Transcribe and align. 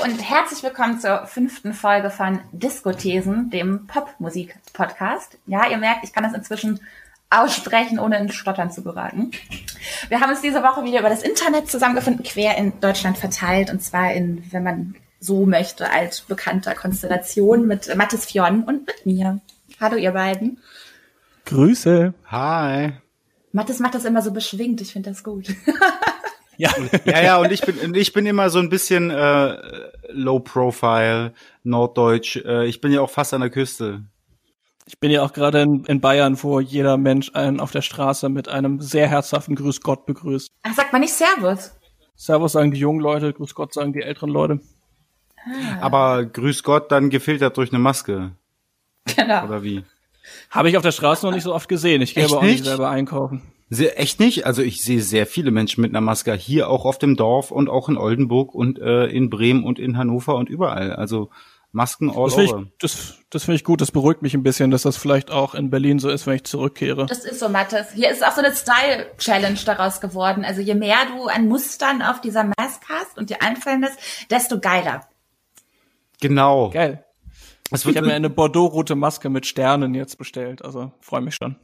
Hallo 0.00 0.12
und 0.12 0.18
herzlich 0.18 0.62
willkommen 0.62 0.98
zur 1.00 1.26
fünften 1.26 1.74
Folge 1.74 2.10
von 2.10 2.40
Diskothesen, 2.52 3.50
dem 3.50 3.86
Popmusik-Podcast. 3.86 5.38
Ja, 5.46 5.68
ihr 5.68 5.78
merkt, 5.78 6.04
ich 6.04 6.12
kann 6.12 6.24
das 6.24 6.34
inzwischen 6.34 6.80
aussprechen, 7.28 7.98
ohne 7.98 8.18
in 8.18 8.30
Stottern 8.30 8.70
zu 8.70 8.82
geraten. 8.82 9.30
Wir 10.08 10.20
haben 10.20 10.30
uns 10.30 10.40
diese 10.40 10.62
Woche 10.62 10.84
wieder 10.84 11.00
über 11.00 11.08
das 11.08 11.22
Internet 11.22 11.70
zusammengefunden, 11.70 12.24
quer 12.24 12.56
in 12.56 12.78
Deutschland 12.80 13.18
verteilt, 13.18 13.70
und 13.70 13.82
zwar 13.82 14.12
in, 14.12 14.42
wenn 14.52 14.62
man 14.62 14.94
so 15.18 15.46
möchte, 15.46 15.90
als 15.90 16.22
bekannter 16.22 16.74
Konstellation 16.74 17.66
mit 17.66 17.94
Mathis 17.96 18.26
Fionn 18.26 18.62
und 18.64 18.86
mit 18.86 19.06
mir. 19.06 19.40
Hallo, 19.80 19.96
ihr 19.96 20.12
beiden. 20.12 20.58
Grüße. 21.46 22.14
Hi. 22.26 22.92
Mathis 23.52 23.80
macht 23.80 23.94
das 23.94 24.04
immer 24.04 24.22
so 24.22 24.32
beschwingt, 24.32 24.80
ich 24.80 24.92
finde 24.92 25.10
das 25.10 25.24
gut. 25.24 25.48
Ja. 26.60 26.70
ja, 27.06 27.22
ja, 27.22 27.38
und 27.38 27.50
ich 27.52 27.62
bin, 27.62 27.94
ich 27.94 28.12
bin 28.12 28.26
immer 28.26 28.50
so 28.50 28.58
ein 28.58 28.68
bisschen 28.68 29.08
äh, 29.08 29.56
low 30.10 30.40
profile, 30.40 31.32
norddeutsch. 31.62 32.36
Äh, 32.36 32.66
ich 32.66 32.82
bin 32.82 32.92
ja 32.92 33.00
auch 33.00 33.08
fast 33.08 33.32
an 33.32 33.40
der 33.40 33.48
Küste. 33.48 34.02
Ich 34.84 35.00
bin 35.00 35.10
ja 35.10 35.22
auch 35.22 35.32
gerade 35.32 35.62
in, 35.62 35.84
in, 35.86 36.02
Bayern, 36.02 36.36
wo 36.42 36.60
jeder 36.60 36.98
Mensch 36.98 37.30
einen 37.32 37.60
auf 37.60 37.70
der 37.70 37.80
Straße 37.80 38.28
mit 38.28 38.48
einem 38.48 38.78
sehr 38.82 39.08
herzhaften 39.08 39.54
Grüß 39.54 39.80
Gott 39.80 40.04
begrüßt. 40.04 40.50
Ach, 40.62 40.74
sagt 40.74 40.92
man 40.92 41.00
nicht 41.00 41.14
Servus? 41.14 41.72
Servus 42.14 42.52
sagen 42.52 42.72
die 42.72 42.80
jungen 42.80 43.00
Leute, 43.00 43.32
Grüß 43.32 43.54
Gott 43.54 43.72
sagen 43.72 43.94
die 43.94 44.02
älteren 44.02 44.28
Leute. 44.28 44.60
Ah. 45.38 45.80
Aber 45.80 46.26
Grüß 46.26 46.62
Gott 46.62 46.92
dann 46.92 47.08
gefiltert 47.08 47.56
durch 47.56 47.70
eine 47.70 47.78
Maske. 47.78 48.32
Genau. 49.16 49.44
Oder 49.46 49.62
wie? 49.62 49.82
Habe 50.50 50.68
ich 50.68 50.76
auf 50.76 50.82
der 50.82 50.92
Straße 50.92 51.24
noch 51.24 51.32
nicht 51.32 51.44
so 51.44 51.54
oft 51.54 51.70
gesehen. 51.70 52.02
Ich 52.02 52.14
gehe 52.14 52.26
aber 52.26 52.38
auch 52.38 52.42
nicht 52.42 52.64
selber 52.64 52.90
einkaufen. 52.90 53.49
Sehr, 53.72 54.00
echt 54.00 54.18
nicht? 54.18 54.46
Also 54.46 54.62
ich 54.62 54.82
sehe 54.82 55.00
sehr 55.00 55.28
viele 55.28 55.52
Menschen 55.52 55.80
mit 55.80 55.92
einer 55.92 56.00
Maske 56.00 56.34
hier 56.34 56.68
auch 56.68 56.84
auf 56.84 56.98
dem 56.98 57.16
Dorf 57.16 57.52
und 57.52 57.70
auch 57.70 57.88
in 57.88 57.96
Oldenburg 57.96 58.52
und 58.52 58.80
äh, 58.80 59.06
in 59.06 59.30
Bremen 59.30 59.62
und 59.62 59.78
in 59.78 59.96
Hannover 59.96 60.34
und 60.34 60.48
überall. 60.48 60.92
Also 60.92 61.30
Masken 61.70 62.10
all 62.10 62.24
das 62.24 62.34
over. 62.34 62.62
Ich, 62.62 62.72
das 62.80 63.18
das 63.30 63.44
finde 63.44 63.56
ich 63.56 63.64
gut, 63.64 63.80
das 63.80 63.92
beruhigt 63.92 64.22
mich 64.22 64.34
ein 64.34 64.42
bisschen, 64.42 64.72
dass 64.72 64.82
das 64.82 64.96
vielleicht 64.96 65.30
auch 65.30 65.54
in 65.54 65.70
Berlin 65.70 66.00
so 66.00 66.08
ist, 66.08 66.26
wenn 66.26 66.34
ich 66.34 66.42
zurückkehre. 66.42 67.06
Das 67.06 67.24
ist 67.24 67.38
so, 67.38 67.48
Mathis. 67.48 67.92
Hier 67.94 68.10
ist 68.10 68.26
auch 68.26 68.32
so 68.32 68.42
eine 68.42 68.52
Style-Challenge 68.52 69.60
daraus 69.64 70.00
geworden. 70.00 70.44
Also 70.44 70.60
je 70.60 70.74
mehr 70.74 70.98
du 71.14 71.28
an 71.28 71.46
Mustern 71.46 72.02
auf 72.02 72.20
dieser 72.20 72.42
Maske 72.42 72.88
hast 72.88 73.18
und 73.18 73.30
dir 73.30 73.40
einfallen 73.40 73.82
lässt, 73.82 74.00
desto 74.32 74.58
geiler. 74.58 75.06
Genau. 76.20 76.70
Geil. 76.70 77.04
ich 77.70 77.86
habe 77.86 78.02
mir 78.02 78.14
eine 78.14 78.30
Bordeaux-rote 78.30 78.96
Maske 78.96 79.30
mit 79.30 79.46
Sternen 79.46 79.94
jetzt 79.94 80.18
bestellt, 80.18 80.64
also 80.64 80.90
freue 81.00 81.20
mich 81.20 81.36
schon 81.36 81.54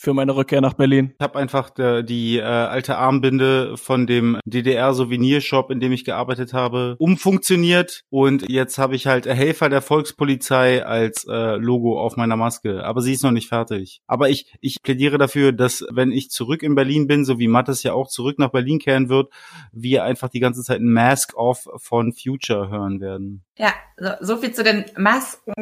für 0.00 0.14
meine 0.14 0.34
Rückkehr 0.34 0.62
nach 0.62 0.72
Berlin. 0.72 1.12
Ich 1.18 1.22
habe 1.22 1.38
einfach 1.38 1.68
der, 1.68 2.02
die 2.02 2.38
äh, 2.38 2.42
alte 2.42 2.96
Armbinde 2.96 3.76
von 3.76 4.06
dem 4.06 4.40
DDR-Souvenirshop, 4.46 5.70
in 5.70 5.78
dem 5.78 5.92
ich 5.92 6.06
gearbeitet 6.06 6.54
habe, 6.54 6.96
umfunktioniert 6.98 8.04
und 8.08 8.48
jetzt 8.48 8.78
habe 8.78 8.96
ich 8.96 9.06
halt 9.06 9.26
Helfer 9.26 9.68
der 9.68 9.82
Volkspolizei 9.82 10.86
als 10.86 11.26
äh, 11.28 11.56
Logo 11.56 12.00
auf 12.00 12.16
meiner 12.16 12.36
Maske. 12.36 12.82
Aber 12.82 13.02
sie 13.02 13.12
ist 13.12 13.22
noch 13.22 13.30
nicht 13.30 13.48
fertig. 13.48 14.00
Aber 14.06 14.30
ich, 14.30 14.50
ich 14.62 14.82
plädiere 14.82 15.18
dafür, 15.18 15.52
dass 15.52 15.84
wenn 15.90 16.12
ich 16.12 16.30
zurück 16.30 16.62
in 16.62 16.74
Berlin 16.74 17.06
bin, 17.06 17.26
so 17.26 17.38
wie 17.38 17.48
Mattes 17.48 17.82
ja 17.82 17.92
auch 17.92 18.08
zurück 18.08 18.38
nach 18.38 18.52
Berlin 18.52 18.78
kehren 18.78 19.10
wird, 19.10 19.30
wir 19.70 20.04
einfach 20.04 20.30
die 20.30 20.40
ganze 20.40 20.62
Zeit 20.62 20.80
ein 20.80 20.90
Mask-Off 20.90 21.68
von 21.76 22.14
Future 22.14 22.70
hören 22.70 23.02
werden. 23.02 23.44
Ja, 23.58 23.74
so, 23.98 24.08
so 24.20 24.36
viel 24.38 24.52
zu 24.52 24.64
den 24.64 24.86
Masken. 24.96 25.52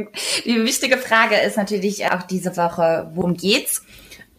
Die 0.45 0.63
wichtige 0.63 0.97
Frage 0.97 1.35
ist 1.45 1.57
natürlich 1.57 2.07
auch 2.07 2.23
diese 2.23 2.57
Woche, 2.57 3.11
worum 3.15 3.35
geht's? 3.35 3.85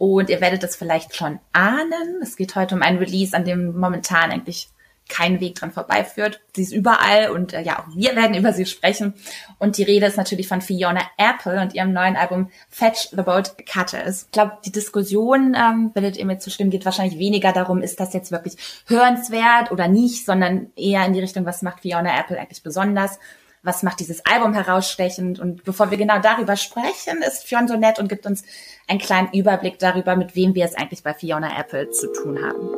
Und 0.00 0.30
ihr 0.30 0.40
werdet 0.40 0.64
es 0.64 0.76
vielleicht 0.76 1.14
schon 1.14 1.40
ahnen. 1.52 2.20
Es 2.22 2.36
geht 2.36 2.56
heute 2.56 2.74
um 2.74 2.80
ein 2.80 2.96
Release, 2.96 3.36
an 3.36 3.44
dem 3.44 3.78
momentan 3.78 4.30
eigentlich 4.30 4.70
kein 5.10 5.40
Weg 5.40 5.56
dran 5.56 5.72
vorbeiführt. 5.72 6.40
Sie 6.56 6.62
ist 6.62 6.72
überall 6.72 7.30
und 7.32 7.52
äh, 7.52 7.60
ja, 7.60 7.80
auch 7.80 7.94
wir 7.94 8.16
werden 8.16 8.34
über 8.34 8.54
sie 8.54 8.64
sprechen. 8.64 9.12
Und 9.58 9.76
die 9.76 9.82
Rede 9.82 10.06
ist 10.06 10.16
natürlich 10.16 10.48
von 10.48 10.62
Fiona 10.62 11.02
Apple 11.18 11.60
und 11.60 11.74
ihrem 11.74 11.92
neuen 11.92 12.16
Album 12.16 12.50
Fetch 12.70 13.10
the 13.10 13.20
Boat 13.20 13.56
Cutters. 13.70 14.22
Ich 14.22 14.30
glaube, 14.30 14.56
die 14.64 14.72
Diskussion, 14.72 15.54
ähm, 15.54 15.90
werdet 15.92 16.16
ihr 16.16 16.24
mir 16.24 16.38
zustimmen, 16.38 16.70
geht 16.70 16.86
wahrscheinlich 16.86 17.18
weniger 17.18 17.52
darum, 17.52 17.82
ist 17.82 18.00
das 18.00 18.14
jetzt 18.14 18.32
wirklich 18.32 18.56
hörenswert 18.86 19.70
oder 19.70 19.86
nicht, 19.86 20.24
sondern 20.24 20.70
eher 20.76 21.04
in 21.04 21.12
die 21.12 21.20
Richtung, 21.20 21.44
was 21.44 21.60
macht 21.60 21.80
Fiona 21.80 22.18
Apple 22.18 22.40
eigentlich 22.40 22.62
besonders 22.62 23.18
was 23.62 23.82
macht 23.82 24.00
dieses 24.00 24.24
Album 24.24 24.54
herausstechend. 24.54 25.38
Und 25.38 25.64
bevor 25.64 25.90
wir 25.90 25.98
genau 25.98 26.18
darüber 26.20 26.56
sprechen, 26.56 27.22
ist 27.26 27.46
Fionn 27.46 27.68
so 27.68 27.76
nett 27.76 27.98
und 27.98 28.08
gibt 28.08 28.26
uns 28.26 28.44
einen 28.88 28.98
kleinen 28.98 29.32
Überblick 29.32 29.78
darüber, 29.78 30.16
mit 30.16 30.34
wem 30.34 30.54
wir 30.54 30.64
es 30.64 30.74
eigentlich 30.74 31.02
bei 31.02 31.14
Fiona 31.14 31.58
Apple 31.58 31.90
zu 31.90 32.12
tun 32.12 32.38
haben. 32.42 32.68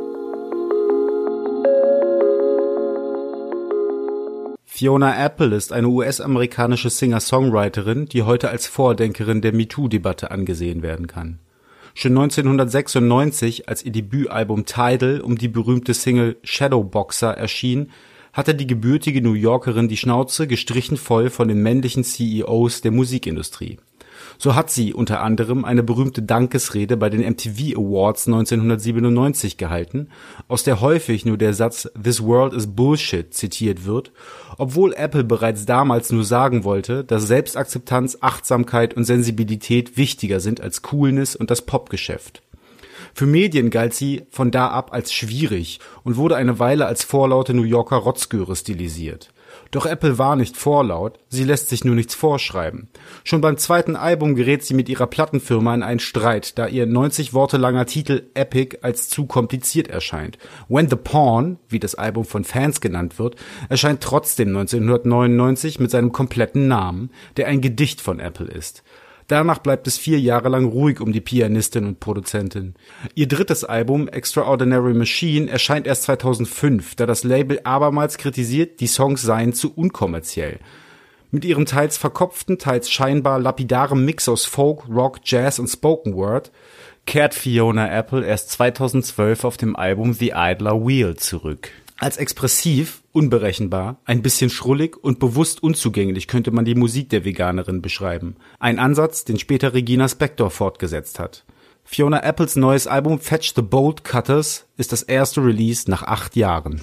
Fiona 4.65 5.25
Apple 5.25 5.55
ist 5.55 5.73
eine 5.73 5.87
US-amerikanische 5.87 6.91
Singer-Songwriterin, 6.91 8.07
die 8.07 8.25
heute 8.25 8.49
als 8.49 8.67
Vordenkerin 8.67 9.41
der 9.41 9.53
MeToo-Debatte 9.53 10.33
angesehen 10.33 10.83
werden 10.83 11.07
kann. 11.07 11.39
Schon 11.95 12.13
1996, 12.13 13.69
als 13.69 13.85
ihr 13.85 13.93
Debütalbum 13.93 14.65
Tidal 14.65 15.21
um 15.21 15.37
die 15.37 15.49
berühmte 15.49 15.95
Single 15.95 16.37
Shadowboxer 16.43 17.37
erschien, 17.37 17.91
hatte 18.33 18.55
die 18.55 18.67
gebürtige 18.67 19.23
New 19.23 19.35
Yorkerin 19.35 19.89
die 19.89 19.97
Schnauze 19.97 20.47
gestrichen 20.47 20.97
voll 20.97 21.31
von 21.31 21.49
den 21.49 21.63
männlichen 21.63 22.05
CEOs 22.05 22.81
der 22.81 22.91
Musikindustrie. 22.91 23.79
So 24.39 24.55
hat 24.55 24.71
sie 24.71 24.95
unter 24.95 25.21
anderem 25.21 25.65
eine 25.65 25.83
berühmte 25.83 26.23
Dankesrede 26.23 26.97
bei 26.97 27.11
den 27.11 27.21
MTV 27.21 27.77
Awards 27.77 28.27
1997 28.27 29.57
gehalten, 29.57 30.09
aus 30.49 30.65
der 30.65 30.81
häufig 30.81 31.25
nur 31.25 31.37
der 31.37 31.55
Satz 31.55 31.89
This 32.01 32.23
world 32.23 32.53
is 32.53 32.67
bullshit 32.67 33.33
zitiert 33.33 33.85
wird, 33.85 34.13
obwohl 34.59 34.95
Apple 34.95 35.25
bereits 35.25 35.67
damals 35.67 36.13
nur 36.13 36.25
sagen 36.25 36.65
wollte, 36.65 37.05
dass 37.05 37.27
Selbstakzeptanz, 37.27 38.19
Achtsamkeit 38.21 38.95
und 38.95 39.05
Sensibilität 39.05 39.97
wichtiger 39.97 40.41
sind 40.41 40.61
als 40.61 40.83
Coolness 40.83 41.37
und 41.37 41.51
das 41.51 41.63
Popgeschäft 41.63 42.43
für 43.15 43.27
Medien 43.27 43.71
galt 43.71 43.95
sie 43.95 44.23
von 44.31 44.51
da 44.51 44.69
ab 44.69 44.93
als 44.93 45.13
schwierig 45.13 45.81
und 46.05 46.17
wurde 46.17 46.37
eine 46.37 46.59
Weile 46.59 46.87
als 46.87 47.05
vorlaute 47.05 47.55
New 47.55 47.63
Yorker 47.63 47.97
Rotzgöre 47.97 48.57
stilisiert. 48.57 49.33
Doch 49.71 49.87
Apple 49.87 50.19
war 50.19 50.37
nicht 50.37 50.57
vorlaut, 50.57 51.19
sie 51.29 51.45
lässt 51.45 51.69
sich 51.69 51.85
nur 51.85 51.95
nichts 51.95 52.15
vorschreiben. 52.15 52.89
Schon 53.25 53.41
beim 53.41 53.57
zweiten 53.57 53.97
Album 53.97 54.35
gerät 54.35 54.65
sie 54.65 54.75
mit 54.75 54.89
ihrer 54.89 55.07
Plattenfirma 55.07 55.75
in 55.75 55.83
einen 55.83 56.01
Streit, 56.01 56.59
da 56.59 56.67
ihr 56.67 56.87
90 56.87 57.33
Worte 57.33 57.57
langer 57.57 57.87
Titel 57.87 58.25
Epic 58.35 58.79
als 58.83 59.09
zu 59.09 59.27
kompliziert 59.27 59.89
erscheint. 59.89 60.39
When 60.69 60.89
the 60.89 60.97
Pawn, 60.97 61.59
wie 61.69 61.81
das 61.81 61.95
Album 61.95 62.25
von 62.25 62.45
Fans 62.45 62.81
genannt 62.81 63.19
wird, 63.19 63.37
erscheint 63.69 64.03
trotzdem 64.03 64.49
1999 64.49 65.81
mit 65.81 65.91
seinem 65.91 66.13
kompletten 66.13 66.69
Namen, 66.69 67.11
der 67.37 67.49
ein 67.49 67.61
Gedicht 67.61 68.01
von 68.01 68.21
Apple 68.21 68.49
ist. 68.49 68.83
Danach 69.33 69.61
bleibt 69.61 69.87
es 69.87 69.97
vier 69.97 70.21
Jahre 70.21 70.51
lang 70.51 70.67
ruhig 70.67 71.01
um 71.01 71.11
die 71.11 71.23
Pianistin 71.23 71.87
und 71.87 72.01
Produzentin. 72.01 72.75
Ihr 73.15 73.29
drittes 73.29 73.65
Album 73.65 74.07
Extraordinary 74.07 74.93
Machine 74.93 75.51
erscheint 75.51 75.87
erst 75.87 76.03
2005, 76.03 76.97
da 76.97 77.07
das 77.07 77.25
Label 77.25 77.59
abermals 77.65 78.19
kritisiert, 78.19 78.81
die 78.81 78.87
Songs 78.87 79.23
seien 79.23 79.55
zu 79.55 79.73
unkommerziell. 79.75 80.59
Mit 81.31 81.47
ihrem 81.47 81.65
teils 81.65 81.97
verkopften, 81.97 82.59
teils 82.59 82.91
scheinbar 82.91 83.41
lapidaren 83.41 84.05
Mix 84.05 84.29
aus 84.29 84.45
Folk, 84.45 84.87
Rock, 84.91 85.21
Jazz 85.25 85.59
und 85.59 85.69
Spoken 85.69 86.15
Word 86.15 86.53
kehrt 87.07 87.35
Fiona 87.35 87.91
Apple 87.91 88.27
erst 88.27 88.51
2012 88.51 89.45
auf 89.45 89.57
dem 89.57 89.77
Album 89.77 90.13
The 90.13 90.35
Idler 90.37 90.87
Wheel 90.87 91.17
zurück. 91.17 91.71
Als 92.03 92.17
expressiv, 92.17 93.05
unberechenbar, 93.13 94.01
ein 94.07 94.23
bisschen 94.23 94.51
schrullig 94.51 94.97
und 94.97 95.21
bewusst 95.21 95.63
unzugänglich 95.63 96.27
könnte 96.27 96.51
man 96.51 96.65
die 96.65 96.75
Musik 96.75 97.11
der 97.11 97.25
Veganerin 97.25 97.81
beschreiben. 97.81 98.35
Ein 98.59 98.81
Ansatz, 98.81 99.23
den 99.23 99.39
später 99.39 99.73
Regina 99.73 100.09
Spektor 100.09 100.51
fortgesetzt 100.51 101.21
hat. 101.21 101.45
Fiona 101.85 102.25
Apples 102.25 102.57
neues 102.57 102.89
Album 102.89 103.21
Fetch 103.21 103.53
the 103.55 103.63
Bolt 103.63 104.03
Cutters 104.03 104.67
ist 104.77 104.91
das 104.91 105.05
erste 105.05 105.45
Release 105.45 105.89
nach 105.89 106.03
acht 106.03 106.35
Jahren. 106.35 106.81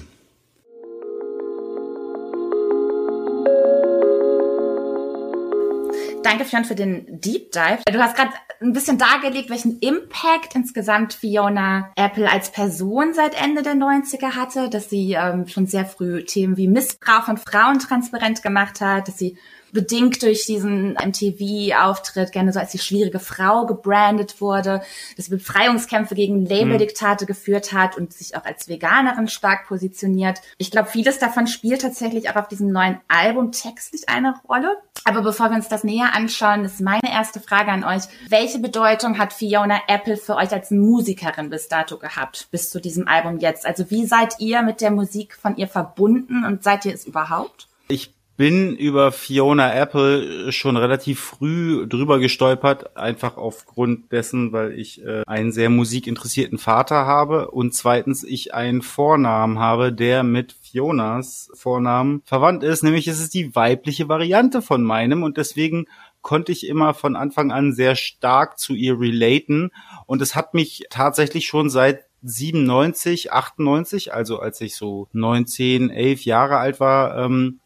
Danke, 6.22 6.46
Fionn, 6.46 6.64
für 6.64 6.74
den 6.74 7.20
Deep 7.20 7.52
Dive. 7.52 7.82
Du 7.92 7.98
hast 7.98 8.16
gerade 8.16 8.30
ein 8.60 8.72
bisschen 8.74 8.98
dargelegt, 8.98 9.48
welchen 9.48 9.78
Impact 9.78 10.54
insgesamt 10.54 11.14
Fiona 11.14 11.90
Apple 11.96 12.30
als 12.30 12.52
Person 12.52 13.14
seit 13.14 13.40
Ende 13.40 13.62
der 13.62 13.74
90er 13.74 14.36
hatte, 14.36 14.68
dass 14.68 14.90
sie 14.90 15.12
ähm, 15.12 15.48
schon 15.48 15.66
sehr 15.66 15.86
früh 15.86 16.24
Themen 16.24 16.58
wie 16.58 16.68
Missbrauch 16.68 17.24
von 17.24 17.38
Frauen 17.38 17.78
transparent 17.78 18.42
gemacht 18.42 18.82
hat, 18.82 19.08
dass 19.08 19.16
sie 19.16 19.38
bedingt 19.72 20.22
durch 20.22 20.46
diesen 20.46 20.94
MTV-Auftritt 20.94 22.32
gerne 22.32 22.52
so 22.52 22.60
als 22.60 22.72
die 22.72 22.78
schwierige 22.78 23.18
Frau 23.18 23.66
gebrandet 23.66 24.40
wurde, 24.40 24.82
dass 25.16 25.26
sie 25.26 25.30
Befreiungskämpfe 25.30 26.14
gegen 26.14 26.46
Labeldiktate 26.46 27.24
mhm. 27.24 27.28
geführt 27.28 27.72
hat 27.72 27.96
und 27.96 28.12
sich 28.12 28.36
auch 28.36 28.44
als 28.44 28.68
Veganerin 28.68 29.28
stark 29.28 29.66
positioniert. 29.66 30.40
Ich 30.58 30.70
glaube, 30.70 30.88
vieles 30.88 31.18
davon 31.18 31.46
spielt 31.46 31.82
tatsächlich 31.82 32.30
auch 32.30 32.36
auf 32.36 32.48
diesem 32.48 32.70
neuen 32.70 33.00
Album 33.08 33.52
textlich 33.52 34.08
eine 34.08 34.34
Rolle. 34.48 34.76
Aber 35.04 35.22
bevor 35.22 35.50
wir 35.50 35.56
uns 35.56 35.68
das 35.68 35.84
näher 35.84 36.14
anschauen, 36.14 36.64
ist 36.64 36.80
meine 36.80 37.10
erste 37.10 37.40
Frage 37.40 37.70
an 37.70 37.84
euch. 37.84 38.02
Welche 38.28 38.58
Bedeutung 38.58 39.18
hat 39.18 39.32
Fiona 39.32 39.80
Apple 39.88 40.16
für 40.16 40.36
euch 40.36 40.52
als 40.52 40.70
Musikerin 40.70 41.50
bis 41.50 41.68
dato 41.68 41.96
gehabt, 41.96 42.48
bis 42.50 42.70
zu 42.70 42.80
diesem 42.80 43.08
Album 43.08 43.38
jetzt? 43.38 43.66
Also 43.66 43.90
wie 43.90 44.06
seid 44.06 44.34
ihr 44.40 44.62
mit 44.62 44.80
der 44.80 44.90
Musik 44.90 45.36
von 45.36 45.56
ihr 45.56 45.68
verbunden 45.68 46.44
und 46.44 46.62
seid 46.62 46.84
ihr 46.84 46.94
es 46.94 47.06
überhaupt? 47.06 47.68
Ich 47.88 48.12
bin 48.40 48.74
über 48.74 49.12
Fiona 49.12 49.74
Apple 49.74 50.50
schon 50.50 50.78
relativ 50.78 51.20
früh 51.20 51.86
drüber 51.86 52.18
gestolpert, 52.18 52.96
einfach 52.96 53.36
aufgrund 53.36 54.10
dessen, 54.12 54.50
weil 54.50 54.72
ich 54.78 55.04
äh, 55.04 55.24
einen 55.26 55.52
sehr 55.52 55.68
musikinteressierten 55.68 56.56
Vater 56.56 57.04
habe 57.04 57.50
und 57.50 57.74
zweitens 57.74 58.24
ich 58.24 58.54
einen 58.54 58.80
Vornamen 58.80 59.58
habe, 59.58 59.92
der 59.92 60.22
mit 60.22 60.56
Fionas 60.62 61.50
Vornamen 61.52 62.22
verwandt 62.24 62.64
ist, 62.64 62.82
nämlich 62.82 63.08
es 63.08 63.20
ist 63.20 63.34
die 63.34 63.54
weibliche 63.54 64.08
Variante 64.08 64.62
von 64.62 64.82
meinem 64.82 65.22
und 65.22 65.36
deswegen 65.36 65.84
konnte 66.22 66.50
ich 66.50 66.66
immer 66.66 66.94
von 66.94 67.16
Anfang 67.16 67.52
an 67.52 67.74
sehr 67.74 67.94
stark 67.94 68.58
zu 68.58 68.72
ihr 68.72 68.98
relaten. 68.98 69.70
Und 70.06 70.22
es 70.22 70.34
hat 70.34 70.54
mich 70.54 70.84
tatsächlich 70.88 71.46
schon 71.46 71.68
seit 71.68 72.04
97, 72.22 73.34
98, 73.34 74.14
also 74.14 74.38
als 74.38 74.62
ich 74.62 74.76
so 74.76 75.08
19, 75.12 75.90
11 75.90 76.24
Jahre 76.24 76.56
alt 76.56 76.80
war, 76.80 77.18
ähm, 77.18 77.60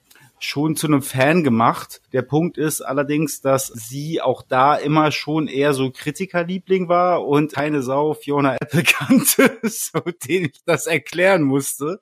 schon 0.44 0.76
zu 0.76 0.86
einem 0.86 1.02
Fan 1.02 1.42
gemacht. 1.42 2.00
Der 2.12 2.22
Punkt 2.22 2.58
ist 2.58 2.82
allerdings, 2.82 3.40
dass 3.40 3.66
sie 3.68 4.20
auch 4.20 4.42
da 4.42 4.76
immer 4.76 5.10
schon 5.10 5.48
eher 5.48 5.72
so 5.72 5.90
Kritikerliebling 5.90 6.88
war 6.88 7.26
und 7.26 7.52
keine 7.52 7.82
Sau 7.82 8.14
Fiona 8.14 8.56
Apple 8.60 8.82
kannte, 8.84 9.58
so 9.62 10.00
den 10.28 10.44
ich 10.46 10.60
das 10.66 10.86
erklären 10.86 11.42
musste. 11.42 11.98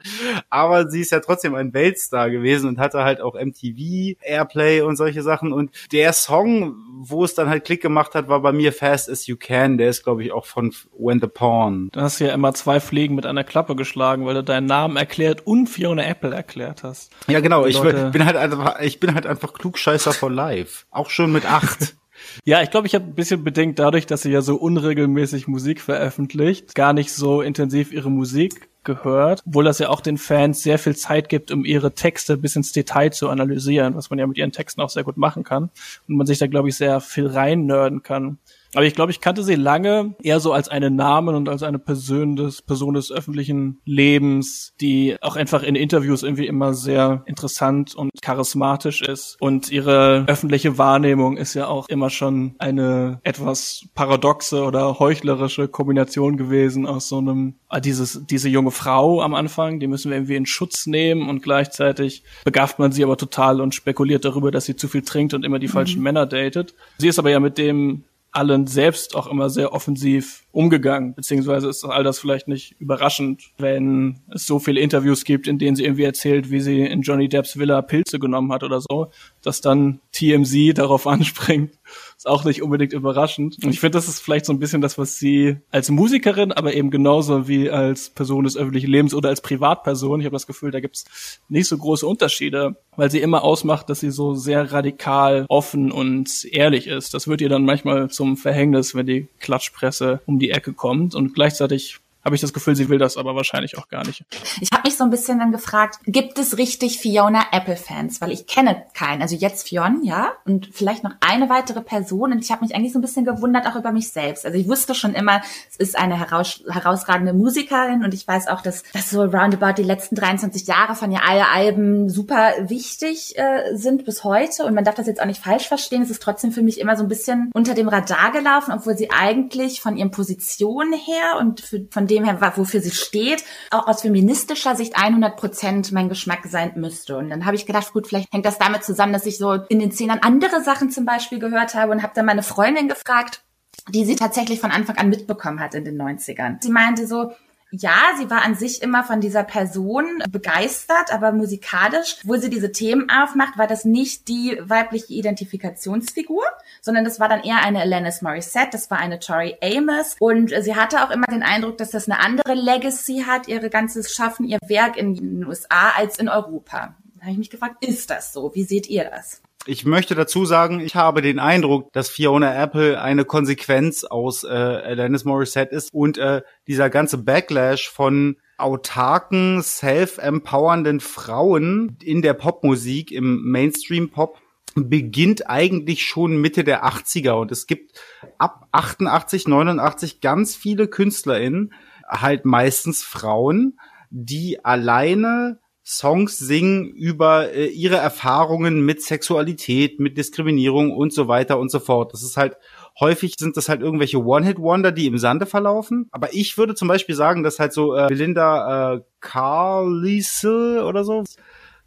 Aber 0.50 0.90
sie 0.90 1.00
ist 1.00 1.12
ja 1.12 1.20
trotzdem 1.20 1.54
ein 1.54 1.72
Weltstar 1.72 2.30
gewesen 2.30 2.68
und 2.68 2.78
hatte 2.78 3.04
halt 3.04 3.20
auch 3.20 3.34
MTV, 3.34 4.18
Airplay 4.20 4.82
und 4.82 4.96
solche 4.96 5.22
Sachen. 5.22 5.52
Und 5.52 5.70
der 5.92 6.12
Song, 6.12 6.74
wo 6.98 7.24
es 7.24 7.34
dann 7.34 7.48
halt 7.48 7.64
Klick 7.64 7.80
gemacht 7.80 8.14
hat, 8.14 8.28
war 8.28 8.40
bei 8.40 8.52
mir 8.52 8.72
Fast 8.72 9.08
as 9.08 9.26
You 9.26 9.36
Can. 9.36 9.78
Der 9.78 9.88
ist, 9.88 10.02
glaube 10.02 10.24
ich, 10.24 10.32
auch 10.32 10.46
von 10.46 10.74
When 10.98 11.20
the 11.20 11.28
Pawn. 11.28 11.90
Du 11.92 12.00
hast 12.00 12.18
ja 12.18 12.34
immer 12.34 12.54
zwei 12.54 12.80
Fliegen 12.80 13.14
mit 13.14 13.24
einer 13.24 13.44
Klappe 13.44 13.76
geschlagen, 13.76 14.26
weil 14.26 14.34
du 14.34 14.42
deinen 14.42 14.66
Namen 14.66 14.96
erklärt 14.96 15.46
und 15.46 15.68
Fiona 15.68 16.04
Apple 16.04 16.34
erklärt 16.34 16.82
hast. 16.82 17.12
Ja, 17.28 17.40
genau. 17.40 17.66
Ich 17.66 17.80
bin 17.80 18.24
halt 18.24 18.31
halt 18.34 18.52
einfach, 18.52 18.80
ich 18.80 19.00
bin 19.00 19.14
halt 19.14 19.26
einfach 19.26 19.52
Klugscheißer 19.52 20.12
for 20.12 20.30
life. 20.30 20.84
Auch 20.90 21.10
schon 21.10 21.32
mit 21.32 21.46
acht. 21.46 21.94
Ja, 22.44 22.62
ich 22.62 22.70
glaube, 22.70 22.86
ich 22.86 22.94
habe 22.94 23.04
ein 23.04 23.16
bisschen 23.16 23.42
bedingt 23.42 23.80
dadurch, 23.80 24.06
dass 24.06 24.22
sie 24.22 24.30
ja 24.30 24.42
so 24.42 24.54
unregelmäßig 24.54 25.48
Musik 25.48 25.80
veröffentlicht, 25.80 26.74
gar 26.76 26.92
nicht 26.92 27.12
so 27.12 27.42
intensiv 27.42 27.92
ihre 27.92 28.12
Musik 28.12 28.68
gehört, 28.84 29.42
obwohl 29.46 29.64
das 29.64 29.78
ja 29.78 29.88
auch 29.88 30.00
den 30.00 30.18
Fans 30.18 30.62
sehr 30.62 30.78
viel 30.78 30.96
Zeit 30.96 31.28
gibt, 31.28 31.50
um 31.50 31.64
ihre 31.64 31.94
Texte 31.94 32.36
bis 32.36 32.56
ins 32.56 32.72
Detail 32.72 33.10
zu 33.10 33.28
analysieren, 33.28 33.94
was 33.94 34.10
man 34.10 34.18
ja 34.18 34.26
mit 34.26 34.38
ihren 34.38 34.52
Texten 34.52 34.80
auch 34.80 34.90
sehr 34.90 35.04
gut 35.04 35.16
machen 35.16 35.44
kann 35.44 35.70
und 36.08 36.16
man 36.16 36.26
sich 36.26 36.38
da 36.38 36.46
glaube 36.46 36.68
ich 36.68 36.76
sehr 36.76 37.00
viel 37.00 37.26
rein 37.26 37.66
nerden 37.66 38.02
kann. 38.02 38.38
Aber 38.74 38.84
ich 38.84 38.94
glaube, 38.94 39.12
ich 39.12 39.20
kannte 39.20 39.42
sie 39.42 39.54
lange 39.54 40.14
eher 40.22 40.40
so 40.40 40.52
als 40.52 40.68
einen 40.68 40.96
Namen 40.96 41.34
und 41.34 41.48
als 41.48 41.62
eine 41.62 41.78
Person 41.78 42.36
des, 42.36 42.62
Person 42.62 42.94
des 42.94 43.12
öffentlichen 43.12 43.80
Lebens, 43.84 44.74
die 44.80 45.16
auch 45.20 45.36
einfach 45.36 45.62
in 45.62 45.74
Interviews 45.74 46.22
irgendwie 46.22 46.46
immer 46.46 46.74
sehr 46.74 47.22
interessant 47.26 47.94
und 47.94 48.10
charismatisch 48.22 49.02
ist. 49.02 49.36
Und 49.40 49.70
ihre 49.70 50.24
öffentliche 50.26 50.78
Wahrnehmung 50.78 51.36
ist 51.36 51.54
ja 51.54 51.66
auch 51.66 51.88
immer 51.88 52.10
schon 52.10 52.54
eine 52.58 53.20
etwas 53.24 53.86
paradoxe 53.94 54.62
oder 54.62 54.98
heuchlerische 54.98 55.68
Kombination 55.68 56.36
gewesen 56.36 56.86
aus 56.86 57.08
so 57.08 57.18
einem, 57.18 57.54
ah, 57.68 57.80
dieses, 57.80 58.26
diese 58.26 58.48
junge 58.48 58.70
Frau 58.70 59.20
am 59.20 59.34
Anfang, 59.34 59.80
die 59.80 59.86
müssen 59.86 60.10
wir 60.10 60.16
irgendwie 60.16 60.36
in 60.36 60.46
Schutz 60.46 60.86
nehmen 60.86 61.28
und 61.28 61.42
gleichzeitig 61.42 62.22
begafft 62.44 62.78
man 62.78 62.92
sie 62.92 63.04
aber 63.04 63.16
total 63.16 63.60
und 63.60 63.74
spekuliert 63.74 64.24
darüber, 64.24 64.50
dass 64.50 64.64
sie 64.64 64.76
zu 64.76 64.88
viel 64.88 65.02
trinkt 65.02 65.34
und 65.34 65.44
immer 65.44 65.58
die 65.58 65.66
mhm. 65.66 65.72
falschen 65.72 66.02
Männer 66.02 66.26
datet. 66.26 66.74
Sie 66.98 67.08
ist 67.08 67.18
aber 67.18 67.30
ja 67.30 67.40
mit 67.40 67.58
dem 67.58 68.04
allen 68.32 68.66
selbst 68.66 69.14
auch 69.14 69.26
immer 69.26 69.50
sehr 69.50 69.72
offensiv 69.72 70.46
umgegangen, 70.52 71.14
beziehungsweise 71.14 71.68
ist 71.68 71.84
all 71.84 72.02
das 72.02 72.18
vielleicht 72.18 72.48
nicht 72.48 72.74
überraschend, 72.80 73.52
wenn 73.58 74.22
es 74.30 74.46
so 74.46 74.58
viele 74.58 74.80
Interviews 74.80 75.24
gibt, 75.24 75.46
in 75.46 75.58
denen 75.58 75.76
sie 75.76 75.84
irgendwie 75.84 76.04
erzählt, 76.04 76.50
wie 76.50 76.60
sie 76.60 76.80
in 76.80 77.02
Johnny 77.02 77.28
Depps 77.28 77.58
Villa 77.58 77.82
Pilze 77.82 78.18
genommen 78.18 78.52
hat 78.52 78.62
oder 78.64 78.80
so, 78.80 79.10
dass 79.42 79.60
dann 79.60 80.00
TMZ 80.12 80.78
darauf 80.78 81.06
anspringt 81.06 81.78
ist 82.22 82.28
auch 82.28 82.44
nicht 82.44 82.62
unbedingt 82.62 82.92
überraschend. 82.92 83.56
Und 83.64 83.70
ich 83.70 83.80
finde, 83.80 83.98
das 83.98 84.06
ist 84.06 84.20
vielleicht 84.20 84.46
so 84.46 84.52
ein 84.52 84.60
bisschen 84.60 84.80
das, 84.80 84.96
was 84.96 85.16
sie 85.16 85.56
als 85.72 85.90
Musikerin, 85.90 86.52
aber 86.52 86.72
eben 86.72 86.92
genauso 86.92 87.48
wie 87.48 87.68
als 87.68 88.10
Person 88.10 88.44
des 88.44 88.56
öffentlichen 88.56 88.88
Lebens 88.88 89.12
oder 89.12 89.28
als 89.28 89.40
Privatperson, 89.40 90.20
ich 90.20 90.26
habe 90.26 90.36
das 90.36 90.46
Gefühl, 90.46 90.70
da 90.70 90.78
gibt's 90.78 91.40
nicht 91.48 91.66
so 91.66 91.76
große 91.76 92.06
Unterschiede, 92.06 92.76
weil 92.96 93.10
sie 93.10 93.18
immer 93.18 93.42
ausmacht, 93.42 93.90
dass 93.90 93.98
sie 93.98 94.12
so 94.12 94.34
sehr 94.34 94.72
radikal 94.72 95.46
offen 95.48 95.90
und 95.90 96.44
ehrlich 96.44 96.86
ist. 96.86 97.12
Das 97.12 97.26
wird 97.26 97.40
ihr 97.40 97.48
dann 97.48 97.64
manchmal 97.64 98.08
zum 98.08 98.36
Verhängnis, 98.36 98.94
wenn 98.94 99.06
die 99.06 99.26
Klatschpresse 99.40 100.20
um 100.24 100.38
die 100.38 100.50
Ecke 100.50 100.74
kommt. 100.74 101.16
Und 101.16 101.34
gleichzeitig 101.34 101.98
habe 102.24 102.34
ich 102.34 102.40
das 102.40 102.52
Gefühl, 102.52 102.76
sie 102.76 102.88
will 102.88 102.98
das 102.98 103.16
aber 103.16 103.34
wahrscheinlich 103.34 103.76
auch 103.78 103.88
gar 103.88 104.06
nicht. 104.06 104.24
Ich 104.60 104.70
habe 104.72 104.82
mich 104.84 104.96
so 104.96 105.04
ein 105.04 105.10
bisschen 105.10 105.38
dann 105.38 105.50
gefragt, 105.50 105.98
gibt 106.06 106.38
es 106.38 106.56
richtig 106.56 106.98
Fiona 106.98 107.46
Apple-Fans? 107.50 108.20
Weil 108.20 108.30
ich 108.30 108.46
kenne 108.46 108.84
keinen. 108.94 109.22
Also 109.22 109.34
jetzt 109.34 109.68
Fion, 109.68 110.04
ja, 110.04 110.32
und 110.44 110.70
vielleicht 110.72 111.02
noch 111.02 111.12
eine 111.20 111.48
weitere 111.48 111.80
Person. 111.80 112.32
Und 112.32 112.38
ich 112.44 112.52
habe 112.52 112.64
mich 112.64 112.74
eigentlich 112.74 112.92
so 112.92 112.98
ein 112.98 113.02
bisschen 113.02 113.24
gewundert, 113.24 113.66
auch 113.66 113.76
über 113.76 113.90
mich 113.90 114.10
selbst. 114.10 114.46
Also 114.46 114.56
ich 114.56 114.68
wusste 114.68 114.94
schon 114.94 115.14
immer, 115.14 115.42
es 115.70 115.76
ist 115.76 115.98
eine 115.98 116.18
heraus 116.18 116.62
herausragende 116.68 117.32
Musikerin 117.32 118.04
und 118.04 118.14
ich 118.14 118.26
weiß 118.26 118.48
auch, 118.48 118.60
dass, 118.60 118.84
dass 118.92 119.10
so 119.10 119.22
roundabout 119.22 119.74
die 119.76 119.82
letzten 119.82 120.14
23 120.14 120.66
Jahre 120.66 120.94
von 120.94 121.10
ihr 121.10 121.24
alle 121.26 121.48
Alben 121.48 122.08
super 122.08 122.52
wichtig 122.60 123.36
äh, 123.36 123.76
sind 123.76 124.04
bis 124.04 124.22
heute. 124.24 124.64
Und 124.64 124.74
man 124.74 124.84
darf 124.84 124.94
das 124.94 125.06
jetzt 125.06 125.20
auch 125.20 125.26
nicht 125.26 125.42
falsch 125.42 125.66
verstehen. 125.66 126.02
Es 126.02 126.10
ist 126.10 126.22
trotzdem 126.22 126.52
für 126.52 126.62
mich 126.62 126.78
immer 126.78 126.96
so 126.96 127.02
ein 127.02 127.08
bisschen 127.08 127.50
unter 127.54 127.74
dem 127.74 127.88
Radar 127.88 128.30
gelaufen, 128.32 128.72
obwohl 128.72 128.96
sie 128.96 129.10
eigentlich 129.10 129.80
von 129.80 129.96
ihren 129.96 130.10
Positionen 130.10 130.92
her 130.92 131.38
und 131.40 131.60
für, 131.60 131.86
von 131.90 132.06
dem 132.14 132.24
her, 132.24 132.38
wofür 132.56 132.80
sie 132.80 132.90
steht, 132.90 133.44
auch 133.70 133.86
aus 133.86 134.02
feministischer 134.02 134.76
Sicht 134.76 134.96
100 134.96 135.36
Prozent 135.36 135.92
mein 135.92 136.08
Geschmack 136.08 136.46
sein 136.46 136.72
müsste. 136.76 137.16
Und 137.16 137.30
dann 137.30 137.46
habe 137.46 137.56
ich 137.56 137.66
gedacht, 137.66 137.92
gut, 137.92 138.06
vielleicht 138.06 138.32
hängt 138.32 138.46
das 138.46 138.58
damit 138.58 138.84
zusammen, 138.84 139.12
dass 139.12 139.26
ich 139.26 139.38
so 139.38 139.52
in 139.52 139.78
den 139.78 139.92
Zehnern 139.92 140.20
andere 140.22 140.62
Sachen 140.62 140.90
zum 140.90 141.04
Beispiel 141.04 141.38
gehört 141.38 141.74
habe 141.74 141.92
und 141.92 142.02
habe 142.02 142.12
dann 142.14 142.26
meine 142.26 142.42
Freundin 142.42 142.88
gefragt, 142.88 143.42
die 143.88 144.04
sie 144.04 144.16
tatsächlich 144.16 144.60
von 144.60 144.70
Anfang 144.70 144.96
an 144.96 145.08
mitbekommen 145.08 145.60
hat 145.60 145.74
in 145.74 145.84
den 145.84 146.00
90ern. 146.00 146.62
Sie 146.62 146.70
meinte 146.70 147.06
so, 147.06 147.32
ja, 147.72 147.96
sie 148.18 148.28
war 148.30 148.42
an 148.42 148.54
sich 148.54 148.82
immer 148.82 149.02
von 149.02 149.20
dieser 149.20 149.44
Person 149.44 150.22
begeistert, 150.30 151.12
aber 151.12 151.32
musikalisch, 151.32 152.18
wo 152.24 152.36
sie 152.36 152.50
diese 152.50 152.70
Themen 152.70 153.08
aufmacht, 153.10 153.56
war 153.56 153.66
das 153.66 153.84
nicht 153.84 154.28
die 154.28 154.58
weibliche 154.62 155.14
Identifikationsfigur, 155.14 156.44
sondern 156.82 157.04
das 157.04 157.18
war 157.18 157.28
dann 157.28 157.42
eher 157.42 157.62
eine 157.62 157.80
Alanis 157.80 158.20
Morissette, 158.20 158.70
das 158.72 158.90
war 158.90 158.98
eine 158.98 159.18
Tori 159.18 159.56
Amos 159.62 160.16
und 160.20 160.50
sie 160.50 160.76
hatte 160.76 161.02
auch 161.02 161.10
immer 161.10 161.26
den 161.26 161.42
Eindruck, 161.42 161.78
dass 161.78 161.90
das 161.90 162.08
eine 162.08 162.20
andere 162.20 162.54
Legacy 162.54 163.24
hat, 163.26 163.48
ihre 163.48 163.70
ganzes 163.70 164.12
Schaffen, 164.12 164.46
ihr 164.46 164.58
Werk 164.66 164.96
in 164.96 165.14
den 165.14 165.46
USA 165.46 165.92
als 165.96 166.18
in 166.18 166.28
Europa. 166.28 166.94
Da 167.14 167.22
habe 167.22 167.32
ich 167.32 167.38
mich 167.38 167.50
gefragt, 167.50 167.84
ist 167.84 168.10
das 168.10 168.32
so? 168.32 168.54
Wie 168.54 168.64
seht 168.64 168.88
ihr 168.88 169.04
das? 169.04 169.40
Ich 169.64 169.84
möchte 169.84 170.16
dazu 170.16 170.44
sagen, 170.44 170.80
ich 170.80 170.96
habe 170.96 171.22
den 171.22 171.38
Eindruck, 171.38 171.92
dass 171.92 172.08
Fiona 172.08 172.60
Apple 172.60 173.00
eine 173.00 173.24
Konsequenz 173.24 174.02
aus 174.02 174.42
äh, 174.42 174.48
Alanis 174.48 175.24
Morissette 175.24 175.74
ist 175.74 175.94
und 175.94 176.18
äh, 176.18 176.42
dieser 176.66 176.90
ganze 176.90 177.18
Backlash 177.18 177.88
von 177.88 178.36
autarken, 178.58 179.62
self-empowernden 179.62 180.98
Frauen 180.98 181.96
in 182.02 182.22
der 182.22 182.34
Popmusik, 182.34 183.12
im 183.12 183.42
Mainstream-Pop, 183.50 184.38
beginnt 184.74 185.48
eigentlich 185.48 186.02
schon 186.02 186.40
Mitte 186.40 186.64
der 186.64 186.84
80er 186.84 187.32
und 187.32 187.52
es 187.52 187.66
gibt 187.68 188.00
ab 188.38 188.66
88, 188.72 189.46
89 189.46 190.20
ganz 190.20 190.56
viele 190.56 190.88
KünstlerInnen, 190.88 191.72
halt 192.08 192.44
meistens 192.44 193.04
Frauen, 193.04 193.78
die 194.10 194.64
alleine 194.64 195.58
Songs 195.84 196.38
singen 196.38 196.86
über 196.86 197.52
äh, 197.52 197.66
ihre 197.66 197.96
Erfahrungen 197.96 198.84
mit 198.84 199.02
Sexualität, 199.02 199.98
mit 199.98 200.16
Diskriminierung 200.16 200.92
und 200.92 201.12
so 201.12 201.26
weiter 201.26 201.58
und 201.58 201.70
so 201.70 201.80
fort. 201.80 202.12
Das 202.12 202.22
ist 202.22 202.36
halt 202.36 202.56
häufig 203.00 203.34
sind 203.38 203.56
das 203.56 203.68
halt 203.68 203.80
irgendwelche 203.80 204.22
One-Hit-Wonder, 204.22 204.92
die 204.92 205.06
im 205.06 205.18
Sande 205.18 205.46
verlaufen. 205.46 206.08
Aber 206.12 206.32
ich 206.32 206.56
würde 206.58 206.74
zum 206.74 206.88
Beispiel 206.88 207.14
sagen, 207.14 207.42
dass 207.42 207.58
halt 207.58 207.72
so 207.72 207.96
äh, 207.96 208.06
Belinda 208.08 208.94
äh, 208.94 209.00
Carlisle 209.20 210.84
oder 210.84 211.04
so 211.04 211.24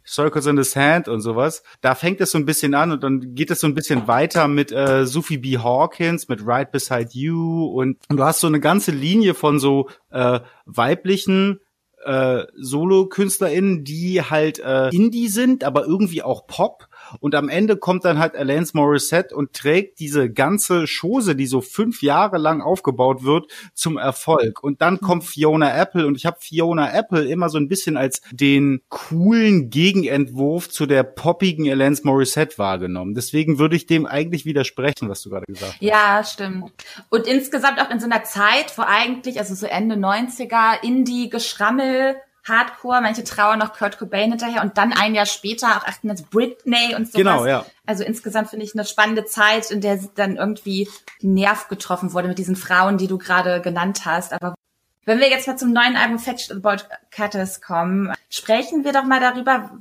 Circles 0.06 0.46
in 0.46 0.56
the 0.56 0.62
Sand 0.62 1.08
und 1.08 1.20
sowas. 1.20 1.62
Da 1.80 1.94
fängt 1.94 2.20
es 2.20 2.30
so 2.30 2.38
ein 2.38 2.46
bisschen 2.46 2.74
an 2.74 2.92
und 2.92 3.02
dann 3.02 3.34
geht 3.34 3.50
es 3.50 3.60
so 3.60 3.66
ein 3.66 3.74
bisschen 3.74 4.06
weiter 4.06 4.46
mit 4.46 4.70
äh, 4.70 5.04
Sophie 5.04 5.38
B. 5.38 5.58
Hawkins, 5.58 6.28
mit 6.28 6.46
Right 6.46 6.70
Beside 6.70 7.08
You 7.12 7.66
und, 7.66 7.98
und 8.08 8.16
du 8.16 8.22
hast 8.22 8.40
so 8.40 8.46
eine 8.46 8.60
ganze 8.60 8.92
Linie 8.92 9.34
von 9.34 9.58
so 9.58 9.88
äh, 10.10 10.40
weiblichen 10.64 11.60
äh, 12.06 12.46
Solo-KünstlerInnen, 12.56 13.84
die 13.84 14.22
halt 14.22 14.58
äh, 14.60 14.88
Indie 14.90 15.28
sind, 15.28 15.64
aber 15.64 15.84
irgendwie 15.84 16.22
auch 16.22 16.46
Pop 16.46 16.88
und 17.20 17.34
am 17.34 17.48
Ende 17.48 17.76
kommt 17.76 18.04
dann 18.04 18.18
halt 18.18 18.36
Alanis 18.36 18.74
Morissette 18.74 19.34
und 19.34 19.52
trägt 19.52 20.00
diese 20.00 20.30
ganze 20.30 20.86
Chose, 20.86 21.36
die 21.36 21.46
so 21.46 21.60
fünf 21.60 22.02
Jahre 22.02 22.38
lang 22.38 22.60
aufgebaut 22.60 23.24
wird, 23.24 23.50
zum 23.74 23.96
Erfolg. 23.98 24.62
Und 24.62 24.80
dann 24.80 25.00
kommt 25.00 25.22
mhm. 25.22 25.28
Fiona 25.28 25.76
Apple 25.76 26.06
und 26.06 26.16
ich 26.16 26.26
habe 26.26 26.38
Fiona 26.40 26.92
Apple 26.92 27.24
immer 27.24 27.48
so 27.48 27.58
ein 27.58 27.68
bisschen 27.68 27.96
als 27.96 28.20
den 28.30 28.80
coolen 28.88 29.70
Gegenentwurf 29.70 30.68
zu 30.68 30.86
der 30.86 31.02
poppigen 31.02 31.70
Alanis 31.70 32.04
Morissette 32.04 32.58
wahrgenommen. 32.58 33.14
Deswegen 33.14 33.58
würde 33.58 33.76
ich 33.76 33.86
dem 33.86 34.06
eigentlich 34.06 34.44
widersprechen, 34.44 35.08
was 35.08 35.22
du 35.22 35.30
gerade 35.30 35.46
gesagt 35.46 35.74
hast. 35.74 35.82
Ja, 35.82 36.24
stimmt. 36.24 36.72
Und 37.10 37.26
insgesamt 37.26 37.80
auch 37.80 37.90
in 37.90 38.00
so 38.00 38.06
einer 38.06 38.24
Zeit, 38.24 38.76
wo 38.76 38.82
eigentlich, 38.82 39.38
also 39.38 39.54
so 39.54 39.66
Ende 39.66 39.96
90er, 39.96 40.82
Indie-Geschrammel 40.82 42.16
Hardcore, 42.48 43.00
manche 43.00 43.24
trauern 43.24 43.58
noch 43.58 43.72
Kurt 43.72 43.98
Cobain 43.98 44.30
hinterher 44.30 44.62
und 44.62 44.78
dann 44.78 44.92
ein 44.92 45.14
Jahr 45.14 45.26
später 45.26 45.68
auch 45.68 45.86
achten 45.86 46.08
jetzt 46.08 46.30
Britney 46.30 46.94
und 46.94 47.06
sowas. 47.06 47.12
Genau, 47.12 47.46
ja. 47.46 47.66
Also 47.86 48.04
insgesamt 48.04 48.50
finde 48.50 48.64
ich 48.64 48.74
eine 48.74 48.84
spannende 48.84 49.24
Zeit, 49.24 49.70
in 49.70 49.80
der 49.80 49.98
dann 50.14 50.36
irgendwie 50.36 50.88
Nerv 51.20 51.68
getroffen 51.68 52.12
wurde 52.12 52.28
mit 52.28 52.38
diesen 52.38 52.56
Frauen, 52.56 52.98
die 52.98 53.08
du 53.08 53.18
gerade 53.18 53.60
genannt 53.60 54.04
hast. 54.04 54.32
Aber 54.32 54.54
wenn 55.04 55.18
wir 55.18 55.28
jetzt 55.28 55.46
mal 55.46 55.56
zum 55.56 55.72
neuen 55.72 55.96
Album 55.96 56.18
Fetched 56.18 56.52
About 56.52 56.84
Cutters 57.10 57.60
kommen, 57.60 58.12
sprechen 58.28 58.84
wir 58.84 58.92
doch 58.92 59.04
mal 59.04 59.20
darüber, 59.20 59.78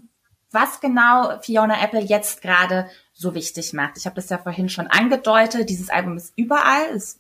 was 0.51 0.79
genau 0.79 1.39
Fiona 1.41 1.84
Apple 1.84 2.01
jetzt 2.01 2.41
gerade 2.41 2.88
so 3.13 3.36
wichtig 3.36 3.74
macht. 3.74 3.98
Ich 3.98 4.05
habe 4.05 4.15
das 4.15 4.29
ja 4.29 4.38
vorhin 4.38 4.69
schon 4.69 4.88
angedeutet. 4.88 5.69
Dieses 5.69 5.89
Album 5.89 6.17
ist 6.17 6.34
überall. 6.36 6.86
Es 6.93 7.19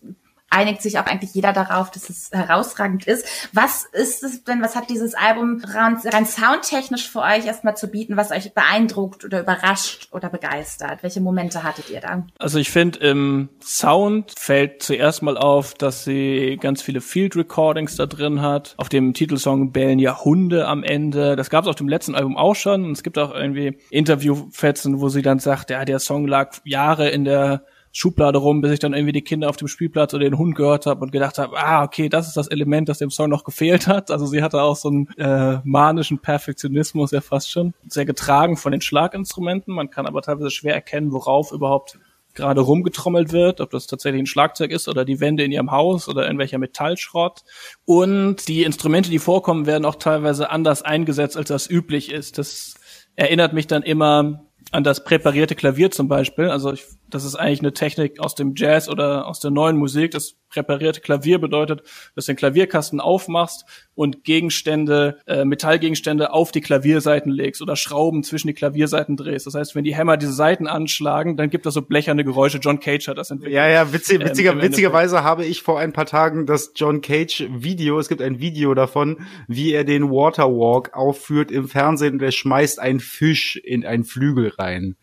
einigt 0.49 0.81
sich 0.81 0.99
auch 0.99 1.05
eigentlich 1.05 1.33
jeder 1.33 1.53
darauf, 1.53 1.91
dass 1.91 2.09
es 2.09 2.29
herausragend 2.31 3.07
ist. 3.07 3.25
Was 3.51 3.85
ist 3.91 4.23
es 4.23 4.43
denn, 4.43 4.61
was 4.61 4.75
hat 4.75 4.89
dieses 4.89 5.13
Album 5.13 5.61
rein, 5.65 5.97
rein 6.05 6.25
soundtechnisch 6.25 7.09
für 7.09 7.19
euch 7.19 7.45
erstmal 7.45 7.75
zu 7.75 7.87
bieten, 7.87 8.15
was 8.15 8.31
euch 8.31 8.53
beeindruckt 8.53 9.25
oder 9.25 9.41
überrascht 9.41 10.09
oder 10.11 10.29
begeistert? 10.29 11.03
Welche 11.03 11.21
Momente 11.21 11.63
hattet 11.63 11.89
ihr 11.89 11.99
da? 11.99 12.25
Also 12.39 12.59
ich 12.59 12.69
finde, 12.69 12.99
im 12.99 13.49
Sound 13.61 14.33
fällt 14.37 14.81
zuerst 14.81 15.21
mal 15.21 15.37
auf, 15.37 15.73
dass 15.73 16.03
sie 16.03 16.57
ganz 16.61 16.81
viele 16.81 17.01
Field 17.01 17.35
Recordings 17.35 17.95
da 17.95 18.05
drin 18.05 18.41
hat. 18.41 18.75
Auf 18.77 18.89
dem 18.89 19.13
Titelsong 19.13 19.71
bellen 19.71 19.99
ja 19.99 20.23
Hunde 20.23 20.67
am 20.67 20.83
Ende. 20.83 21.35
Das 21.35 21.49
gab 21.49 21.65
es 21.65 21.69
auf 21.69 21.75
dem 21.75 21.89
letzten 21.89 22.15
Album 22.15 22.37
auch 22.37 22.55
schon. 22.55 22.85
Und 22.85 22.91
es 22.91 23.03
gibt 23.03 23.17
auch 23.17 23.33
irgendwie 23.33 23.77
Interviewfetzen, 23.89 25.01
wo 25.01 25.09
sie 25.09 25.21
dann 25.21 25.39
sagt, 25.39 25.69
ja, 25.69 25.83
der 25.85 25.99
Song 25.99 26.27
lag 26.27 26.57
Jahre 26.63 27.09
in 27.09 27.25
der 27.25 27.65
Schublade 27.97 28.39
rum, 28.39 28.59
bis 28.59 28.73
ich 28.73 28.79
dann 28.79 28.93
irgendwie 28.93 29.13
die 29.13 29.21
Kinder 29.21 29.49
auf 29.49 29.55
dem 29.55 29.69
Spielplatz 29.69 30.13
oder 30.13 30.25
den 30.25 30.37
Hund 30.37 30.53
gehört 30.55 30.85
habe 30.85 30.99
und 30.99 31.13
gedacht 31.13 31.37
habe, 31.37 31.57
ah, 31.57 31.81
okay, 31.81 32.09
das 32.09 32.27
ist 32.27 32.35
das 32.35 32.49
Element, 32.49 32.89
das 32.89 32.97
dem 32.97 33.09
Song 33.09 33.29
noch 33.29 33.45
gefehlt 33.45 33.87
hat. 33.87 34.11
Also 34.11 34.25
sie 34.25 34.43
hatte 34.43 34.61
auch 34.61 34.75
so 34.75 34.89
einen 34.89 35.07
äh, 35.17 35.61
manischen 35.63 36.19
Perfektionismus 36.19 37.11
ja 37.11 37.21
fast 37.21 37.49
schon. 37.49 37.73
Sehr 37.87 38.03
getragen 38.03 38.57
von 38.57 38.73
den 38.73 38.81
Schlaginstrumenten. 38.81 39.73
Man 39.73 39.91
kann 39.91 40.07
aber 40.07 40.21
teilweise 40.21 40.51
schwer 40.51 40.73
erkennen, 40.73 41.13
worauf 41.13 41.53
überhaupt 41.53 41.97
gerade 42.33 42.59
rumgetrommelt 42.59 43.31
wird, 43.31 43.61
ob 43.61 43.71
das 43.71 43.87
tatsächlich 43.87 44.23
ein 44.23 44.27
Schlagzeug 44.27 44.71
ist 44.71 44.89
oder 44.89 45.05
die 45.05 45.21
Wände 45.21 45.45
in 45.45 45.53
ihrem 45.53 45.71
Haus 45.71 46.09
oder 46.09 46.23
irgendwelcher 46.23 46.57
Metallschrott. 46.57 47.43
Und 47.85 48.49
die 48.49 48.63
Instrumente, 48.63 49.09
die 49.09 49.19
vorkommen, 49.19 49.67
werden 49.67 49.85
auch 49.85 49.95
teilweise 49.95 50.49
anders 50.49 50.81
eingesetzt, 50.81 51.37
als 51.37 51.47
das 51.47 51.69
üblich 51.69 52.11
ist. 52.11 52.39
Das 52.39 52.75
erinnert 53.15 53.53
mich 53.53 53.67
dann 53.67 53.83
immer 53.83 54.41
an 54.71 54.83
das 54.83 55.03
präparierte 55.03 55.55
Klavier 55.55 55.91
zum 55.91 56.07
Beispiel. 56.07 56.49
Also 56.49 56.73
ich, 56.73 56.85
das 57.15 57.23
ist 57.23 57.35
eigentlich 57.35 57.61
eine 57.61 57.71
Technik 57.71 58.19
aus 58.19 58.35
dem 58.35 58.55
Jazz 58.55 58.89
oder 58.89 59.25
aus 59.25 59.39
der 59.39 59.49
neuen 59.49 59.77
Musik. 59.77 60.11
Das 60.11 60.35
präparierte 60.49 60.99
Klavier 60.99 61.39
bedeutet, 61.39 61.83
dass 62.13 62.25
du 62.25 62.33
den 62.33 62.37
Klavierkasten 62.37 62.99
aufmachst 62.99 63.65
und 63.93 64.25
Gegenstände, 64.25 65.19
äh, 65.25 65.45
Metallgegenstände 65.45 66.33
auf 66.33 66.51
die 66.51 66.59
Klavierseiten 66.59 67.31
legst 67.31 67.61
oder 67.61 67.77
Schrauben 67.77 68.23
zwischen 68.23 68.47
die 68.47 68.53
Klavierseiten 68.53 69.15
drehst. 69.15 69.47
Das 69.47 69.55
heißt, 69.55 69.75
wenn 69.75 69.85
die 69.85 69.95
Hämmer 69.95 70.17
diese 70.17 70.33
Seiten 70.33 70.67
anschlagen, 70.67 71.37
dann 71.37 71.49
gibt 71.49 71.65
das 71.65 71.73
so 71.73 71.81
blecherne 71.81 72.25
Geräusche. 72.25 72.57
John 72.57 72.81
Cage 72.81 73.07
hat 73.07 73.17
das 73.17 73.31
entwickelt. 73.31 73.55
Ja, 73.55 73.67
ja, 73.69 73.93
witzig, 73.93 74.19
ähm, 74.19 74.27
witziger, 74.27 74.51
ähm, 74.51 74.61
witzigerweise 74.61 75.23
habe 75.23 75.45
ich 75.45 75.61
vor 75.61 75.79
ein 75.79 75.93
paar 75.93 76.05
Tagen 76.05 76.45
das 76.45 76.73
John 76.75 76.99
Cage 76.99 77.47
Video, 77.49 77.97
es 77.97 78.09
gibt 78.09 78.21
ein 78.21 78.39
Video 78.39 78.73
davon, 78.73 79.25
wie 79.47 79.71
er 79.71 79.85
den 79.85 80.09
Waterwalk 80.09 80.93
aufführt 80.93 81.49
im 81.49 81.69
Fernsehen 81.69 82.15
und 82.15 82.21
er 82.21 82.33
schmeißt 82.33 82.77
einen 82.79 82.99
Fisch 82.99 83.55
in 83.55 83.85
einen 83.85 84.03
Flügel 84.03 84.51
rein. 84.57 84.97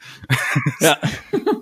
Ja. 0.80 0.98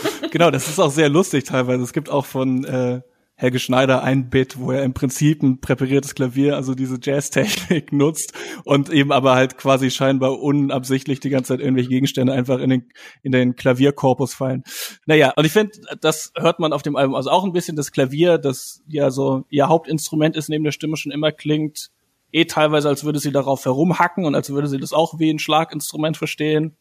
genau, 0.30 0.50
das 0.50 0.68
ist 0.68 0.78
auch 0.78 0.90
sehr 0.90 1.08
lustig 1.08 1.44
teilweise. 1.44 1.82
Es 1.82 1.92
gibt 1.92 2.10
auch 2.10 2.26
von 2.26 2.64
äh, 2.64 3.00
Helge 3.40 3.60
Schneider 3.60 4.02
ein 4.02 4.30
Bit, 4.30 4.58
wo 4.58 4.72
er 4.72 4.82
im 4.82 4.94
Prinzip 4.94 5.44
ein 5.44 5.60
präpariertes 5.60 6.16
Klavier, 6.16 6.56
also 6.56 6.74
diese 6.74 6.98
Jazz-Technik 7.00 7.92
nutzt 7.92 8.32
und 8.64 8.90
eben 8.90 9.12
aber 9.12 9.36
halt 9.36 9.56
quasi 9.56 9.92
scheinbar 9.92 10.40
unabsichtlich 10.40 11.20
die 11.20 11.30
ganze 11.30 11.54
Zeit 11.54 11.60
irgendwelche 11.60 11.88
Gegenstände 11.88 12.32
einfach 12.32 12.58
in 12.58 12.70
den, 12.70 12.88
in 13.22 13.30
den 13.30 13.54
Klavierkorpus 13.54 14.34
fallen. 14.34 14.64
Naja, 15.06 15.32
und 15.36 15.44
ich 15.44 15.52
finde, 15.52 15.70
das 16.00 16.32
hört 16.36 16.58
man 16.58 16.72
auf 16.72 16.82
dem 16.82 16.96
Album 16.96 17.14
also 17.14 17.30
auch 17.30 17.44
ein 17.44 17.52
bisschen. 17.52 17.76
Das 17.76 17.92
Klavier, 17.92 18.38
das 18.38 18.82
ja 18.88 19.12
so 19.12 19.44
ihr 19.50 19.68
Hauptinstrument 19.68 20.36
ist, 20.36 20.48
neben 20.48 20.64
der 20.64 20.72
Stimme 20.72 20.96
schon 20.96 21.12
immer 21.12 21.30
klingt, 21.30 21.90
eh 22.32 22.44
teilweise, 22.44 22.88
als 22.88 23.04
würde 23.04 23.20
sie 23.20 23.30
darauf 23.30 23.64
herumhacken 23.64 24.24
und 24.24 24.34
als 24.34 24.50
würde 24.50 24.66
sie 24.66 24.78
das 24.78 24.92
auch 24.92 25.20
wie 25.20 25.30
ein 25.30 25.38
Schlaginstrument 25.38 26.16
verstehen. 26.16 26.76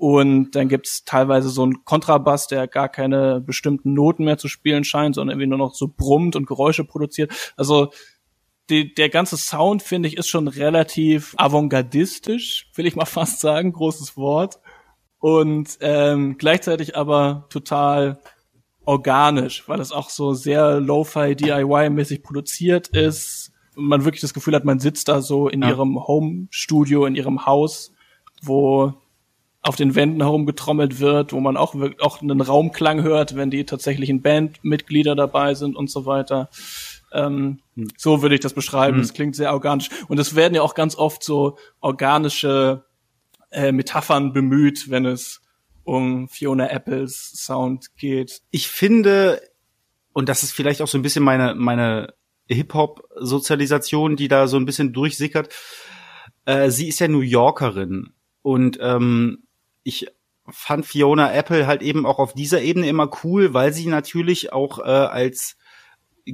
Und 0.00 0.52
dann 0.52 0.70
gibt's 0.70 1.04
teilweise 1.04 1.50
so 1.50 1.62
einen 1.62 1.84
Kontrabass, 1.84 2.46
der 2.46 2.66
gar 2.66 2.88
keine 2.88 3.38
bestimmten 3.38 3.92
Noten 3.92 4.24
mehr 4.24 4.38
zu 4.38 4.48
spielen 4.48 4.82
scheint, 4.82 5.14
sondern 5.14 5.34
irgendwie 5.34 5.48
nur 5.48 5.58
noch 5.58 5.74
so 5.74 5.92
brummt 5.94 6.36
und 6.36 6.46
Geräusche 6.46 6.84
produziert. 6.84 7.30
Also 7.58 7.92
die, 8.70 8.94
der 8.94 9.10
ganze 9.10 9.36
Sound, 9.36 9.82
finde 9.82 10.08
ich, 10.08 10.16
ist 10.16 10.28
schon 10.28 10.48
relativ 10.48 11.34
avantgardistisch, 11.36 12.70
will 12.74 12.86
ich 12.86 12.96
mal 12.96 13.04
fast 13.04 13.40
sagen, 13.40 13.74
großes 13.74 14.16
Wort. 14.16 14.58
Und 15.18 15.76
ähm, 15.82 16.38
gleichzeitig 16.38 16.96
aber 16.96 17.46
total 17.50 18.20
organisch, 18.86 19.68
weil 19.68 19.80
es 19.80 19.92
auch 19.92 20.08
so 20.08 20.32
sehr 20.32 20.80
Lo-Fi 20.80 21.36
DIY-mäßig 21.36 22.22
produziert 22.22 22.88
ist. 22.88 23.52
Und 23.76 23.84
man 23.84 24.06
wirklich 24.06 24.22
das 24.22 24.32
Gefühl 24.32 24.54
hat, 24.54 24.64
man 24.64 24.78
sitzt 24.78 25.08
da 25.08 25.20
so 25.20 25.50
in 25.50 25.60
ja. 25.60 25.68
ihrem 25.68 26.06
Home-Studio, 26.06 27.04
in 27.04 27.16
ihrem 27.16 27.44
Haus, 27.44 27.92
wo 28.40 28.94
auf 29.62 29.76
den 29.76 29.94
Wänden 29.94 30.22
herumgetrommelt 30.22 31.00
wird, 31.00 31.32
wo 31.32 31.40
man 31.40 31.56
auch, 31.56 31.74
auch 32.00 32.22
einen 32.22 32.40
Raumklang 32.40 33.02
hört, 33.02 33.36
wenn 33.36 33.50
die 33.50 33.64
tatsächlichen 33.64 34.22
Bandmitglieder 34.22 35.14
dabei 35.14 35.54
sind 35.54 35.76
und 35.76 35.90
so 35.90 36.06
weiter. 36.06 36.48
Ähm, 37.12 37.60
hm. 37.74 37.88
So 37.96 38.22
würde 38.22 38.34
ich 38.36 38.40
das 38.40 38.54
beschreiben. 38.54 39.00
Es 39.00 39.08
hm. 39.08 39.14
klingt 39.14 39.36
sehr 39.36 39.52
organisch. 39.52 39.90
Und 40.08 40.18
es 40.18 40.34
werden 40.34 40.54
ja 40.54 40.62
auch 40.62 40.74
ganz 40.74 40.96
oft 40.96 41.22
so 41.22 41.58
organische 41.80 42.84
äh, 43.50 43.72
Metaphern 43.72 44.32
bemüht, 44.32 44.90
wenn 44.90 45.04
es 45.04 45.42
um 45.84 46.28
Fiona 46.28 46.70
Apples 46.70 47.32
Sound 47.34 47.96
geht. 47.96 48.42
Ich 48.50 48.68
finde, 48.68 49.42
und 50.12 50.28
das 50.28 50.42
ist 50.42 50.52
vielleicht 50.52 50.80
auch 50.80 50.88
so 50.88 50.96
ein 50.96 51.02
bisschen 51.02 51.24
meine, 51.24 51.54
meine 51.54 52.14
Hip-Hop-Sozialisation, 52.48 54.16
die 54.16 54.28
da 54.28 54.46
so 54.46 54.56
ein 54.56 54.64
bisschen 54.64 54.92
durchsickert. 54.92 55.52
Äh, 56.46 56.70
sie 56.70 56.88
ist 56.88 57.00
ja 57.00 57.08
New 57.08 57.20
Yorkerin 57.20 58.12
und 58.42 58.78
ähm, 58.80 59.44
ich 59.82 60.06
fand 60.48 60.86
Fiona 60.86 61.32
Apple 61.32 61.66
halt 61.66 61.82
eben 61.82 62.06
auch 62.06 62.18
auf 62.18 62.34
dieser 62.34 62.60
Ebene 62.62 62.88
immer 62.88 63.10
cool, 63.24 63.54
weil 63.54 63.72
sie 63.72 63.86
natürlich 63.86 64.52
auch 64.52 64.78
äh, 64.78 64.82
als 64.82 65.56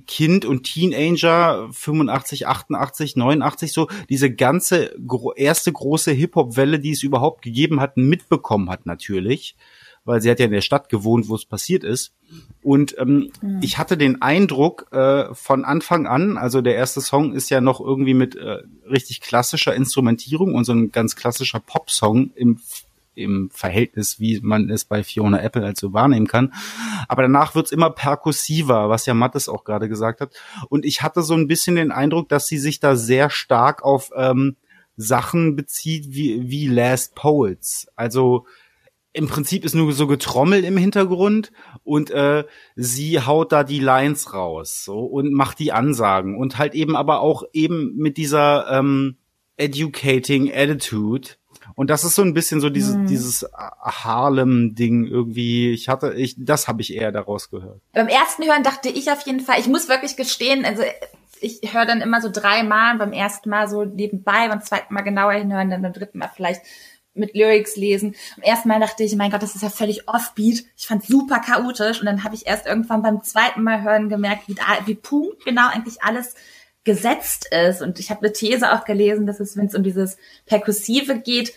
Kind 0.07 0.45
und 0.45 0.65
Teenager 0.65 1.69
85, 1.73 2.47
88, 2.47 3.17
89 3.17 3.73
so 3.73 3.89
diese 4.09 4.33
ganze 4.33 4.95
gro 5.07 5.33
erste 5.33 5.73
große 5.73 6.13
Hip-Hop-Welle, 6.13 6.81
die 6.81 6.91
es 6.91 7.03
überhaupt 7.03 7.43
gegeben 7.43 7.81
hat, 7.81 7.97
mitbekommen 7.97 8.69
hat 8.69 8.85
natürlich, 8.85 9.57
weil 10.05 10.21
sie 10.21 10.31
hat 10.31 10.41
ja 10.41 10.47
in 10.47 10.53
der 10.53 10.61
Stadt 10.61 10.89
gewohnt, 10.89 11.29
wo 11.29 11.35
es 11.35 11.45
passiert 11.45 11.85
ist. 11.85 12.13
Und 12.63 12.97
ähm, 12.99 13.31
mhm. 13.41 13.61
ich 13.63 13.79
hatte 13.79 13.97
den 13.97 14.23
Eindruck 14.23 14.87
äh, 14.93 15.33
von 15.35 15.65
Anfang 15.65 16.07
an, 16.07 16.37
also 16.37 16.61
der 16.61 16.75
erste 16.75 17.01
Song 17.01 17.33
ist 17.33 17.49
ja 17.51 17.61
noch 17.61 17.81
irgendwie 17.81 18.15
mit 18.15 18.35
äh, 18.35 18.63
richtig 18.91 19.21
klassischer 19.21 19.75
Instrumentierung 19.75 20.55
und 20.55 20.65
so 20.65 20.73
ein 20.73 20.91
ganz 20.91 21.17
klassischer 21.17 21.61
Pop-Song 21.61 22.33
im 22.35 22.61
im 23.17 23.51
Verhältnis, 23.51 24.21
wie 24.21 24.41
man 24.41 24.71
es 24.71 24.85
bei 24.85 25.03
Fiona 25.03 25.41
Apple 25.43 25.65
halt 25.65 25.79
so 25.79 25.93
wahrnehmen 25.93 26.27
kann. 26.27 26.53
Aber 27.09 27.23
danach 27.23 27.55
wird's 27.55 27.73
immer 27.73 27.91
perkussiver, 27.91 28.89
was 28.89 29.07
ja 29.07 29.15
Mattes 29.15 29.49
auch 29.49 29.65
gerade 29.65 29.89
gesagt 29.89 30.21
hat. 30.21 30.35
Und 30.69 30.85
ich 30.85 31.03
hatte 31.03 31.23
so 31.23 31.35
ein 31.35 31.49
bisschen 31.49 31.77
den 31.77 31.93
Eindruck, 31.93 32.29
dass 32.29 32.47
sie 32.47 32.59
sich 32.59 32.81
da 32.81 32.97
sehr 32.97 33.31
stark 33.31 33.83
auf 33.83 34.11
ähm, 34.15 34.57
Sachen 34.97 35.57
bezieht 35.57 36.07
wie, 36.09 36.49
wie 36.49 36.69
Last 36.69 37.15
Poets. 37.15 37.89
Also 37.97 38.47
im 39.17 39.29
Prinzip 39.29 39.65
ist 39.65 39.75
nur 39.75 39.93
so 39.93 40.07
getrommelt 40.07 40.65
im 40.67 40.77
Hintergrund 40.77 41.51
und 41.85 42.11
äh, 42.11 42.45
sie 42.75 43.21
haut 43.21 43.51
da 43.51 43.65
die 43.65 43.81
Lines 43.81 44.35
raus 44.35 44.85
so, 44.85 44.99
und 45.01 45.33
macht 45.33 45.59
die 45.59 45.73
Ansagen 45.73 46.37
und 46.37 46.59
halt 46.59 46.75
eben 46.75 46.97
aber 46.97 47.21
auch 47.21 47.45
eben 47.55 47.97
mit 47.97 48.19
dieser 48.19 48.71
ähm, 48.71 49.17
educating 49.57 50.53
Attitude 50.53 51.31
und 51.77 51.91
das 51.91 52.05
ist 52.05 52.15
so 52.15 52.23
ein 52.23 52.33
bisschen 52.33 52.61
so 52.61 52.71
dieses, 52.71 52.95
hm. 52.95 53.07
dieses 53.07 53.47
Harlem-Ding 53.55 55.07
irgendwie. 55.07 55.71
Ich 55.73 55.91
hatte, 55.91 56.15
ich, 56.15 56.35
das 56.39 56.69
habe 56.69 56.81
ich 56.81 56.95
eher 56.95 57.13
daraus 57.13 57.51
gehört. 57.51 57.83
Beim 57.93 58.09
ersten 58.09 58.45
Hören 58.45 58.63
dachte 58.63 58.89
ich 58.89 59.11
auf 59.13 59.21
jeden 59.27 59.41
Fall, 59.41 59.61
ich 59.61 59.69
muss 59.69 59.89
wirklich 59.89 60.17
gestehen, 60.17 60.65
also 60.65 60.83
ich 61.39 61.61
höre 61.75 61.85
dann 61.85 62.01
immer 62.01 62.23
so 62.23 62.31
dreimal, 62.33 62.97
beim 62.97 63.13
ersten 63.13 63.51
Mal 63.51 63.69
so 63.69 63.85
nebenbei, 63.85 64.49
beim 64.49 64.63
zweiten 64.63 64.95
Mal 64.95 65.03
genauer 65.03 65.35
hinhören, 65.35 65.69
dann 65.69 65.83
beim 65.83 65.93
dritten 65.93 66.19
Mal 66.19 66.31
vielleicht 66.35 66.63
mit 67.13 67.35
Lyrics 67.35 67.77
lesen. 67.77 68.15
Am 68.39 68.43
ersten 68.43 68.69
Mal 68.69 68.81
dachte 68.81 69.05
ich, 69.05 69.15
mein 69.15 69.31
Gott, 69.31 69.43
das 69.43 69.55
ist 69.55 69.63
ja 69.63 69.69
völlig 69.69 70.09
offbeat. 70.09 70.65
Ich 70.79 70.87
fand 70.87 71.05
super 71.05 71.41
chaotisch 71.41 72.01
und 72.01 72.07
dann 72.07 72.25
habe 72.25 72.35
ich 72.35 72.47
erst 72.47 72.67
irgendwann 72.67 73.03
beim 73.03 73.23
zweiten 73.23 73.63
Mal 73.63 73.83
hören 73.83 74.09
gemerkt, 74.09 74.49
wie, 74.49 74.57
wie 74.87 74.95
punktgenau 74.95 75.69
eigentlich 75.69 76.03
alles 76.03 76.35
gesetzt 76.85 77.51
ist. 77.53 77.83
Und 77.83 77.99
ich 77.99 78.11
habe 78.11 78.21
eine 78.21 78.33
These 78.33 78.73
auch 78.73 78.85
gelesen, 78.85 79.27
dass 79.27 79.41
es, 79.41 79.59
wenn 79.59 79.67
es 79.67 79.75
um 79.75 79.83
dieses 79.83 80.17
Perkussive 80.47 81.19
geht, 81.19 81.53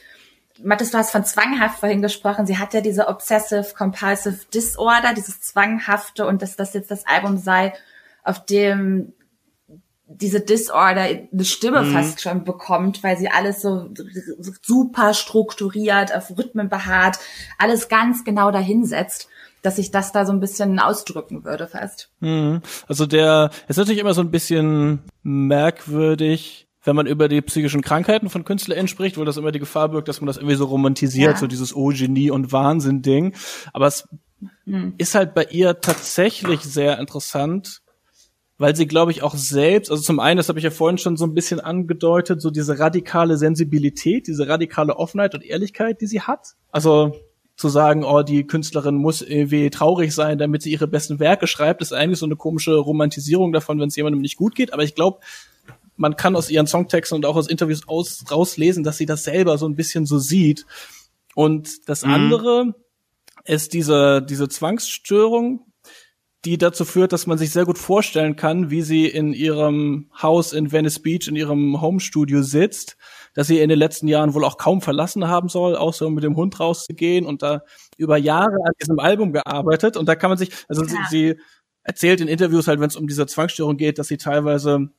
Mathis, 0.64 0.92
du 0.92 0.98
hast 0.98 1.12
von 1.12 1.26
zwanghaft 1.26 1.80
vorhin 1.80 2.02
gesprochen. 2.02 2.46
Sie 2.46 2.58
hat 2.58 2.74
ja 2.74 2.82
diese 2.82 3.08
Obsessive 3.08 3.74
Compulsive 3.78 4.46
Disorder, 4.54 5.14
dieses 5.14 5.42
Zwanghafte 5.42 6.26
und 6.26 6.42
dass 6.42 6.56
das 6.56 6.74
jetzt 6.74 6.92
das 6.92 7.06
Album 7.08 7.38
sei, 7.38 7.74
auf 8.24 8.46
dem 8.46 9.14
diese 10.12 10.40
Disorder 10.42 11.02
eine 11.02 11.46
Stimme 11.46 11.84
mhm. 11.84 11.94
fast 11.94 12.22
schon 12.22 12.44
bekommt, 12.44 13.04
weil 13.04 13.16
sie 13.18 13.30
alles 13.30 13.62
so 13.62 13.90
super 14.64 15.14
strukturiert, 15.14 16.16
auf 16.16 16.32
Rhythmen 16.36 16.68
beharrt, 16.68 17.20
alles 17.60 17.90
ganz 17.90 18.24
genau 18.24 18.50
dahinsetzt 18.50 19.30
dass 19.62 19.78
ich 19.78 19.92
das 19.92 20.12
da 20.12 20.26
so 20.26 20.32
ein 20.32 20.40
bisschen 20.40 20.80
ausdrücken 20.80 21.44
würde 21.44 21.68
fast. 21.68 22.10
Mhm. 22.20 22.62
Also 22.88 23.06
der 23.06 23.50
ist 23.68 23.78
natürlich 23.78 24.00
immer 24.00 24.14
so 24.14 24.22
ein 24.22 24.32
bisschen 24.32 25.02
merkwürdig, 25.24 26.69
wenn 26.84 26.96
man 26.96 27.08
über 27.08 27.28
die 27.28 27.42
psychischen 27.42 27.82
Krankheiten 27.82 28.30
von 28.30 28.46
KünstlerInnen 28.46 28.88
spricht, 28.88 29.18
wo 29.18 29.26
das 29.26 29.38
immer 29.38 29.52
die 29.52 29.60
Gefahr 29.60 29.90
birgt, 29.90 30.08
dass 30.08 30.22
man 30.22 30.28
das 30.28 30.38
irgendwie 30.38 30.56
so 30.56 30.66
romantisiert, 30.66 31.34
ja. 31.34 31.38
so 31.38 31.48
dieses 31.48 31.76
Oh, 31.76 31.90
Genie 31.90 32.32
und 32.32 32.52
Wahnsinn-Ding. 32.52 33.36
Aber 33.74 33.88
es 33.88 34.08
mhm. 34.66 34.94
ist 34.98 35.16
halt 35.16 35.34
bei 35.34 35.46
ihr 35.46 35.82
tatsächlich 35.82 36.62
sehr 36.62 36.98
interessant, 37.00 37.82
weil 38.58 38.76
sie, 38.76 38.88
glaube 38.88 39.12
ich, 39.12 39.24
auch 39.24 39.36
selbst, 39.36 39.90
also 39.90 40.04
zum 40.04 40.20
einen, 40.20 40.38
das 40.38 40.50
habe 40.50 40.60
ich 40.60 40.66
ja 40.66 40.72
vorhin 40.72 40.98
schon 40.98 41.18
so 41.18 41.26
ein 41.26 41.34
bisschen 41.34 41.60
angedeutet, 41.60 42.42
so 42.42 42.50
diese 42.50 42.80
radikale 42.80 43.38
Sensibilität, 43.38 44.28
diese 44.28 44.48
radikale 44.48 44.98
Offenheit 44.98 45.34
und 45.34 45.44
Ehrlichkeit, 45.44 46.02
die 46.02 46.08
sie 46.08 46.22
hat. 46.22 46.56
Also 46.72 47.14
zu 47.56 47.68
sagen, 47.68 48.06
oh, 48.06 48.22
die 48.22 48.48
Künstlerin 48.48 48.96
muss 48.96 49.22
irgendwie 49.22 49.70
traurig 49.70 50.14
sein, 50.16 50.38
damit 50.38 50.62
sie 50.62 50.72
ihre 50.72 50.88
besten 50.88 51.20
Werke 51.20 51.46
schreibt, 51.46 51.82
ist 51.82 51.92
eigentlich 51.92 52.20
so 52.20 52.26
eine 52.26 52.38
komische 52.38 52.76
Romantisierung 52.76 53.52
davon, 53.52 53.80
wenn 53.80 53.90
es 53.90 53.98
jemandem 53.98 54.22
nicht 54.22 54.38
gut 54.38 54.56
geht. 54.56 54.72
Aber 54.72 54.84
ich 54.84 54.96
glaube, 54.96 55.20
man 56.00 56.16
kann 56.16 56.36
aus 56.36 56.50
ihren 56.50 56.68
Songtexten 56.68 57.16
und 57.16 57.26
auch 57.26 57.36
aus 57.36 57.48
Interviews 57.48 57.88
aus, 57.88 58.24
rauslesen, 58.32 58.84
dass 58.84 58.98
sie 58.98 59.06
das 59.06 59.24
selber 59.24 59.58
so 59.58 59.68
ein 59.68 59.76
bisschen 59.76 60.06
so 60.06 60.18
sieht. 60.18 60.66
Und 61.36 61.88
das 61.88 62.04
mhm. 62.04 62.14
andere 62.14 62.76
ist 63.46 63.74
diese, 63.74 64.22
diese 64.22 64.50
Zwangsstörung, 64.50 65.66
die 66.46 66.58
dazu 66.58 66.86
führt, 66.86 67.12
dass 67.12 67.28
man 67.28 67.38
sich 67.38 67.52
sehr 67.52 67.66
gut 67.66 67.78
vorstellen 67.78 68.36
kann, 68.36 68.70
wie 68.70 68.82
sie 68.82 69.08
in 69.08 69.34
ihrem 69.34 70.10
Haus 70.22 70.54
in 70.54 70.72
Venice 70.72 71.00
Beach, 71.00 71.28
in 71.28 71.36
ihrem 71.36 71.82
Homestudio 71.82 72.42
sitzt 72.44 72.98
dass 73.34 73.48
sie 73.48 73.60
in 73.60 73.70
den 73.70 73.80
letzten 73.80 74.08
Jahren 74.08 74.34
wohl 74.34 74.44
auch 74.44 74.58
kaum 74.58 74.82
verlassen 74.82 75.28
haben 75.28 75.50
soll, 75.50 75.76
außer 75.76 76.08
um 76.08 76.14
mit 76.14 76.24
dem 76.24 76.36
Hund 76.36 76.60
rauszugehen 76.60 77.26
und 77.26 77.42
da 77.42 77.62
über 77.98 78.18
Jahre 78.18 78.58
an 78.66 78.74
diesem 78.82 79.00
Album 79.00 79.32
gearbeitet. 79.32 79.98
Und 79.98 80.08
da 80.08 80.16
kann 80.16 80.30
man 80.30 80.38
sich, 80.38 80.52
also 80.68 80.84
ja. 80.84 80.90
sie, 80.90 80.98
sie 81.10 81.40
erzählt 81.84 82.22
in 82.22 82.28
Interviews 82.28 82.68
halt, 82.68 82.80
wenn 82.80 82.90
es 82.90 82.96
um 82.96 83.08
diese 83.08 83.26
Zwangsstörung 83.28 83.78
geht, 83.78 84.00
dass 84.00 84.08
sie 84.08 84.18
teilweise 84.18 84.90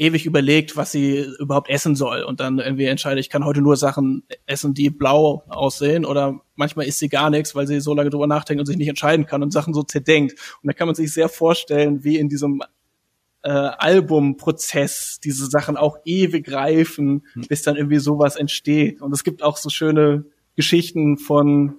ewig 0.00 0.24
überlegt, 0.24 0.78
was 0.78 0.92
sie 0.92 1.26
überhaupt 1.38 1.68
essen 1.68 1.94
soll 1.94 2.22
und 2.22 2.40
dann 2.40 2.58
irgendwie 2.58 2.86
entscheidet, 2.86 3.20
ich 3.20 3.28
kann 3.28 3.44
heute 3.44 3.60
nur 3.60 3.76
Sachen 3.76 4.22
essen, 4.46 4.72
die 4.72 4.88
blau 4.88 5.44
aussehen 5.46 6.06
oder 6.06 6.40
manchmal 6.56 6.86
isst 6.86 7.00
sie 7.00 7.10
gar 7.10 7.28
nichts, 7.28 7.54
weil 7.54 7.66
sie 7.66 7.80
so 7.80 7.92
lange 7.92 8.08
drüber 8.08 8.26
nachdenkt 8.26 8.60
und 8.60 8.66
sich 8.66 8.78
nicht 8.78 8.88
entscheiden 8.88 9.26
kann 9.26 9.42
und 9.42 9.52
Sachen 9.52 9.74
so 9.74 9.82
zerdenkt. 9.82 10.32
Und 10.62 10.68
da 10.68 10.72
kann 10.72 10.88
man 10.88 10.94
sich 10.94 11.12
sehr 11.12 11.28
vorstellen, 11.28 12.02
wie 12.02 12.16
in 12.16 12.30
diesem 12.30 12.62
äh, 13.42 13.50
Albumprozess 13.50 15.20
diese 15.22 15.46
Sachen 15.46 15.76
auch 15.76 15.98
ewig 16.06 16.50
reifen, 16.50 17.26
hm. 17.34 17.42
bis 17.48 17.60
dann 17.60 17.76
irgendwie 17.76 17.98
sowas 17.98 18.36
entsteht. 18.36 19.02
Und 19.02 19.12
es 19.12 19.22
gibt 19.22 19.42
auch 19.42 19.58
so 19.58 19.68
schöne 19.68 20.24
Geschichten 20.56 21.18
von 21.18 21.74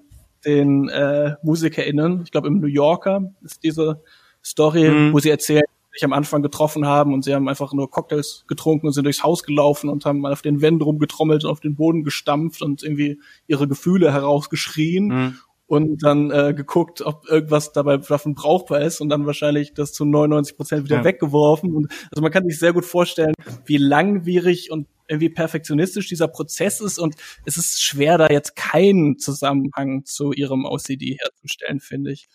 den 0.46 0.90
äh, 0.90 1.38
MusikerInnen. 1.42 2.22
Ich 2.24 2.32
glaube, 2.32 2.50
im 2.50 2.60
New 2.60 2.68
Yorker 2.68 3.34
ist 3.44 3.64
diese 3.64 4.04
Story, 4.44 4.90
mhm. 4.90 5.14
wo 5.14 5.20
sie 5.20 5.30
erzählen, 5.30 5.64
sich 5.92 6.04
am 6.04 6.14
Anfang 6.14 6.42
getroffen 6.42 6.86
haben 6.86 7.14
und 7.14 7.24
sie 7.24 7.34
haben 7.34 7.50
einfach 7.50 7.74
nur 7.74 7.90
Cocktails 7.90 8.46
getrunken 8.48 8.88
und 8.88 8.94
sind 8.94 9.04
durchs 9.04 9.24
Haus 9.24 9.44
gelaufen 9.44 9.90
und 9.90 10.06
haben 10.06 10.20
mal 10.20 10.32
auf 10.32 10.42
den 10.42 10.62
Wänden 10.62 10.82
rumgetrommelt 10.82 11.44
und 11.44 11.52
auf 11.52 11.60
den 11.60 11.76
Boden 11.76 12.04
gestampft 12.04 12.62
und 12.62 12.84
irgendwie 12.84 13.20
ihre 13.48 13.68
Gefühle 13.68 14.14
herausgeschrien. 14.14 15.08
Mhm 15.08 15.38
und 15.72 16.04
dann 16.04 16.32
äh, 16.32 16.54
geguckt, 16.54 17.00
ob 17.00 17.30
irgendwas 17.30 17.72
dabei 17.72 17.96
davon 17.96 18.36
brauchbar 18.36 18.82
ist 18.82 19.00
und 19.00 19.08
dann 19.08 19.26
wahrscheinlich 19.26 19.74
das 19.74 19.94
zu 19.94 20.04
99 20.04 20.58
Prozent 20.58 20.84
wieder 20.84 20.98
ja. 20.98 21.04
weggeworfen. 21.06 21.74
Und 21.74 21.90
also 22.12 22.22
man 22.22 22.30
kann 22.30 22.46
sich 22.46 22.60
sehr 22.60 22.74
gut 22.74 22.84
vorstellen, 22.84 23.34
wie 23.64 23.78
langwierig 23.78 24.70
und 24.70 24.88
irgendwie 25.08 25.30
perfektionistisch 25.30 26.10
dieser 26.10 26.28
Prozess 26.28 26.82
ist 26.82 27.00
und 27.00 27.16
es 27.46 27.56
ist 27.56 27.82
schwer, 27.82 28.18
da 28.18 28.28
jetzt 28.28 28.58
keinen 28.58 29.18
Zusammenhang 29.18 30.04
zu 30.04 30.34
ihrem 30.34 30.66
OCD 30.66 31.18
herzustellen, 31.22 31.80
finde 31.80 32.12
ich. 32.12 32.28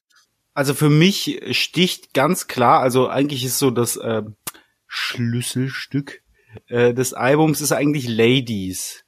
Also 0.57 0.73
für 0.73 0.89
mich 0.89 1.39
sticht 1.51 2.15
ganz 2.15 2.47
klar, 2.47 2.81
also 2.81 3.09
eigentlich 3.09 3.45
ist 3.45 3.59
so 3.59 3.71
das 3.71 3.99
äh, 3.99 4.23
Schlüsselstück 4.87 6.23
äh, 6.69 6.95
des 6.95 7.13
Albums 7.13 7.61
ist 7.61 7.73
eigentlich 7.73 8.09
Ladies. 8.09 9.05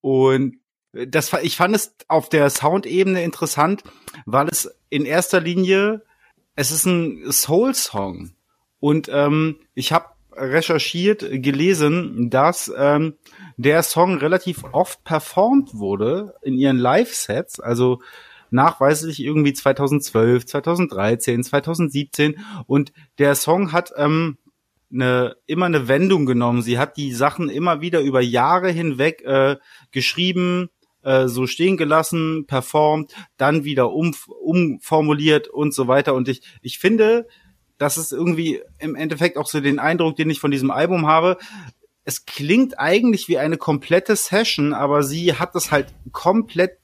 Und 0.00 0.56
das, 0.92 1.30
ich 1.42 1.58
fand 1.58 1.76
es 1.76 1.94
auf 2.08 2.30
der 2.30 2.48
Soundebene 2.48 3.22
interessant, 3.22 3.82
weil 4.24 4.48
es 4.48 4.74
in 4.88 5.04
erster 5.04 5.42
Linie, 5.42 6.06
es 6.56 6.70
ist 6.70 6.86
ein 6.86 7.30
Soul-Song. 7.30 8.32
Und 8.80 9.10
ähm, 9.12 9.60
ich 9.74 9.92
habe 9.92 10.06
recherchiert, 10.34 11.20
gelesen, 11.42 12.30
dass 12.30 12.72
ähm, 12.74 13.18
der 13.58 13.82
Song 13.82 14.16
relativ 14.16 14.64
oft 14.72 15.04
performt 15.04 15.74
wurde 15.74 16.34
in 16.40 16.54
ihren 16.54 16.78
Live-Sets, 16.78 17.60
also 17.60 18.00
nachweislich 18.52 19.20
irgendwie 19.20 19.52
2012, 19.52 20.46
2013, 20.46 21.44
2017 21.44 22.38
und 22.66 22.92
der 23.18 23.34
Song 23.34 23.72
hat 23.72 23.92
ähm, 23.96 24.38
eine, 24.92 25.36
immer 25.46 25.66
eine 25.66 25.88
Wendung 25.88 26.26
genommen. 26.26 26.62
Sie 26.62 26.78
hat 26.78 26.96
die 26.96 27.12
Sachen 27.12 27.48
immer 27.48 27.80
wieder 27.80 28.00
über 28.00 28.20
Jahre 28.20 28.70
hinweg 28.70 29.22
äh, 29.24 29.56
geschrieben, 29.90 30.68
äh, 31.02 31.28
so 31.28 31.46
stehen 31.46 31.76
gelassen, 31.76 32.46
performt, 32.46 33.14
dann 33.36 33.64
wieder 33.64 33.92
um, 33.92 34.14
umformuliert 34.40 35.48
und 35.48 35.74
so 35.74 35.88
weiter. 35.88 36.14
Und 36.14 36.28
ich, 36.28 36.42
ich 36.60 36.78
finde, 36.78 37.26
das 37.78 37.98
ist 37.98 38.12
irgendwie 38.12 38.60
im 38.78 38.94
Endeffekt 38.94 39.36
auch 39.36 39.48
so 39.48 39.60
den 39.60 39.78
Eindruck, 39.78 40.16
den 40.16 40.30
ich 40.30 40.40
von 40.40 40.50
diesem 40.50 40.70
Album 40.70 41.06
habe. 41.06 41.38
Es 42.04 42.26
klingt 42.26 42.78
eigentlich 42.78 43.28
wie 43.28 43.38
eine 43.38 43.56
komplette 43.56 44.14
Session, 44.16 44.72
aber 44.72 45.02
sie 45.02 45.34
hat 45.34 45.54
das 45.54 45.70
halt 45.70 45.94
komplett 46.12 46.78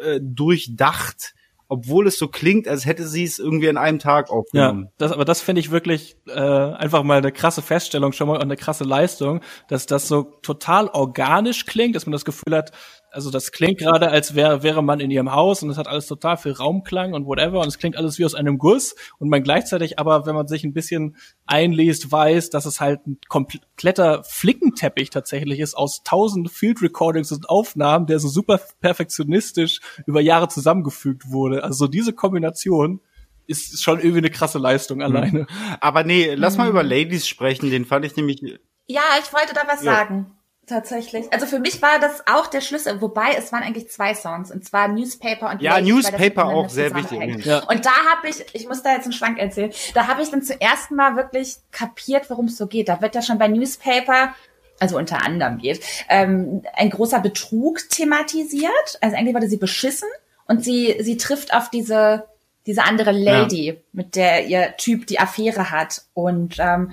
äh, 0.00 0.20
durchdacht 0.22 1.34
obwohl 1.70 2.08
es 2.08 2.18
so 2.18 2.26
klingt, 2.26 2.66
als 2.66 2.84
hätte 2.84 3.06
sie 3.06 3.22
es 3.22 3.38
irgendwie 3.38 3.68
an 3.68 3.76
einem 3.76 4.00
Tag 4.00 4.28
aufgenommen. 4.28 4.86
Ja, 4.86 4.90
das, 4.98 5.12
aber 5.12 5.24
das 5.24 5.40
finde 5.40 5.60
ich 5.60 5.70
wirklich 5.70 6.16
äh, 6.26 6.32
einfach 6.32 7.04
mal 7.04 7.18
eine 7.18 7.30
krasse 7.30 7.62
Feststellung 7.62 8.12
schon 8.12 8.26
mal 8.26 8.34
und 8.34 8.42
eine 8.42 8.56
krasse 8.56 8.82
Leistung, 8.82 9.40
dass 9.68 9.86
das 9.86 10.08
so 10.08 10.22
total 10.42 10.88
organisch 10.88 11.66
klingt, 11.66 11.94
dass 11.94 12.06
man 12.06 12.12
das 12.12 12.24
Gefühl 12.24 12.56
hat, 12.56 12.72
also 13.12 13.30
das 13.30 13.52
klingt 13.52 13.78
gerade, 13.78 14.10
als 14.10 14.34
wäre 14.34 14.62
wäre 14.62 14.82
man 14.82 15.00
in 15.00 15.10
ihrem 15.10 15.32
Haus 15.32 15.62
und 15.62 15.70
es 15.70 15.76
hat 15.76 15.88
alles 15.88 16.06
total 16.06 16.36
viel 16.36 16.52
Raumklang 16.52 17.12
und 17.12 17.26
whatever 17.26 17.60
und 17.60 17.68
es 17.68 17.78
klingt 17.78 17.96
alles 17.96 18.18
wie 18.18 18.24
aus 18.24 18.34
einem 18.34 18.58
Guss 18.58 18.94
und 19.18 19.28
man 19.28 19.42
gleichzeitig 19.42 19.98
aber, 19.98 20.26
wenn 20.26 20.34
man 20.34 20.48
sich 20.48 20.64
ein 20.64 20.72
bisschen 20.72 21.16
einliest, 21.46 22.10
weiß, 22.10 22.50
dass 22.50 22.66
es 22.66 22.80
halt 22.80 23.06
ein 23.06 23.18
kompletter 23.28 24.22
Flickenteppich 24.24 25.10
tatsächlich 25.10 25.60
ist 25.60 25.74
aus 25.74 26.02
tausend 26.04 26.50
Field 26.50 26.82
Recordings 26.82 27.32
und 27.32 27.48
Aufnahmen, 27.48 28.06
der 28.06 28.18
so 28.18 28.28
super 28.28 28.60
perfektionistisch 28.80 29.80
über 30.06 30.20
Jahre 30.20 30.48
zusammengefügt 30.48 31.30
wurde. 31.30 31.64
Also 31.64 31.88
diese 31.88 32.12
Kombination 32.12 33.00
ist 33.46 33.82
schon 33.82 33.98
irgendwie 33.98 34.18
eine 34.18 34.30
krasse 34.30 34.58
Leistung 34.58 34.98
mhm. 34.98 35.04
alleine. 35.04 35.46
Aber 35.80 36.04
nee, 36.04 36.34
lass 36.34 36.56
mal 36.56 36.68
über 36.68 36.84
Ladies 36.84 37.26
sprechen, 37.26 37.70
den 37.70 37.84
fand 37.84 38.04
ich 38.04 38.14
nämlich 38.14 38.40
Ja, 38.86 39.02
ich 39.20 39.32
wollte 39.32 39.54
da 39.54 39.62
was 39.66 39.82
ja. 39.82 39.94
sagen 39.94 40.32
tatsächlich. 40.70 41.30
Also 41.32 41.44
für 41.44 41.58
mich 41.58 41.82
war 41.82 42.00
das 42.00 42.22
auch 42.26 42.46
der 42.46 42.62
Schlüssel, 42.62 43.00
wobei 43.02 43.34
es 43.36 43.52
waren 43.52 43.62
eigentlich 43.62 43.90
zwei 43.90 44.14
Songs 44.14 44.50
und 44.50 44.64
zwar 44.64 44.88
Newspaper 44.88 45.50
und 45.50 45.60
Ja, 45.60 45.76
Lady, 45.76 45.92
Newspaper 45.92 46.46
auch 46.46 46.70
sehr 46.70 46.94
wichtig. 46.94 47.44
Ja. 47.44 47.58
Und 47.68 47.84
da 47.84 47.92
habe 48.10 48.28
ich, 48.28 48.44
ich 48.54 48.66
muss 48.66 48.82
da 48.82 48.92
jetzt 48.92 49.04
einen 49.04 49.12
Schwank 49.12 49.38
erzählen, 49.38 49.72
da 49.92 50.06
habe 50.06 50.22
ich 50.22 50.30
dann 50.30 50.42
zuerst 50.42 50.90
mal 50.90 51.16
wirklich 51.16 51.56
kapiert, 51.72 52.30
worum 52.30 52.46
es 52.46 52.56
so 52.56 52.66
geht. 52.66 52.88
Da 52.88 53.02
wird 53.02 53.14
ja 53.14 53.20
schon 53.22 53.38
bei 53.38 53.48
Newspaper 53.48 54.34
also 54.80 54.96
unter 54.96 55.22
anderem 55.22 55.58
geht, 55.58 55.82
ähm, 56.08 56.62
ein 56.72 56.88
großer 56.88 57.20
Betrug 57.20 57.80
thematisiert. 57.90 58.98
Also 59.02 59.14
eigentlich 59.14 59.34
wurde 59.34 59.48
sie 59.48 59.58
beschissen 59.58 60.08
und 60.46 60.64
sie, 60.64 60.96
sie 61.00 61.18
trifft 61.18 61.54
auf 61.54 61.68
diese, 61.70 62.24
diese 62.66 62.84
andere 62.84 63.12
Lady, 63.12 63.66
ja. 63.66 63.74
mit 63.92 64.16
der 64.16 64.46
ihr 64.46 64.74
Typ 64.78 65.06
die 65.06 65.20
Affäre 65.20 65.70
hat. 65.70 66.02
Und 66.14 66.56
ähm, 66.58 66.92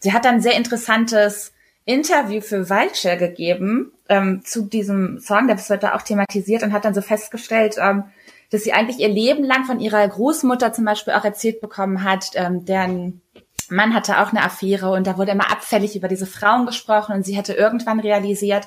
sie 0.00 0.14
hat 0.14 0.24
dann 0.24 0.40
sehr 0.40 0.54
interessantes 0.54 1.52
Interview 1.86 2.40
für 2.40 2.68
Vulture 2.68 3.16
gegeben 3.16 3.92
ähm, 4.08 4.42
zu 4.44 4.62
diesem 4.62 5.20
Song, 5.20 5.48
das 5.48 5.70
wird 5.70 5.84
da 5.84 5.94
auch 5.94 6.02
thematisiert 6.02 6.62
und 6.62 6.72
hat 6.72 6.84
dann 6.84 6.94
so 6.94 7.00
festgestellt, 7.00 7.76
ähm, 7.80 8.04
dass 8.50 8.64
sie 8.64 8.72
eigentlich 8.72 8.98
ihr 8.98 9.08
Leben 9.08 9.44
lang 9.44 9.64
von 9.64 9.80
ihrer 9.80 10.06
Großmutter 10.06 10.72
zum 10.72 10.84
Beispiel 10.84 11.14
auch 11.14 11.24
erzählt 11.24 11.60
bekommen 11.60 12.02
hat, 12.02 12.32
ähm, 12.34 12.64
deren 12.64 13.22
Mann 13.68 13.94
hatte 13.94 14.20
auch 14.20 14.30
eine 14.30 14.42
Affäre 14.42 14.90
und 14.90 15.06
da 15.06 15.16
wurde 15.16 15.32
immer 15.32 15.50
abfällig 15.50 15.96
über 15.96 16.08
diese 16.08 16.26
Frauen 16.26 16.66
gesprochen 16.66 17.14
und 17.14 17.24
sie 17.24 17.36
hätte 17.36 17.54
irgendwann 17.54 18.00
realisiert, 18.00 18.66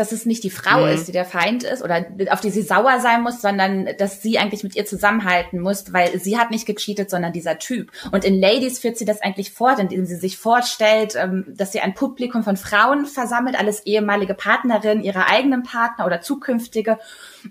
dass 0.00 0.12
es 0.12 0.26
nicht 0.26 0.42
die 0.42 0.50
Frau 0.50 0.86
mhm. 0.86 0.92
ist, 0.92 1.06
die 1.06 1.12
der 1.12 1.24
Feind 1.24 1.62
ist 1.62 1.82
oder 1.82 2.06
auf 2.30 2.40
die 2.40 2.50
sie 2.50 2.62
sauer 2.62 3.00
sein 3.00 3.22
muss, 3.22 3.40
sondern 3.40 3.88
dass 3.98 4.22
sie 4.22 4.38
eigentlich 4.38 4.64
mit 4.64 4.74
ihr 4.74 4.86
zusammenhalten 4.86 5.60
muss, 5.60 5.92
weil 5.92 6.18
sie 6.18 6.38
hat 6.38 6.50
nicht 6.50 6.66
gecheatet, 6.66 7.10
sondern 7.10 7.32
dieser 7.32 7.58
Typ. 7.58 7.92
Und 8.10 8.24
in 8.24 8.40
Ladies 8.40 8.78
führt 8.78 8.96
sie 8.96 9.04
das 9.04 9.20
eigentlich 9.20 9.52
fort, 9.52 9.78
indem 9.78 10.06
sie 10.06 10.16
sich 10.16 10.38
vorstellt, 10.38 11.14
ähm, 11.16 11.44
dass 11.48 11.72
sie 11.72 11.80
ein 11.80 11.94
Publikum 11.94 12.42
von 12.42 12.56
Frauen 12.56 13.06
versammelt, 13.06 13.58
alles 13.58 13.86
ehemalige 13.86 14.34
Partnerinnen 14.34 15.04
ihrer 15.04 15.30
eigenen 15.30 15.62
Partner 15.62 16.06
oder 16.06 16.20
zukünftige 16.20 16.98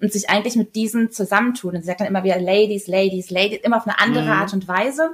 und 0.01 0.11
sich 0.11 0.29
eigentlich 0.29 0.55
mit 0.55 0.75
diesen 0.75 1.11
zusammentun. 1.11 1.75
Und 1.75 1.81
sie 1.81 1.87
sagt 1.87 2.01
dann 2.01 2.07
immer 2.07 2.23
wieder 2.23 2.39
Ladies, 2.39 2.87
Ladies, 2.87 3.29
Ladies, 3.29 3.59
immer 3.61 3.77
auf 3.77 3.87
eine 3.87 3.99
andere 3.99 4.25
mhm. 4.25 4.31
Art 4.31 4.53
und 4.53 4.67
Weise. 4.67 5.11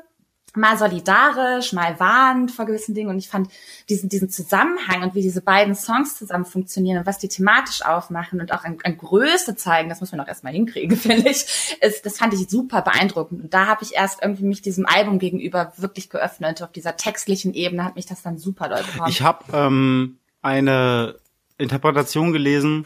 Mal 0.56 0.78
solidarisch, 0.78 1.74
mal 1.74 2.00
warnend 2.00 2.52
vor 2.52 2.65
gewissen 2.65 2.96
Dingen. 2.96 3.10
Und 3.10 3.18
ich 3.18 3.30
fand 3.30 3.50
diesen, 3.89 4.10
diesen 4.10 4.30
Zusammenhang 4.30 5.04
und 5.04 5.15
wie 5.15 5.22
diese 5.22 5.41
beiden 5.41 5.76
Songs 5.76 6.18
zusammen 6.18 6.46
funktionieren 6.46 7.00
und 7.00 7.06
was 7.06 7.18
die 7.18 7.28
thematisch 7.28 7.84
aufmachen 7.84 8.41
und 8.41 8.52
auch 8.54 8.63
an, 8.63 8.78
an 8.84 8.98
Größe 8.98 9.56
zeigen, 9.56 9.89
das 9.89 10.00
muss 10.00 10.12
man 10.12 10.22
auch 10.22 10.28
erstmal 10.28 10.54
hinkriegen, 10.54 10.98
finde 10.98 11.30
ich. 11.30 11.78
Ist, 11.82 12.06
das 12.06 12.18
fand 12.18 12.34
ich 12.34 12.50
super 12.50 12.82
beeindruckend. 12.82 13.44
Und 13.44 13.54
da 13.54 13.68
habe 13.68 13.84
ich 13.84 13.96
erst 13.96 14.22
irgendwie 14.22 14.46
mich 14.46 14.62
diesem 14.62 14.86
Album 14.86 15.20
gegenüber 15.20 15.74
wirklich 15.78 16.10
geöffnet. 16.10 16.62
Auf 16.62 16.72
dieser 16.72 16.96
textlichen 16.98 17.54
Ebene 17.54 17.84
hat 17.84 17.96
mich 17.96 18.06
das 18.06 18.22
dann 18.22 18.38
super 18.38 18.70
doll 18.70 18.84
bekommen. 18.84 19.10
Ich 19.10 19.22
habe 19.22 19.46
ähm, 19.54 20.18
eine 20.41 21.15
Interpretation 21.58 22.34
gelesen, 22.34 22.86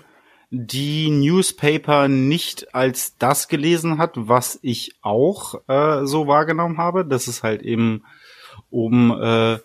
die 0.51 1.09
Newspaper 1.12 2.07
nicht 2.07 2.73
als 2.73 3.17
das 3.17 3.47
gelesen 3.47 3.97
hat, 3.97 4.13
was 4.15 4.57
ich 4.62 4.93
auch 5.01 5.55
äh, 5.67 6.05
so 6.05 6.27
wahrgenommen 6.27 6.77
habe, 6.77 7.05
dass 7.05 7.27
es 7.27 7.43
halt 7.43 7.62
eben 7.62 8.03
um 8.69 9.12
äh, 9.12 9.57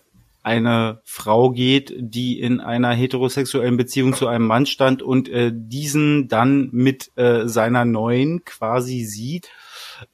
eine 0.43 1.01
Frau 1.03 1.49
geht, 1.49 1.91
die 1.97 2.39
in 2.39 2.59
einer 2.59 2.91
heterosexuellen 2.91 3.77
Beziehung 3.77 4.13
zu 4.13 4.27
einem 4.27 4.45
Mann 4.45 4.67
stand 4.67 5.01
und 5.01 5.27
äh, 5.27 5.51
diesen 5.51 6.27
dann 6.27 6.69
mit 6.71 7.11
äh, 7.17 7.47
seiner 7.47 7.83
neuen 7.83 8.45
quasi 8.45 9.05
sieht, 9.05 9.49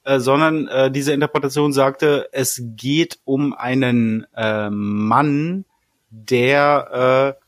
äh, 0.04 0.20
sondern 0.20 0.68
äh, 0.68 0.90
diese 0.90 1.12
Interpretation 1.12 1.74
sagte, 1.74 2.30
es 2.32 2.62
geht 2.76 3.18
um 3.24 3.52
einen 3.52 4.26
äh, 4.34 4.70
Mann, 4.70 5.66
der 6.08 7.36
äh, 7.36 7.41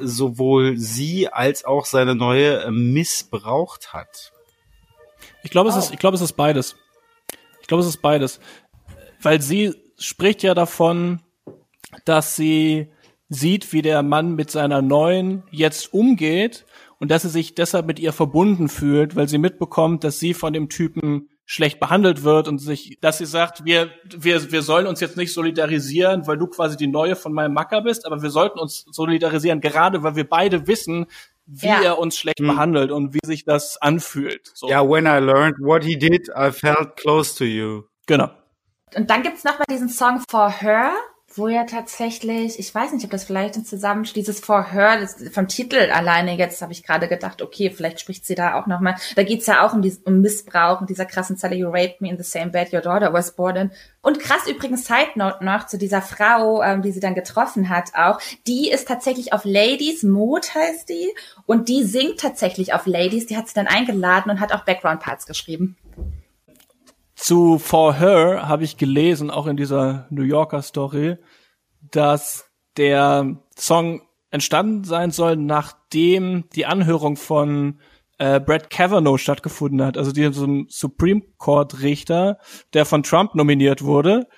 sowohl 0.00 0.76
sie 0.76 1.28
als 1.28 1.64
auch 1.64 1.86
seine 1.86 2.14
neue 2.14 2.62
äh, 2.62 2.70
missbraucht 2.70 3.92
hat. 3.92 4.32
Ich 5.42 5.50
glaube, 5.50 5.70
es 5.70 5.76
ist, 5.76 5.92
ich 5.92 5.98
glaube, 5.98 6.16
es 6.16 6.20
ist 6.20 6.34
beides. 6.34 6.76
Ich 7.60 7.68
glaube, 7.68 7.82
es 7.82 7.88
ist 7.88 8.02
beides. 8.02 8.40
Weil 9.20 9.40
sie 9.40 9.74
spricht 9.98 10.42
ja 10.42 10.54
davon, 10.54 11.20
dass 12.04 12.36
sie 12.36 12.92
sieht, 13.28 13.72
wie 13.72 13.82
der 13.82 14.02
Mann 14.02 14.34
mit 14.34 14.50
seiner 14.50 14.82
neuen 14.82 15.42
jetzt 15.50 15.92
umgeht 15.92 16.64
und 16.98 17.10
dass 17.10 17.22
sie 17.22 17.28
sich 17.28 17.54
deshalb 17.54 17.86
mit 17.86 17.98
ihr 17.98 18.12
verbunden 18.12 18.68
fühlt, 18.68 19.16
weil 19.16 19.28
sie 19.28 19.38
mitbekommt, 19.38 20.04
dass 20.04 20.18
sie 20.20 20.34
von 20.34 20.52
dem 20.52 20.68
Typen 20.68 21.28
schlecht 21.46 21.78
behandelt 21.78 22.24
wird 22.24 22.48
und 22.48 22.58
sich, 22.58 22.98
dass 23.00 23.18
sie 23.18 23.24
sagt, 23.24 23.64
wir, 23.64 23.90
wir, 24.04 24.50
wir 24.50 24.62
sollen 24.62 24.88
uns 24.88 25.00
jetzt 25.00 25.16
nicht 25.16 25.32
solidarisieren, 25.32 26.26
weil 26.26 26.36
du 26.36 26.48
quasi 26.48 26.76
die 26.76 26.88
neue 26.88 27.14
von 27.14 27.32
meinem 27.32 27.54
Macker 27.54 27.82
bist, 27.82 28.04
aber 28.04 28.20
wir 28.20 28.30
sollten 28.30 28.58
uns 28.58 28.84
solidarisieren, 28.90 29.60
gerade 29.60 30.02
weil 30.02 30.16
wir 30.16 30.28
beide 30.28 30.66
wissen, 30.66 31.06
wie 31.46 31.68
ja. 31.68 31.80
er 31.80 31.98
uns 31.98 32.18
schlecht 32.18 32.40
hm. 32.40 32.48
behandelt 32.48 32.90
und 32.90 33.14
wie 33.14 33.20
sich 33.24 33.44
das 33.44 33.80
anfühlt. 33.80 34.50
So. 34.54 34.68
Ja, 34.68 34.86
when 34.86 35.06
I 35.06 35.24
learned 35.24 35.58
what 35.60 35.84
he 35.84 35.96
did, 35.96 36.28
I 36.36 36.50
felt 36.50 36.96
close 36.96 37.36
to 37.38 37.44
you. 37.44 37.84
Genau. 38.06 38.30
Und 38.96 39.08
dann 39.08 39.22
gibt's 39.22 39.44
noch 39.44 39.58
mal 39.58 39.64
diesen 39.70 39.88
Song 39.88 40.22
For 40.28 40.50
Her, 40.50 40.92
wo 41.38 41.48
ja 41.48 41.64
tatsächlich, 41.64 42.58
ich 42.58 42.74
weiß 42.74 42.92
nicht, 42.92 43.04
ob 43.04 43.10
das 43.10 43.24
vielleicht 43.24 43.56
ein 43.56 43.64
Zusammenschluss, 43.64 44.14
dieses 44.14 44.40
For 44.40 44.72
Her, 44.72 45.00
das, 45.00 45.16
vom 45.32 45.48
Titel 45.48 45.90
alleine 45.92 46.36
jetzt 46.36 46.62
habe 46.62 46.72
ich 46.72 46.82
gerade 46.82 47.08
gedacht, 47.08 47.42
okay, 47.42 47.70
vielleicht 47.70 48.00
spricht 48.00 48.24
sie 48.24 48.34
da 48.34 48.54
auch 48.54 48.66
nochmal, 48.66 48.96
da 49.14 49.22
geht's 49.22 49.46
ja 49.46 49.66
auch 49.66 49.72
um, 49.72 49.82
dies, 49.82 50.00
um 50.04 50.20
Missbrauch 50.20 50.80
und 50.80 50.90
dieser 50.90 51.04
krassen 51.04 51.36
Zeile, 51.36 51.56
you 51.56 51.68
raped 51.68 52.00
me 52.00 52.08
in 52.08 52.16
the 52.16 52.24
same 52.24 52.50
bed 52.50 52.72
your 52.72 52.80
daughter 52.80 53.12
was 53.12 53.34
born 53.34 53.56
in. 53.56 53.70
Und 54.02 54.20
krass 54.20 54.46
übrigens 54.48 54.86
Side 54.86 55.12
Note 55.16 55.44
noch 55.44 55.66
zu 55.66 55.78
dieser 55.78 56.02
Frau, 56.02 56.62
ähm, 56.62 56.82
die 56.82 56.92
sie 56.92 57.00
dann 57.00 57.14
getroffen 57.14 57.68
hat 57.68 57.94
auch, 57.94 58.20
die 58.46 58.70
ist 58.70 58.88
tatsächlich 58.88 59.32
auf 59.32 59.44
Ladies, 59.44 60.02
Mode 60.02 60.46
heißt 60.54 60.88
die, 60.88 61.12
und 61.46 61.68
die 61.68 61.84
singt 61.84 62.20
tatsächlich 62.20 62.72
auf 62.72 62.86
Ladies, 62.86 63.26
die 63.26 63.36
hat 63.36 63.48
sie 63.48 63.54
dann 63.54 63.66
eingeladen 63.66 64.30
und 64.30 64.40
hat 64.40 64.52
auch 64.52 64.64
Background 64.64 65.00
Parts 65.00 65.26
geschrieben. 65.26 65.76
Zu 67.16 67.58
For 67.58 67.94
Her 67.94 68.46
habe 68.46 68.64
ich 68.64 68.76
gelesen, 68.76 69.30
auch 69.30 69.46
in 69.46 69.56
dieser 69.56 70.06
New 70.10 70.22
Yorker 70.22 70.60
Story, 70.60 71.16
dass 71.80 72.50
der 72.76 73.38
Song 73.58 74.02
entstanden 74.30 74.84
sein 74.84 75.10
soll, 75.10 75.36
nachdem 75.36 76.44
die 76.54 76.66
Anhörung 76.66 77.16
von 77.16 77.80
äh, 78.18 78.38
Brett 78.38 78.68
Kavanaugh 78.68 79.18
stattgefunden 79.18 79.82
hat, 79.82 79.96
also 79.96 80.12
diesem 80.12 80.66
Supreme 80.68 81.22
Court 81.38 81.80
Richter, 81.80 82.38
der 82.74 82.84
von 82.84 83.02
Trump 83.02 83.34
nominiert 83.34 83.82
wurde 83.82 84.28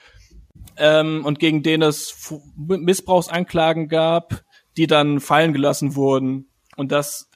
ähm, 0.76 1.24
und 1.24 1.40
gegen 1.40 1.64
den 1.64 1.82
es 1.82 2.32
Missbrauchsanklagen 2.56 3.88
gab, 3.88 4.44
die 4.76 4.86
dann 4.86 5.18
fallen 5.18 5.52
gelassen 5.52 5.96
wurden. 5.96 6.48
Und 6.76 6.92
das 6.92 7.28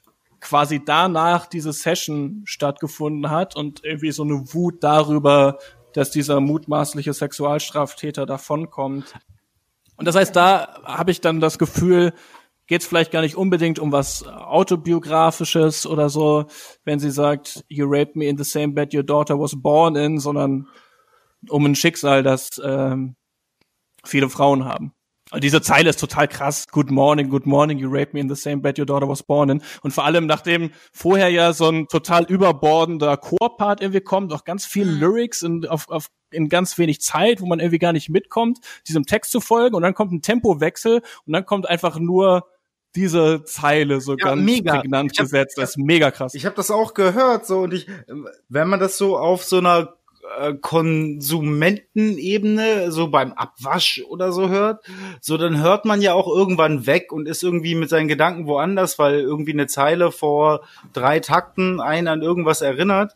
quasi 0.43 0.83
danach 0.83 1.47
diese 1.47 1.73
Session 1.73 2.43
stattgefunden 2.45 3.31
hat 3.31 3.55
und 3.55 3.83
irgendwie 3.83 4.11
so 4.11 4.23
eine 4.23 4.53
Wut 4.53 4.83
darüber, 4.83 5.57
dass 5.93 6.11
dieser 6.11 6.41
mutmaßliche 6.41 7.13
Sexualstraftäter 7.13 8.25
davonkommt. 8.25 9.13
Und 9.95 10.05
das 10.07 10.15
heißt, 10.15 10.35
da 10.35 10.81
habe 10.83 11.11
ich 11.11 11.21
dann 11.21 11.39
das 11.39 11.57
Gefühl, 11.57 12.13
geht 12.67 12.81
es 12.81 12.87
vielleicht 12.87 13.11
gar 13.11 13.21
nicht 13.21 13.35
unbedingt 13.35 13.79
um 13.79 13.91
was 13.91 14.25
autobiografisches 14.27 15.85
oder 15.85 16.09
so, 16.09 16.45
wenn 16.83 16.99
sie 16.99 17.11
sagt, 17.11 17.63
you 17.67 17.85
raped 17.87 18.15
me 18.15 18.25
in 18.25 18.37
the 18.37 18.43
same 18.43 18.73
bed 18.73 18.93
your 18.93 19.03
daughter 19.03 19.39
was 19.39 19.61
born 19.61 19.95
in, 19.95 20.19
sondern 20.19 20.67
um 21.49 21.65
ein 21.65 21.75
Schicksal, 21.75 22.23
das 22.23 22.61
ähm, 22.63 23.15
viele 24.03 24.29
Frauen 24.29 24.65
haben. 24.65 24.92
Und 25.33 25.43
diese 25.43 25.63
Zeile 25.63 25.89
ist 25.89 25.99
total 25.99 26.27
krass. 26.27 26.67
Good 26.71 26.91
morning, 26.91 27.27
good 27.27 27.47
morning, 27.47 27.79
you 27.79 27.89
raped 27.89 28.13
me 28.13 28.19
in 28.19 28.29
the 28.29 28.35
same 28.35 28.57
bed 28.57 28.77
your 28.77 28.85
daughter 28.85 29.09
was 29.09 29.23
born 29.23 29.49
in. 29.49 29.63
Und 29.81 29.91
vor 29.91 30.05
allem, 30.05 30.27
nachdem 30.27 30.69
vorher 30.91 31.29
ja 31.29 31.53
so 31.53 31.69
ein 31.69 31.87
total 31.87 32.25
überbordender 32.25 33.17
Chorpart 33.17 33.81
irgendwie 33.81 34.01
kommt, 34.01 34.31
auch 34.31 34.43
ganz 34.43 34.63
viel 34.63 34.85
mhm. 34.85 34.99
Lyrics 34.99 35.41
in, 35.41 35.67
auf, 35.67 35.89
auf, 35.89 36.09
in 36.29 36.49
ganz 36.49 36.77
wenig 36.77 37.01
Zeit, 37.01 37.41
wo 37.41 37.47
man 37.47 37.59
irgendwie 37.59 37.79
gar 37.79 37.93
nicht 37.93 38.09
mitkommt, 38.09 38.59
diesem 38.87 39.07
Text 39.07 39.31
zu 39.31 39.41
folgen. 39.41 39.75
Und 39.75 39.81
dann 39.81 39.95
kommt 39.95 40.11
ein 40.11 40.21
Tempowechsel 40.21 41.01
und 41.25 41.33
dann 41.33 41.47
kommt 41.47 41.67
einfach 41.67 41.97
nur 41.97 42.45
diese 42.95 43.43
Zeile 43.43 44.01
so 44.01 44.11
ja, 44.15 44.25
ganz 44.25 44.43
mega. 44.43 44.81
prägnant 44.81 45.17
hab, 45.17 45.25
gesetzt. 45.25 45.57
Das 45.57 45.71
ist 45.71 45.77
mega 45.77 46.11
krass. 46.11 46.35
Ich 46.35 46.45
habe 46.45 46.55
das 46.55 46.69
auch 46.69 46.93
gehört 46.93 47.47
so 47.47 47.61
und 47.61 47.73
ich, 47.73 47.87
wenn 48.49 48.67
man 48.67 48.79
das 48.79 48.99
so 48.99 49.17
auf 49.17 49.43
so 49.43 49.57
einer 49.57 49.95
äh, 50.37 50.53
Konsumentenebene, 50.53 52.91
so 52.91 53.09
beim 53.09 53.33
Abwasch 53.33 54.01
oder 54.07 54.31
so 54.31 54.49
hört, 54.49 54.85
so 55.21 55.37
dann 55.37 55.61
hört 55.61 55.85
man 55.85 56.01
ja 56.01 56.13
auch 56.13 56.27
irgendwann 56.27 56.85
weg 56.85 57.11
und 57.11 57.27
ist 57.27 57.43
irgendwie 57.43 57.75
mit 57.75 57.89
seinen 57.89 58.07
Gedanken 58.07 58.47
woanders, 58.47 58.97
weil 58.99 59.19
irgendwie 59.19 59.53
eine 59.53 59.67
Zeile 59.67 60.11
vor 60.11 60.61
drei 60.93 61.19
Takten 61.19 61.81
einen 61.81 62.07
an 62.07 62.21
irgendwas 62.21 62.61
erinnert. 62.61 63.15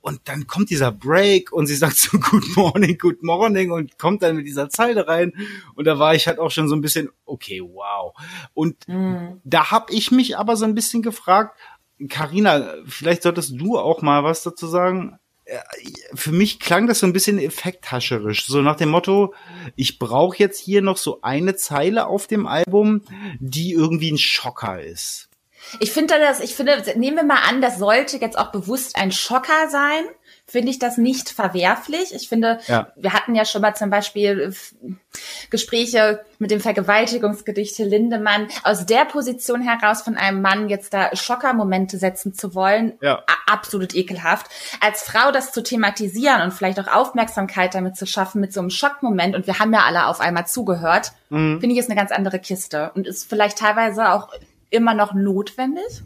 Und 0.00 0.20
dann 0.24 0.48
kommt 0.48 0.70
dieser 0.70 0.90
Break 0.90 1.52
und 1.52 1.66
sie 1.66 1.76
sagt 1.76 1.96
so 1.96 2.18
Good 2.18 2.56
Morning, 2.56 2.98
Good 2.98 3.22
Morning 3.22 3.70
und 3.70 3.98
kommt 3.98 4.22
dann 4.22 4.36
mit 4.36 4.46
dieser 4.46 4.68
Zeile 4.68 5.06
rein. 5.06 5.32
Und 5.74 5.86
da 5.86 5.98
war 5.98 6.14
ich 6.14 6.26
halt 6.26 6.40
auch 6.40 6.50
schon 6.50 6.68
so 6.68 6.74
ein 6.74 6.80
bisschen, 6.80 7.08
okay, 7.24 7.62
wow. 7.62 8.12
Und 8.52 8.88
mhm. 8.88 9.40
da 9.44 9.70
habe 9.70 9.92
ich 9.92 10.10
mich 10.10 10.36
aber 10.36 10.56
so 10.56 10.64
ein 10.64 10.74
bisschen 10.74 11.02
gefragt, 11.02 11.56
Karina, 12.08 12.74
vielleicht 12.86 13.22
solltest 13.22 13.60
du 13.60 13.78
auch 13.78 14.02
mal 14.02 14.24
was 14.24 14.42
dazu 14.42 14.66
sagen. 14.66 15.20
Äh, 15.44 15.58
für 16.14 16.32
mich 16.32 16.60
klang 16.60 16.86
das 16.86 17.00
so 17.00 17.06
ein 17.06 17.12
bisschen 17.12 17.38
effekthascherisch. 17.38 18.46
So 18.46 18.62
nach 18.62 18.76
dem 18.76 18.90
Motto, 18.90 19.34
ich 19.76 19.98
brauche 19.98 20.38
jetzt 20.38 20.60
hier 20.60 20.82
noch 20.82 20.96
so 20.96 21.20
eine 21.22 21.56
Zeile 21.56 22.06
auf 22.06 22.26
dem 22.26 22.46
Album, 22.46 23.02
die 23.40 23.72
irgendwie 23.72 24.12
ein 24.12 24.18
Schocker 24.18 24.82
ist. 24.82 25.28
Ich 25.80 25.92
finde 25.92 26.18
das, 26.18 26.40
ich 26.40 26.54
finde, 26.54 26.82
nehmen 26.96 27.16
wir 27.16 27.24
mal 27.24 27.42
an, 27.48 27.62
das 27.62 27.78
sollte 27.78 28.18
jetzt 28.18 28.36
auch 28.36 28.50
bewusst 28.50 28.96
ein 28.96 29.12
Schocker 29.12 29.68
sein 29.70 30.04
finde 30.52 30.70
ich 30.70 30.78
das 30.78 30.98
nicht 30.98 31.30
verwerflich. 31.30 32.14
Ich 32.14 32.28
finde, 32.28 32.60
ja. 32.66 32.92
wir 32.94 33.14
hatten 33.14 33.34
ja 33.34 33.46
schon 33.46 33.62
mal 33.62 33.74
zum 33.74 33.88
Beispiel 33.88 34.52
äh, 34.52 34.92
Gespräche 35.48 36.20
mit 36.38 36.50
dem 36.50 36.60
Vergewaltigungsgedichte 36.60 37.84
Lindemann. 37.84 38.48
Aus 38.62 38.84
der 38.84 39.06
Position 39.06 39.62
heraus 39.62 40.02
von 40.02 40.16
einem 40.16 40.42
Mann 40.42 40.68
jetzt 40.68 40.92
da 40.92 41.16
Schockermomente 41.16 41.96
setzen 41.96 42.34
zu 42.34 42.54
wollen, 42.54 42.92
ja. 43.00 43.22
absolut 43.50 43.94
ekelhaft. 43.94 44.46
Als 44.80 45.02
Frau 45.02 45.32
das 45.32 45.52
zu 45.52 45.62
thematisieren 45.62 46.42
und 46.42 46.52
vielleicht 46.52 46.78
auch 46.78 46.88
Aufmerksamkeit 46.88 47.74
damit 47.74 47.96
zu 47.96 48.06
schaffen 48.06 48.42
mit 48.42 48.52
so 48.52 48.60
einem 48.60 48.70
Schockmoment 48.70 49.34
und 49.34 49.46
wir 49.46 49.58
haben 49.58 49.72
ja 49.72 49.84
alle 49.86 50.06
auf 50.06 50.20
einmal 50.20 50.46
zugehört, 50.46 51.12
mhm. 51.30 51.60
finde 51.60 51.72
ich 51.72 51.78
ist 51.78 51.90
eine 51.90 51.98
ganz 51.98 52.12
andere 52.12 52.38
Kiste 52.38 52.92
und 52.94 53.06
ist 53.06 53.26
vielleicht 53.26 53.56
teilweise 53.56 54.12
auch 54.12 54.28
immer 54.68 54.92
noch 54.92 55.14
notwendig. 55.14 56.02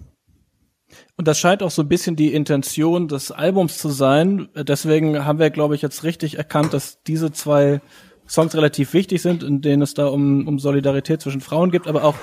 Und 1.16 1.26
das 1.26 1.38
scheint 1.38 1.62
auch 1.62 1.70
so 1.70 1.83
ein 1.83 1.88
bisschen 1.88 2.14
die 2.14 2.35
Intention 2.35 3.09
des 3.09 3.33
Albums 3.33 3.79
zu 3.79 3.88
sein. 3.88 4.48
Deswegen 4.55 5.24
haben 5.24 5.38
wir, 5.38 5.50
glaube 5.50 5.74
ich, 5.74 5.83
jetzt 5.83 6.05
richtig 6.05 6.37
erkannt, 6.37 6.74
dass 6.74 7.02
diese 7.05 7.33
zwei 7.33 7.81
Songs 8.29 8.55
relativ 8.55 8.92
wichtig 8.92 9.22
sind, 9.22 9.42
in 9.42 9.62
denen 9.62 9.83
es 9.83 9.94
da 9.94 10.09
um, 10.09 10.46
um 10.46 10.59
Solidarität 10.59 11.22
zwischen 11.22 11.40
Frauen 11.40 11.70
gibt, 11.70 11.87
aber 11.87 12.05
auch 12.05 12.16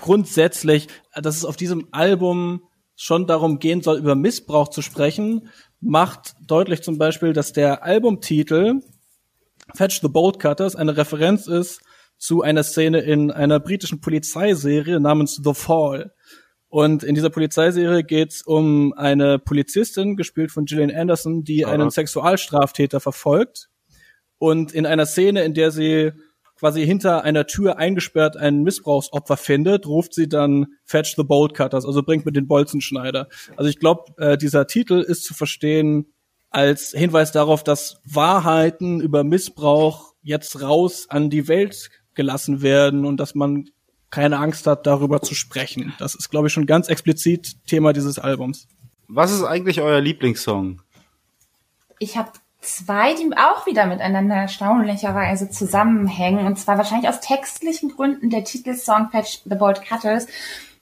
grundsätzlich, 0.00 0.88
dass 1.14 1.36
es 1.36 1.44
auf 1.44 1.56
diesem 1.56 1.88
Album 1.90 2.62
schon 2.94 3.26
darum 3.26 3.58
gehen 3.58 3.82
soll, 3.82 3.98
über 3.98 4.14
Missbrauch 4.14 4.68
zu 4.68 4.82
sprechen, 4.82 5.48
macht 5.80 6.34
deutlich 6.46 6.82
zum 6.82 6.98
Beispiel, 6.98 7.32
dass 7.32 7.52
der 7.52 7.82
Albumtitel 7.82 8.80
Fetch 9.74 10.00
the 10.00 10.08
Bolt 10.08 10.38
Cutters 10.38 10.76
eine 10.76 10.96
Referenz 10.96 11.46
ist 11.46 11.80
zu 12.16 12.42
einer 12.42 12.62
Szene 12.62 13.00
in 13.00 13.30
einer 13.30 13.60
britischen 13.60 14.00
Polizeiserie 14.00 14.98
namens 14.98 15.40
The 15.42 15.54
Fall. 15.54 16.12
Und 16.68 17.02
in 17.02 17.14
dieser 17.14 17.30
Polizeiserie 17.30 18.04
geht 18.04 18.30
es 18.32 18.42
um 18.42 18.92
eine 18.92 19.38
Polizistin, 19.38 20.16
gespielt 20.16 20.52
von 20.52 20.66
Gillian 20.66 20.94
Anderson, 20.94 21.42
die 21.42 21.64
Aha. 21.64 21.72
einen 21.72 21.90
Sexualstraftäter 21.90 23.00
verfolgt. 23.00 23.68
und 24.38 24.72
in 24.72 24.86
einer 24.86 25.06
Szene, 25.06 25.42
in 25.42 25.54
der 25.54 25.72
sie 25.72 26.12
quasi 26.58 26.84
hinter 26.84 27.24
einer 27.24 27.46
Tür 27.46 27.78
eingesperrt 27.78 28.36
ein 28.36 28.62
Missbrauchsopfer 28.62 29.36
findet, 29.36 29.86
ruft 29.86 30.14
sie 30.14 30.28
dann 30.28 30.66
Fetch 30.84 31.14
the 31.16 31.22
Bolt 31.22 31.54
Cutters, 31.54 31.84
also 31.86 32.02
bringt 32.02 32.26
mit 32.26 32.36
den 32.36 32.48
Bolzenschneider. 32.48 33.28
Also 33.56 33.70
ich 33.70 33.78
glaube, 33.78 34.12
äh, 34.18 34.36
dieser 34.36 34.66
Titel 34.66 35.00
ist 35.00 35.24
zu 35.24 35.34
verstehen 35.34 36.12
als 36.50 36.90
Hinweis 36.90 37.32
darauf, 37.32 37.62
dass 37.62 38.00
Wahrheiten 38.04 39.00
über 39.00 39.22
Missbrauch 39.22 40.14
jetzt 40.22 40.60
raus 40.60 41.06
an 41.08 41.30
die 41.30 41.46
Welt 41.46 41.90
gelassen 42.14 42.62
werden 42.62 43.04
und 43.04 43.18
dass 43.18 43.34
man 43.34 43.70
keine 44.10 44.38
Angst 44.38 44.66
hat, 44.66 44.86
darüber 44.86 45.20
zu 45.22 45.34
sprechen. 45.34 45.94
Das 45.98 46.14
ist, 46.14 46.30
glaube 46.30 46.48
ich, 46.48 46.52
schon 46.52 46.66
ganz 46.66 46.88
explizit 46.88 47.56
Thema 47.66 47.92
dieses 47.92 48.18
Albums. 48.18 48.66
Was 49.08 49.32
ist 49.32 49.42
eigentlich 49.42 49.80
euer 49.80 50.00
Lieblingssong? 50.00 50.82
Ich 51.98 52.16
habe 52.16 52.30
zwei, 52.60 53.14
die 53.14 53.30
auch 53.36 53.66
wieder 53.66 53.86
miteinander 53.86 54.36
erstaunlicherweise 54.36 55.50
zusammenhängen. 55.50 56.46
Und 56.46 56.58
zwar 56.58 56.76
wahrscheinlich 56.78 57.08
aus 57.08 57.20
textlichen 57.20 57.90
Gründen 57.90 58.30
der 58.30 58.44
Titelsong 58.44 59.10
Fetch 59.10 59.42
the 59.44 59.54
Bold 59.54 59.82
Cutters. 59.82 60.26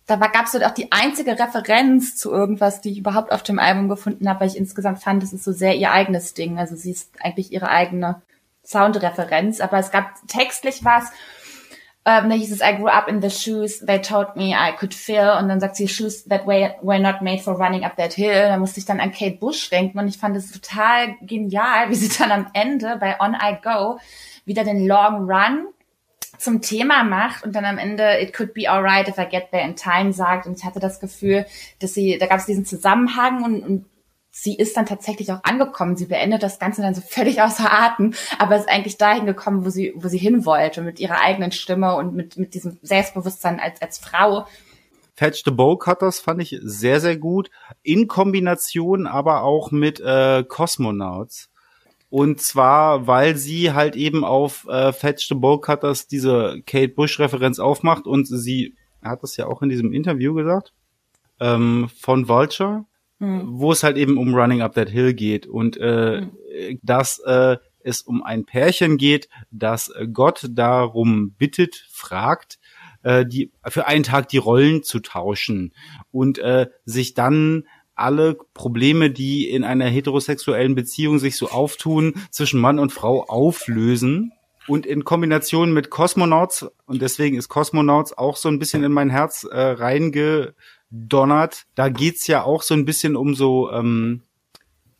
Da 0.07 0.17
gab 0.17 0.47
es 0.47 0.53
dort 0.53 0.65
auch 0.65 0.75
die 0.75 0.93
einzige 0.93 1.33
Referenz 1.33 2.17
zu 2.17 2.31
irgendwas, 2.31 2.81
die 2.81 2.93
ich 2.93 2.99
überhaupt 2.99 3.33
auf 3.33 3.43
dem 3.43 3.59
Album 3.59 3.89
gefunden 3.89 4.29
habe, 4.29 4.41
weil 4.41 4.49
ich 4.49 4.57
insgesamt 4.57 5.03
fand, 5.03 5.23
das 5.23 5.33
ist 5.33 5.45
so 5.45 5.53
sehr 5.53 5.75
ihr 5.77 5.91
eigenes 5.91 6.33
Ding. 6.35 6.59
Also 6.59 6.77
sie 6.77 6.93
ist 6.93 7.11
eigentlich 7.21 7.53
ihre 7.53 7.69
eigene 7.69 8.23
Soundreferenz. 8.65 9.61
Aber 9.61 9.79
es 9.79 9.91
gab 9.91 10.15
textlich 10.29 10.85
was, 10.85 11.11
ähm, 12.09 12.31
da 12.31 12.37
hieß 12.37 12.53
es, 12.53 12.61
I 12.61 12.77
grew 12.77 12.87
up 12.87 13.09
in 13.09 13.21
the 13.21 13.31
shoes 13.31 13.81
they 13.85 14.01
told 14.01 14.37
me 14.37 14.53
I 14.53 14.73
could 14.79 14.95
fill. 14.95 15.29
Und 15.41 15.49
dann 15.49 15.59
sagt 15.59 15.75
sie, 15.75 15.89
shoes 15.89 16.25
that 16.27 16.47
were, 16.47 16.77
were 16.81 17.01
not 17.01 17.21
made 17.21 17.43
for 17.43 17.55
running 17.55 17.85
up 17.85 17.97
that 17.97 18.13
hill. 18.13 18.49
Da 18.49 18.57
musste 18.59 18.79
ich 18.79 18.87
dann 18.87 19.01
an 19.01 19.11
Kate 19.11 19.39
Bush 19.39 19.69
denken 19.71 19.99
und 19.99 20.07
ich 20.07 20.17
fand 20.17 20.37
es 20.37 20.53
total 20.53 21.17
genial, 21.23 21.91
wie 21.91 21.97
sie 21.97 22.17
dann 22.17 22.31
am 22.31 22.47
Ende 22.53 22.97
bei 23.01 23.19
On 23.19 23.35
I 23.35 23.57
Go 23.61 23.99
wieder 24.45 24.63
den 24.63 24.87
Long 24.87 25.29
Run 25.29 25.67
zum 26.39 26.63
Thema 26.63 27.03
macht 27.03 27.45
und 27.45 27.57
dann 27.57 27.65
am 27.65 27.77
Ende 27.77 28.21
It 28.21 28.33
could 28.33 28.55
be 28.55 28.71
alright 28.71 29.09
if 29.09 29.19
I 29.19 29.27
get 29.29 29.51
there 29.51 29.65
in 29.65 29.75
time 29.75 30.13
sagt. 30.13 30.47
Und 30.47 30.57
ich 30.57 30.65
hatte 30.65 30.79
das 30.79 31.01
Gefühl, 31.01 31.45
dass 31.81 31.93
sie, 31.93 32.19
da 32.19 32.27
gab 32.27 32.39
es 32.39 32.47
diesen 32.47 32.65
Zusammenhang 32.65 33.43
und, 33.43 33.63
und 33.65 33.85
sie 34.39 34.55
ist 34.55 34.77
dann 34.77 34.85
tatsächlich 34.85 35.33
auch 35.33 35.43
angekommen. 35.45 35.97
Sie 35.97 36.07
beendet 36.07 36.43
das 36.43 36.59
Ganze 36.59 36.83
dann 36.83 36.95
so 36.95 37.01
völlig 37.01 37.41
außer 37.41 37.73
Atem, 37.73 38.13
aber 38.39 38.57
ist 38.57 38.69
eigentlich 38.69 38.99
dahin 38.99 39.25
gekommen, 39.25 39.65
wo 39.65 39.71
sie, 39.71 39.95
wo 39.97 40.09
sie 40.09 40.19
hin 40.19 40.45
wollte, 40.45 40.83
mit 40.83 41.01
ihrer 41.01 41.23
eigenen 41.23 41.53
Stimme 41.53 41.97
und 41.97 42.15
mit, 42.15 42.37
mit 42.37 42.53
diesem 42.53 42.79
Selbstbewusstsein 42.83 43.59
als, 43.61 43.81
als 43.81 43.99
Frau. 43.99 44.47
Fetch 45.15 45.43
the 45.47 45.51
Bow 45.51 45.79
Cutters 45.79 46.21
fand 46.21 46.43
ich 46.43 46.59
sehr, 46.63 47.01
sehr 47.01 47.17
gut. 47.17 47.51
In 47.83 48.09
Kombination 48.09 49.07
aber 49.07 49.43
auch 49.43 49.71
mit 49.71 50.01
äh, 50.01 50.45
Cosmonauts. 50.47 51.49
Und 52.11 52.43
zwar, 52.43 53.07
weil 53.07 53.37
sie 53.37 53.73
halt 53.73 53.97
eben 53.97 54.23
auf 54.23 54.67
äh, 54.69 54.93
Fetch 54.93 55.29
the 55.29 55.35
Bow 55.35 55.59
Cutters 55.59 56.09
diese 56.09 56.61
Kate 56.67 56.93
Bush-Referenz 56.93 57.59
aufmacht 57.59 58.07
und 58.07 58.27
sie 58.27 58.77
hat 59.03 59.23
das 59.23 59.39
ja 59.39 59.47
auch 59.47 59.63
in 59.63 59.71
diesem 59.71 59.93
Interview 59.93 60.35
gesagt, 60.35 60.75
ähm, 61.41 61.89
von 61.99 62.29
Vulture 62.29 62.85
mhm. 63.19 63.43
wo 63.47 63.73
es 63.73 63.83
halt 63.83 63.97
eben 63.97 64.19
um 64.19 64.35
Running 64.35 64.63
Up 64.63 64.75
That 64.75 64.91
Hill 64.91 65.15
geht 65.15 65.47
und 65.47 65.77
äh, 65.77 66.23
mhm. 66.23 66.79
dass 66.83 67.19
äh, 67.21 67.57
es 67.81 68.03
um 68.03 68.23
ein 68.23 68.45
Pärchen 68.45 68.97
geht, 68.97 69.29
das 69.51 69.93
Gott 70.13 70.47
darum 70.51 71.33
bittet, 71.39 71.87
fragt, 71.91 72.59
äh, 73.03 73.25
die 73.25 73.53
für 73.69 73.87
einen 73.87 74.03
Tag 74.03 74.29
die 74.29 74.39
Rollen 74.39 74.83
zu 74.83 74.99
tauschen 75.01 75.73
und 76.11 76.39
äh, 76.39 76.67
sich 76.85 77.15
dann 77.15 77.65
alle 77.95 78.37
Probleme, 78.53 79.11
die 79.11 79.49
in 79.49 79.65
einer 79.65 79.87
heterosexuellen 79.87 80.75
Beziehung 80.75 81.19
sich 81.19 81.37
so 81.37 81.49
auftun, 81.49 82.15
zwischen 82.31 82.61
Mann 82.61 82.79
und 82.79 82.93
Frau 82.93 83.25
auflösen. 83.25 84.33
Und 84.69 84.85
in 84.85 85.05
Kombination 85.05 85.73
mit 85.73 85.91
Cosmonauts, 85.91 86.67
und 86.87 87.01
deswegen 87.01 87.37
ist 87.39 87.49
Cosmonauts 87.49 88.19
auch 88.19 88.37
so 88.37 88.49
ein 88.49 88.59
bisschen 88.59 88.83
in 88.83 88.93
mein 88.93 89.11
Herz 89.11 89.45
äh, 89.45 89.59
reinge 89.59 90.55
donnert. 90.91 91.67
Da 91.75 91.89
geht's 91.89 92.27
ja 92.27 92.43
auch 92.43 92.63
so 92.63 92.75
ein 92.75 92.85
bisschen 92.85 93.17
um 93.17 93.35
so, 93.35 93.71
ähm, 93.73 94.23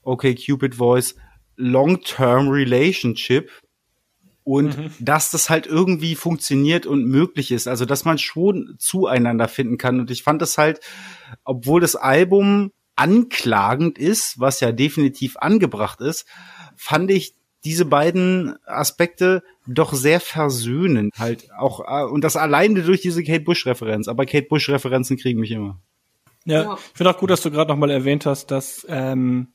okay, 0.03 0.35
Cupid 0.35 0.77
Voice, 0.77 1.17
Long-Term 1.57 2.49
Relationship. 2.49 3.51
Und 4.45 4.79
mhm. 4.79 4.91
dass 5.01 5.33
das 5.33 5.51
halt 5.51 5.67
irgendwie 5.67 6.15
funktioniert 6.15 6.87
und 6.87 7.05
möglich 7.05 7.51
ist. 7.51 7.67
Also, 7.67 7.85
dass 7.85 8.05
man 8.05 8.19
schon 8.19 8.77
zueinander 8.79 9.49
finden 9.49 9.77
kann. 9.77 9.99
Und 9.99 10.11
ich 10.11 10.23
fand 10.23 10.41
das 10.41 10.57
halt, 10.57 10.81
obwohl 11.45 11.81
das 11.81 11.97
Album 11.97 12.71
anklagend 12.95 13.99
ist, 13.99 14.39
was 14.41 14.61
ja 14.61 14.73
definitiv 14.73 15.37
angebracht 15.37 16.01
ist, 16.01 16.27
fand 16.77 17.11
ich 17.11 17.35
diese 17.67 17.85
beiden 17.85 18.55
Aspekte 18.65 19.43
doch 19.67 19.93
sehr 19.93 20.21
versöhnend 20.21 21.13
halt 21.19 21.49
auch 21.59 21.81
äh, 21.81 22.05
und 22.05 22.23
das 22.23 22.37
alleine 22.37 22.83
durch 22.83 23.01
diese 23.01 23.25
Kate 23.25 23.41
Bush 23.41 23.67
Referenz, 23.67 24.07
aber 24.07 24.25
Kate 24.25 24.47
Bush 24.49 24.69
Referenzen 24.69 25.17
kriegen 25.17 25.41
mich 25.41 25.51
immer. 25.51 25.81
Ja, 26.45 26.63
ja. 26.63 26.75
ich 26.75 26.97
finde 26.97 27.11
auch 27.11 27.19
gut, 27.19 27.31
dass 27.31 27.43
du 27.43 27.51
gerade 27.51 27.73
noch 27.73 27.79
mal 27.79 27.91
erwähnt 27.91 28.25
hast, 28.25 28.53
dass 28.53 28.87
ähm, 28.89 29.49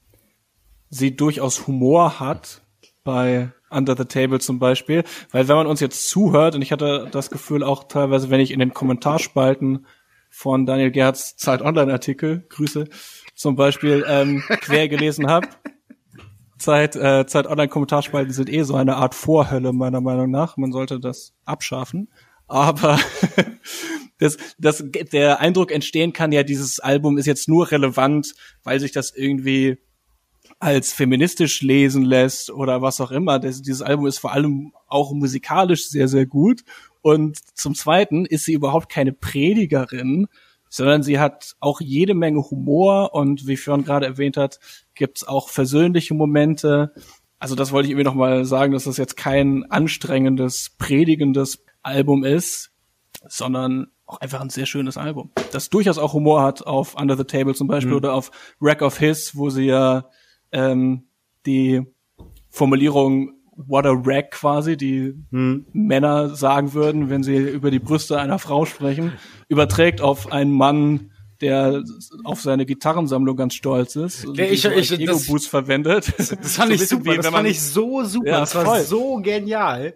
sie 0.89 1.15
durchaus 1.15 1.67
Humor 1.67 2.19
hat 2.19 2.61
bei 3.05 3.51
Under 3.69 3.95
the 3.95 4.03
Table 4.03 4.41
zum 4.41 4.59
Beispiel, 4.59 5.05
weil 5.31 5.47
wenn 5.47 5.55
man 5.55 5.67
uns 5.67 5.79
jetzt 5.79 6.09
zuhört 6.09 6.55
und 6.55 6.61
ich 6.61 6.73
hatte 6.73 7.07
das 7.11 7.29
Gefühl 7.29 7.63
auch 7.63 7.85
teilweise, 7.85 8.29
wenn 8.29 8.41
ich 8.41 8.51
in 8.51 8.59
den 8.59 8.73
Kommentarspalten 8.73 9.85
von 10.29 10.65
Daniel 10.65 10.91
Gerz 10.91 11.37
Zeit 11.37 11.61
Online 11.61 11.93
Artikel 11.93 12.45
Grüße 12.49 12.89
zum 13.35 13.55
Beispiel 13.55 14.03
ähm, 14.05 14.43
quer 14.59 14.89
gelesen 14.89 15.27
habe, 15.27 15.47
Zeit, 16.61 16.95
äh, 16.95 17.25
Zeit 17.25 17.47
Online-Kommentarspalten 17.47 18.33
sind 18.33 18.51
eh 18.51 18.63
so 18.63 18.75
eine 18.75 18.95
Art 18.95 19.15
Vorhölle, 19.15 19.73
meiner 19.73 20.01
Meinung 20.01 20.31
nach. 20.31 20.57
Man 20.57 20.71
sollte 20.71 20.99
das 20.99 21.33
abschaffen. 21.45 22.09
Aber 22.47 22.99
das, 24.19 24.37
das, 24.57 24.83
der 25.11 25.39
Eindruck 25.39 25.71
entstehen 25.71 26.13
kann 26.13 26.31
ja, 26.31 26.43
dieses 26.43 26.79
Album 26.79 27.17
ist 27.17 27.25
jetzt 27.25 27.49
nur 27.49 27.71
relevant, 27.71 28.33
weil 28.63 28.79
sich 28.79 28.91
das 28.91 29.13
irgendwie 29.15 29.77
als 30.59 30.93
feministisch 30.93 31.61
lesen 31.61 32.03
lässt 32.03 32.51
oder 32.51 32.81
was 32.81 33.01
auch 33.01 33.11
immer. 33.11 33.39
Das, 33.39 33.61
dieses 33.61 33.81
Album 33.81 34.05
ist 34.05 34.19
vor 34.19 34.31
allem 34.31 34.73
auch 34.87 35.11
musikalisch 35.13 35.87
sehr, 35.89 36.07
sehr 36.07 36.25
gut. 36.25 36.61
Und 37.01 37.39
zum 37.55 37.73
Zweiten 37.73 38.25
ist 38.25 38.45
sie 38.45 38.53
überhaupt 38.53 38.89
keine 38.89 39.11
Predigerin, 39.11 40.27
sondern 40.71 41.03
sie 41.03 41.19
hat 41.19 41.55
auch 41.59 41.81
jede 41.81 42.15
Menge 42.15 42.49
Humor 42.49 43.13
und 43.13 43.45
wie 43.45 43.57
Fionn 43.57 43.83
gerade 43.83 44.05
erwähnt 44.05 44.37
hat, 44.37 44.59
gibt's 44.95 45.27
auch 45.27 45.49
versöhnliche 45.49 46.13
Momente. 46.13 46.93
Also 47.37 47.55
das 47.55 47.71
wollte 47.73 47.87
ich 47.87 47.91
irgendwie 47.91 48.05
noch 48.05 48.15
mal 48.15 48.45
sagen, 48.45 48.71
dass 48.71 48.85
das 48.85 48.97
jetzt 48.97 49.17
kein 49.17 49.69
anstrengendes, 49.69 50.71
predigendes 50.77 51.63
Album 51.83 52.23
ist, 52.23 52.71
sondern 53.27 53.87
auch 54.05 54.21
einfach 54.21 54.39
ein 54.39 54.49
sehr 54.49 54.65
schönes 54.65 54.97
Album, 54.97 55.31
das 55.51 55.69
durchaus 55.69 55.97
auch 55.97 56.13
Humor 56.13 56.41
hat 56.41 56.65
auf 56.65 56.95
Under 56.95 57.17
the 57.17 57.23
Table 57.25 57.53
zum 57.53 57.67
Beispiel 57.67 57.91
mhm. 57.91 57.97
oder 57.97 58.13
auf 58.13 58.31
Wreck 58.59 58.81
of 58.81 58.97
His, 58.97 59.35
wo 59.35 59.49
sie 59.49 59.65
ja 59.65 60.09
ähm, 60.51 61.07
die 61.45 61.81
Formulierung 62.49 63.40
What 63.67 63.85
a 63.85 64.05
Wreck 64.05 64.31
quasi, 64.31 64.77
die 64.77 65.13
hm. 65.31 65.65
Männer 65.73 66.35
sagen 66.35 66.73
würden, 66.73 67.09
wenn 67.09 67.23
sie 67.23 67.35
über 67.35 67.71
die 67.71 67.79
Brüste 67.79 68.19
einer 68.19 68.39
Frau 68.39 68.65
sprechen, 68.65 69.13
überträgt 69.47 70.01
auf 70.01 70.31
einen 70.31 70.51
Mann, 70.51 71.11
der 71.41 71.83
auf 72.23 72.41
seine 72.41 72.65
Gitarrensammlung 72.65 73.35
ganz 73.35 73.55
stolz 73.55 73.95
ist 73.95 74.25
und 74.25 74.39
ich, 74.39 74.63
ich, 74.63 74.91
Ego 74.91 75.19
Boost 75.27 75.47
verwendet. 75.47 76.13
Das, 76.17 76.29
das 76.29 76.55
fand 76.55 76.69
so 76.69 76.75
ich 76.75 76.87
super, 76.87 77.15
das 77.15 77.27
fand 77.27 77.47
ich 77.47 77.61
so 77.61 78.03
super, 78.03 78.27
ja, 78.29 78.39
das 78.41 78.55
war 78.55 78.65
voll. 78.65 78.81
so 78.81 79.17
genial. 79.17 79.93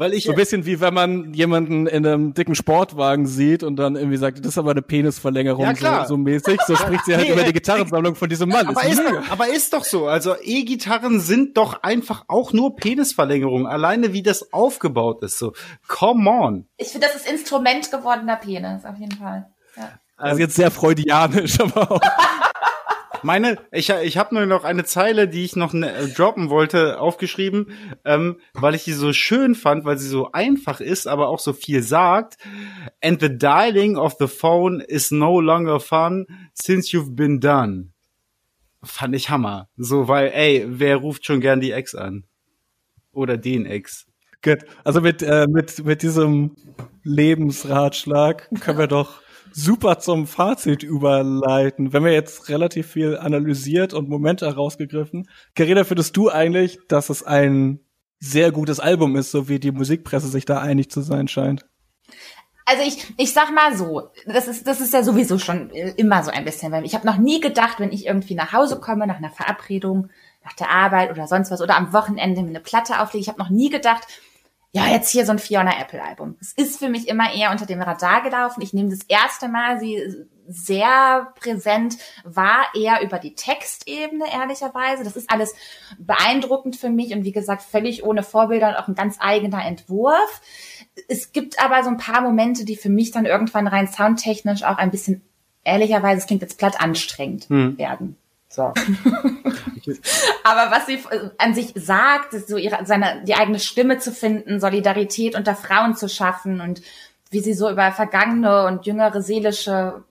Weil 0.00 0.14
ich 0.14 0.24
so 0.24 0.30
ein 0.30 0.36
bisschen 0.36 0.64
wie 0.64 0.80
wenn 0.80 0.94
man 0.94 1.34
jemanden 1.34 1.86
in 1.86 2.06
einem 2.06 2.32
dicken 2.32 2.54
Sportwagen 2.54 3.26
sieht 3.26 3.62
und 3.62 3.76
dann 3.76 3.96
irgendwie 3.96 4.16
sagt, 4.16 4.38
das 4.38 4.46
ist 4.46 4.56
aber 4.56 4.70
eine 4.70 4.80
Penisverlängerung 4.80 5.62
ja, 5.62 5.74
klar. 5.74 6.06
So, 6.06 6.14
so 6.14 6.16
mäßig. 6.16 6.58
So 6.66 6.74
spricht 6.74 7.04
sie 7.04 7.14
halt 7.14 7.26
nee, 7.28 7.34
über 7.34 7.42
die 7.42 7.52
Gitarrensammlung 7.52 8.14
von 8.14 8.30
diesem 8.30 8.48
Mann. 8.48 8.66
Aber 8.66 8.82
ist, 8.82 8.98
ist 8.98 9.30
aber 9.30 9.48
ist 9.48 9.74
doch 9.74 9.84
so. 9.84 10.06
Also 10.06 10.36
E-Gitarren 10.42 11.20
sind 11.20 11.58
doch 11.58 11.82
einfach 11.82 12.24
auch 12.28 12.54
nur 12.54 12.76
Penisverlängerungen. 12.76 13.66
Alleine 13.66 14.14
wie 14.14 14.22
das 14.22 14.54
aufgebaut 14.54 15.22
ist. 15.22 15.38
So, 15.38 15.52
come 15.86 16.30
on. 16.30 16.66
Ich 16.78 16.88
finde, 16.88 17.06
das 17.06 17.16
ist 17.16 17.30
Instrument 17.30 17.90
gewordener 17.90 18.36
Penis, 18.36 18.86
auf 18.86 18.96
jeden 18.96 19.18
Fall. 19.18 19.50
Ja. 19.76 20.00
Also 20.16 20.40
jetzt 20.40 20.56
sehr 20.56 20.70
freudianisch, 20.70 21.60
aber 21.60 21.90
auch. 21.90 22.00
Meine, 23.22 23.58
ich, 23.72 23.90
ich 23.90 24.16
habe 24.16 24.34
nur 24.34 24.46
noch 24.46 24.64
eine 24.64 24.84
Zeile, 24.84 25.28
die 25.28 25.44
ich 25.44 25.56
noch 25.56 25.72
ne, 25.72 25.92
droppen 26.16 26.50
wollte, 26.50 27.00
aufgeschrieben, 27.00 27.72
ähm, 28.04 28.36
weil 28.54 28.74
ich 28.74 28.84
die 28.84 28.92
so 28.92 29.12
schön 29.12 29.54
fand, 29.54 29.84
weil 29.84 29.98
sie 29.98 30.08
so 30.08 30.32
einfach 30.32 30.80
ist, 30.80 31.06
aber 31.06 31.28
auch 31.28 31.38
so 31.38 31.52
viel 31.52 31.82
sagt. 31.82 32.38
And 33.02 33.20
the 33.20 33.36
dialing 33.36 33.96
of 33.96 34.16
the 34.18 34.26
phone 34.26 34.80
is 34.80 35.10
no 35.10 35.40
longer 35.40 35.80
fun 35.80 36.26
since 36.54 36.96
you've 36.96 37.14
been 37.14 37.40
done. 37.40 37.92
Fand 38.82 39.14
ich 39.14 39.28
Hammer. 39.28 39.68
So, 39.76 40.08
weil, 40.08 40.28
ey, 40.32 40.64
wer 40.66 40.96
ruft 40.96 41.26
schon 41.26 41.40
gern 41.40 41.60
die 41.60 41.72
Ex 41.72 41.94
an? 41.94 42.24
Oder 43.12 43.36
den 43.36 43.66
Ex? 43.66 44.06
Gut. 44.42 44.60
Also 44.84 45.02
mit, 45.02 45.22
äh, 45.22 45.46
mit, 45.48 45.84
mit 45.84 46.02
diesem 46.02 46.56
Lebensratschlag 47.02 48.48
können 48.60 48.78
wir 48.78 48.86
doch 48.86 49.20
super 49.52 49.98
zum 49.98 50.26
Fazit 50.26 50.82
überleiten. 50.82 51.92
Wenn 51.92 52.04
wir 52.04 52.12
jetzt 52.12 52.48
relativ 52.48 52.86
viel 52.86 53.16
analysiert 53.16 53.94
und 53.94 54.08
Momente 54.08 54.46
herausgegriffen, 54.46 55.28
Carina, 55.54 55.84
findest 55.84 56.16
du 56.16 56.30
eigentlich, 56.30 56.78
dass 56.88 57.10
es 57.10 57.22
ein 57.22 57.80
sehr 58.18 58.52
gutes 58.52 58.80
Album 58.80 59.16
ist, 59.16 59.30
so 59.30 59.48
wie 59.48 59.58
die 59.58 59.72
Musikpresse 59.72 60.28
sich 60.28 60.44
da 60.44 60.60
einig 60.60 60.90
zu 60.90 61.00
sein 61.00 61.26
scheint. 61.26 61.64
Also 62.66 62.84
ich, 62.86 63.14
ich 63.16 63.32
sag 63.32 63.52
mal 63.52 63.76
so, 63.76 64.10
das 64.26 64.46
ist, 64.46 64.66
das 64.66 64.80
ist 64.80 64.92
ja 64.92 65.02
sowieso 65.02 65.38
schon 65.38 65.70
immer 65.70 66.22
so 66.22 66.30
ein 66.30 66.44
bisschen, 66.44 66.70
weil 66.70 66.84
ich 66.84 66.94
habe 66.94 67.06
noch 67.06 67.16
nie 67.16 67.40
gedacht, 67.40 67.80
wenn 67.80 67.90
ich 67.90 68.06
irgendwie 68.06 68.34
nach 68.34 68.52
Hause 68.52 68.78
komme, 68.78 69.06
nach 69.06 69.16
einer 69.16 69.30
Verabredung, 69.30 70.08
nach 70.44 70.52
der 70.52 70.70
Arbeit 70.70 71.10
oder 71.10 71.26
sonst 71.26 71.50
was 71.50 71.62
oder 71.62 71.76
am 71.76 71.92
Wochenende 71.92 72.42
mir 72.42 72.50
eine 72.50 72.60
Platte 72.60 73.00
auflege, 73.00 73.22
ich 73.22 73.28
habe 73.28 73.40
noch 73.40 73.50
nie 73.50 73.70
gedacht, 73.70 74.06
ja, 74.72 74.88
jetzt 74.88 75.10
hier 75.10 75.26
so 75.26 75.32
ein 75.32 75.38
Fiona 75.38 75.80
Apple 75.80 76.02
Album. 76.02 76.36
Es 76.40 76.52
ist 76.52 76.78
für 76.78 76.88
mich 76.88 77.08
immer 77.08 77.34
eher 77.34 77.50
unter 77.50 77.66
dem 77.66 77.82
Radar 77.82 78.22
gelaufen. 78.22 78.62
Ich 78.62 78.72
nehme 78.72 78.90
das 78.90 79.00
erste 79.08 79.48
Mal 79.48 79.80
sie 79.80 80.26
sehr 80.46 81.32
präsent 81.40 81.96
war 82.24 82.66
eher 82.74 83.02
über 83.02 83.18
die 83.18 83.34
Textebene, 83.34 84.24
ehrlicherweise. 84.32 85.04
Das 85.04 85.16
ist 85.16 85.30
alles 85.30 85.54
beeindruckend 85.98 86.76
für 86.76 86.90
mich 86.90 87.12
und 87.14 87.24
wie 87.24 87.32
gesagt, 87.32 87.62
völlig 87.62 88.04
ohne 88.04 88.22
Vorbilder 88.22 88.68
und 88.68 88.76
auch 88.76 88.88
ein 88.88 88.94
ganz 88.94 89.16
eigener 89.20 89.64
Entwurf. 89.64 90.40
Es 91.08 91.32
gibt 91.32 91.62
aber 91.62 91.82
so 91.84 91.90
ein 91.90 91.98
paar 91.98 92.20
Momente, 92.20 92.64
die 92.64 92.76
für 92.76 92.88
mich 92.90 93.12
dann 93.12 93.26
irgendwann 93.26 93.68
rein 93.68 93.88
soundtechnisch 93.88 94.64
auch 94.64 94.78
ein 94.78 94.90
bisschen, 94.90 95.22
ehrlicherweise, 95.62 96.18
es 96.18 96.26
klingt 96.26 96.42
jetzt 96.42 96.58
platt 96.58 96.80
anstrengend 96.80 97.48
hm. 97.48 97.78
werden. 97.78 98.16
So. 98.50 98.62
Aber 100.44 100.70
was 100.72 100.86
sie 100.86 100.98
an 101.38 101.54
sich 101.54 101.72
sagt, 101.76 102.34
ist 102.34 102.48
so 102.48 102.56
ihre, 102.56 102.84
seine, 102.84 103.22
die 103.24 103.34
eigene 103.34 103.60
Stimme 103.60 103.98
zu 103.98 104.10
finden, 104.12 104.58
Solidarität 104.60 105.36
unter 105.36 105.54
Frauen 105.54 105.94
zu 105.94 106.08
schaffen 106.08 106.60
und 106.60 106.82
wie 107.30 107.40
sie 107.40 107.54
so 107.54 107.70
über 107.70 107.92
vergangene 107.92 108.66
und 108.66 108.86
jüngere 108.86 109.22
seelische 109.22 110.02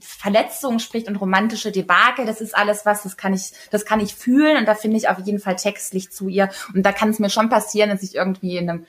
Verletzungen 0.00 0.78
spricht 0.78 1.08
und 1.08 1.16
romantische 1.16 1.72
Debakel, 1.72 2.24
das 2.24 2.40
ist 2.40 2.56
alles 2.56 2.86
was, 2.86 3.02
das 3.02 3.16
kann 3.16 3.34
ich, 3.34 3.50
das 3.72 3.84
kann 3.84 3.98
ich 3.98 4.14
fühlen 4.14 4.56
und 4.56 4.66
da 4.66 4.76
finde 4.76 4.96
ich 4.96 5.08
auf 5.08 5.18
jeden 5.18 5.40
Fall 5.40 5.56
textlich 5.56 6.12
zu 6.12 6.28
ihr. 6.28 6.50
Und 6.72 6.86
da 6.86 6.92
kann 6.92 7.10
es 7.10 7.18
mir 7.18 7.30
schon 7.30 7.48
passieren, 7.48 7.90
dass 7.90 8.04
ich 8.04 8.14
irgendwie 8.14 8.58
in 8.58 8.70
einem, 8.70 8.86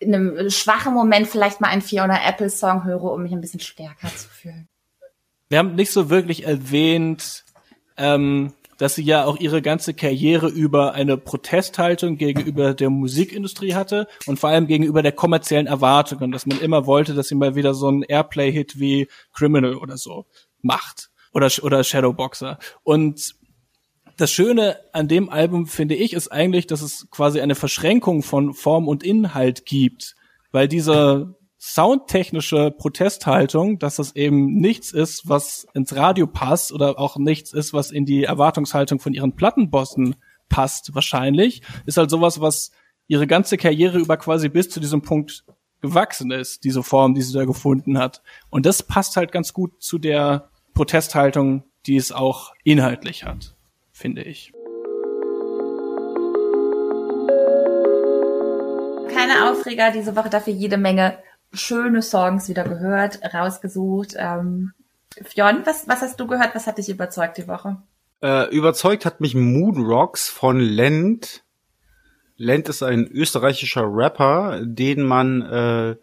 in 0.00 0.12
einem 0.12 0.50
schwachen 0.50 0.94
Moment 0.94 1.28
vielleicht 1.28 1.60
mal 1.60 1.68
einen 1.68 1.82
Fiona 1.82 2.28
Apple 2.28 2.50
Song 2.50 2.84
höre, 2.84 3.04
um 3.04 3.22
mich 3.22 3.30
ein 3.30 3.40
bisschen 3.40 3.60
stärker 3.60 4.08
zu 4.08 4.28
fühlen. 4.28 4.68
Wir 5.48 5.58
haben 5.58 5.76
nicht 5.76 5.92
so 5.92 6.10
wirklich 6.10 6.44
erwähnt, 6.44 7.44
ähm, 7.98 8.52
dass 8.78 8.94
sie 8.94 9.02
ja 9.02 9.24
auch 9.24 9.38
ihre 9.38 9.60
ganze 9.60 9.92
Karriere 9.92 10.48
über 10.48 10.94
eine 10.94 11.16
Protesthaltung 11.18 12.16
gegenüber 12.16 12.74
der 12.74 12.90
Musikindustrie 12.90 13.74
hatte 13.74 14.06
und 14.26 14.38
vor 14.38 14.50
allem 14.50 14.68
gegenüber 14.68 15.02
der 15.02 15.12
kommerziellen 15.12 15.66
Erwartungen, 15.66 16.30
dass 16.30 16.46
man 16.46 16.60
immer 16.60 16.86
wollte, 16.86 17.14
dass 17.14 17.28
sie 17.28 17.34
mal 17.34 17.56
wieder 17.56 17.74
so 17.74 17.88
einen 17.88 18.02
Airplay-Hit 18.04 18.78
wie 18.78 19.08
Criminal 19.32 19.74
oder 19.74 19.96
so 19.96 20.26
macht 20.62 21.10
oder, 21.32 21.50
oder 21.62 21.82
Shadowboxer. 21.82 22.58
Und 22.84 23.34
das 24.16 24.30
Schöne 24.32 24.78
an 24.92 25.08
dem 25.08 25.28
Album, 25.28 25.66
finde 25.66 25.94
ich, 25.94 26.12
ist 26.12 26.28
eigentlich, 26.28 26.66
dass 26.66 26.82
es 26.82 27.08
quasi 27.10 27.40
eine 27.40 27.54
Verschränkung 27.54 28.22
von 28.22 28.54
Form 28.54 28.88
und 28.88 29.02
Inhalt 29.02 29.66
gibt, 29.66 30.14
weil 30.50 30.68
diese 30.68 31.37
soundtechnische 31.58 32.70
Protesthaltung, 32.70 33.78
dass 33.80 33.96
das 33.96 34.14
eben 34.14 34.54
nichts 34.54 34.92
ist, 34.92 35.28
was 35.28 35.66
ins 35.74 35.94
Radio 35.96 36.26
passt 36.26 36.72
oder 36.72 36.98
auch 36.98 37.16
nichts 37.16 37.52
ist, 37.52 37.72
was 37.72 37.90
in 37.90 38.06
die 38.06 38.24
Erwartungshaltung 38.24 39.00
von 39.00 39.12
ihren 39.12 39.34
Plattenbossen 39.34 40.14
passt, 40.48 40.94
wahrscheinlich, 40.94 41.62
ist 41.84 41.96
halt 41.96 42.10
sowas, 42.10 42.40
was 42.40 42.70
ihre 43.08 43.26
ganze 43.26 43.56
Karriere 43.56 43.98
über 43.98 44.16
quasi 44.16 44.48
bis 44.48 44.70
zu 44.70 44.78
diesem 44.78 45.02
Punkt 45.02 45.44
gewachsen 45.80 46.30
ist, 46.30 46.64
diese 46.64 46.82
Form, 46.82 47.14
die 47.14 47.22
sie 47.22 47.32
da 47.32 47.44
gefunden 47.44 47.98
hat. 47.98 48.22
Und 48.50 48.64
das 48.64 48.82
passt 48.82 49.16
halt 49.16 49.32
ganz 49.32 49.52
gut 49.52 49.82
zu 49.82 49.98
der 49.98 50.50
Protesthaltung, 50.74 51.64
die 51.86 51.96
es 51.96 52.12
auch 52.12 52.52
inhaltlich 52.64 53.24
hat, 53.24 53.56
finde 53.90 54.22
ich. 54.22 54.52
Keine 59.12 59.50
Aufreger 59.50 59.90
diese 59.90 60.14
Woche, 60.14 60.30
dafür 60.30 60.52
jede 60.52 60.76
Menge 60.76 61.18
schöne 61.58 62.02
Songs 62.02 62.48
wieder 62.48 62.64
gehört, 62.64 63.20
rausgesucht. 63.34 64.14
Ähm, 64.16 64.72
Fionn, 65.22 65.62
was, 65.64 65.88
was 65.88 66.02
hast 66.02 66.18
du 66.20 66.26
gehört? 66.26 66.54
Was 66.54 66.66
hat 66.66 66.78
dich 66.78 66.88
überzeugt 66.88 67.38
die 67.38 67.48
Woche? 67.48 67.78
Äh, 68.22 68.54
überzeugt 68.54 69.04
hat 69.04 69.20
mich 69.20 69.34
Moon 69.34 69.84
Rocks 69.84 70.28
von 70.28 70.60
Lent. 70.60 71.44
Lent 72.36 72.68
ist 72.68 72.82
ein 72.82 73.06
österreichischer 73.06 73.84
Rapper, 73.84 74.60
den 74.64 75.02
man 75.02 75.42
äh, 75.42 75.96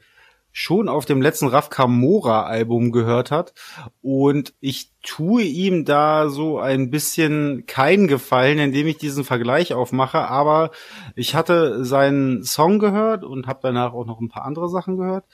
schon 0.57 0.87
auf 0.87 1.03
dem 1.03 1.21
letzten 1.21 1.49
Raf 1.49 1.69
Kamora 1.69 2.43
Album 2.43 2.93
gehört 2.93 3.29
hat. 3.29 3.53
Und 4.01 4.53
ich 4.61 4.89
tue 5.03 5.43
ihm 5.43 5.83
da 5.83 6.29
so 6.29 6.59
ein 6.59 6.89
bisschen 6.89 7.65
keinen 7.65 8.07
Gefallen, 8.07 8.59
indem 8.59 8.87
ich 8.87 8.97
diesen 8.97 9.25
Vergleich 9.25 9.73
aufmache, 9.73 10.29
aber 10.29 10.71
ich 11.13 11.35
hatte 11.35 11.83
seinen 11.83 12.45
Song 12.45 12.79
gehört 12.79 13.25
und 13.25 13.47
habe 13.47 13.59
danach 13.63 13.91
auch 13.91 14.05
noch 14.05 14.21
ein 14.21 14.29
paar 14.29 14.45
andere 14.45 14.69
Sachen 14.69 14.95
gehört. 14.95 15.25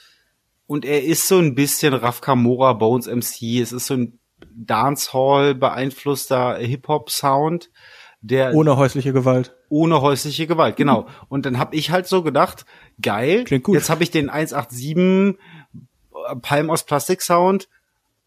Und 0.66 0.84
er 0.84 1.04
ist 1.04 1.28
so 1.28 1.38
ein 1.38 1.54
bisschen 1.54 1.94
Raf 1.94 2.20
Kamora 2.20 2.72
Bones 2.72 3.06
MC, 3.06 3.60
es 3.62 3.70
ist 3.70 3.86
so 3.86 3.94
ein 3.94 4.18
Dancehall 4.52 5.54
beeinflusster 5.54 6.56
Hip-Hop 6.56 7.10
Sound 7.10 7.70
der 8.22 8.54
ohne 8.54 8.76
häusliche 8.76 9.12
Gewalt. 9.12 9.54
Ohne 9.68 10.00
häusliche 10.00 10.46
Gewalt, 10.46 10.76
genau. 10.76 11.06
Und 11.28 11.44
dann 11.44 11.58
habe 11.58 11.76
ich 11.76 11.90
halt 11.90 12.06
so 12.06 12.22
gedacht, 12.22 12.64
geil, 13.00 13.44
Klingt 13.44 13.64
gut. 13.64 13.74
jetzt 13.74 13.90
habe 13.90 14.02
ich 14.02 14.10
den 14.10 14.30
187 14.30 15.38
Palm 16.40 16.70
aus 16.70 16.84
Plastik 16.84 17.20
Sound 17.20 17.68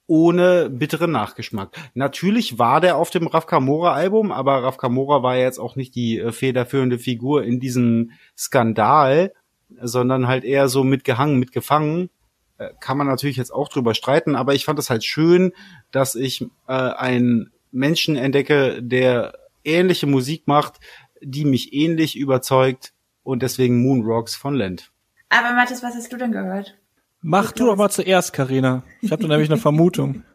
ohne 0.08 0.70
bitteren 0.70 1.12
Nachgeschmack. 1.12 1.76
Natürlich 1.96 2.60
war 2.60 2.80
der 2.80 2.98
auf 2.98 3.10
dem 3.10 3.26
Raf 3.28 3.48
Kamora 3.48 3.94
Album, 3.94 4.32
aber 4.32 4.64
Raf 4.64 4.78
Kamora 4.78 5.24
war 5.24 5.36
jetzt 5.38 5.60
auch 5.60 5.76
nicht 5.76 5.96
die 5.96 6.20
äh, 6.20 6.32
federführende 6.32 7.00
Figur 7.00 7.44
in 7.44 7.60
diesem 7.60 8.12
Skandal, 8.38 9.34
sondern 9.82 10.28
halt 10.28 10.44
eher 10.44 10.68
so 10.68 10.84
mitgehangen, 10.84 11.40
mitgefangen. 11.40 12.10
Äh, 12.58 12.70
kann 12.80 12.98
man 12.98 13.08
natürlich 13.08 13.38
jetzt 13.38 13.52
auch 13.52 13.68
drüber 13.68 13.96
streiten, 13.96 14.36
aber 14.36 14.54
ich 14.54 14.66
fand 14.66 14.78
es 14.78 14.90
halt 14.90 15.04
schön, 15.04 15.54
dass 15.92 16.14
ich 16.14 16.44
äh, 16.68 16.74
einen 16.74 17.52
Menschen 17.72 18.16
entdecke, 18.16 18.84
der 18.84 19.34
ähnliche 19.66 20.08
Musik 20.08 20.48
macht, 20.48 20.80
die 21.22 21.46
mich 21.46 21.74
ähnlich 21.74 22.18
überzeugt 22.18 22.94
und 23.24 23.42
deswegen 23.42 23.82
Moon 23.82 24.04
Rocks 24.04 24.36
von 24.36 24.56
Lent. 24.56 24.92
Aber 25.30 25.54
Mathis, 25.54 25.84
was 25.84 25.96
hast 25.96 26.12
du 26.14 26.18
denn 26.18 26.32
gehört? 26.32 26.78
Mach 27.22 27.52
du 27.52 27.66
doch 27.66 27.76
mal 27.76 27.90
zuerst, 27.90 28.34
Karina. 28.34 28.84
Ich 29.02 29.12
habe 29.12 29.28
nämlich 29.28 29.50
eine 29.50 29.60
Vermutung. 29.60 30.24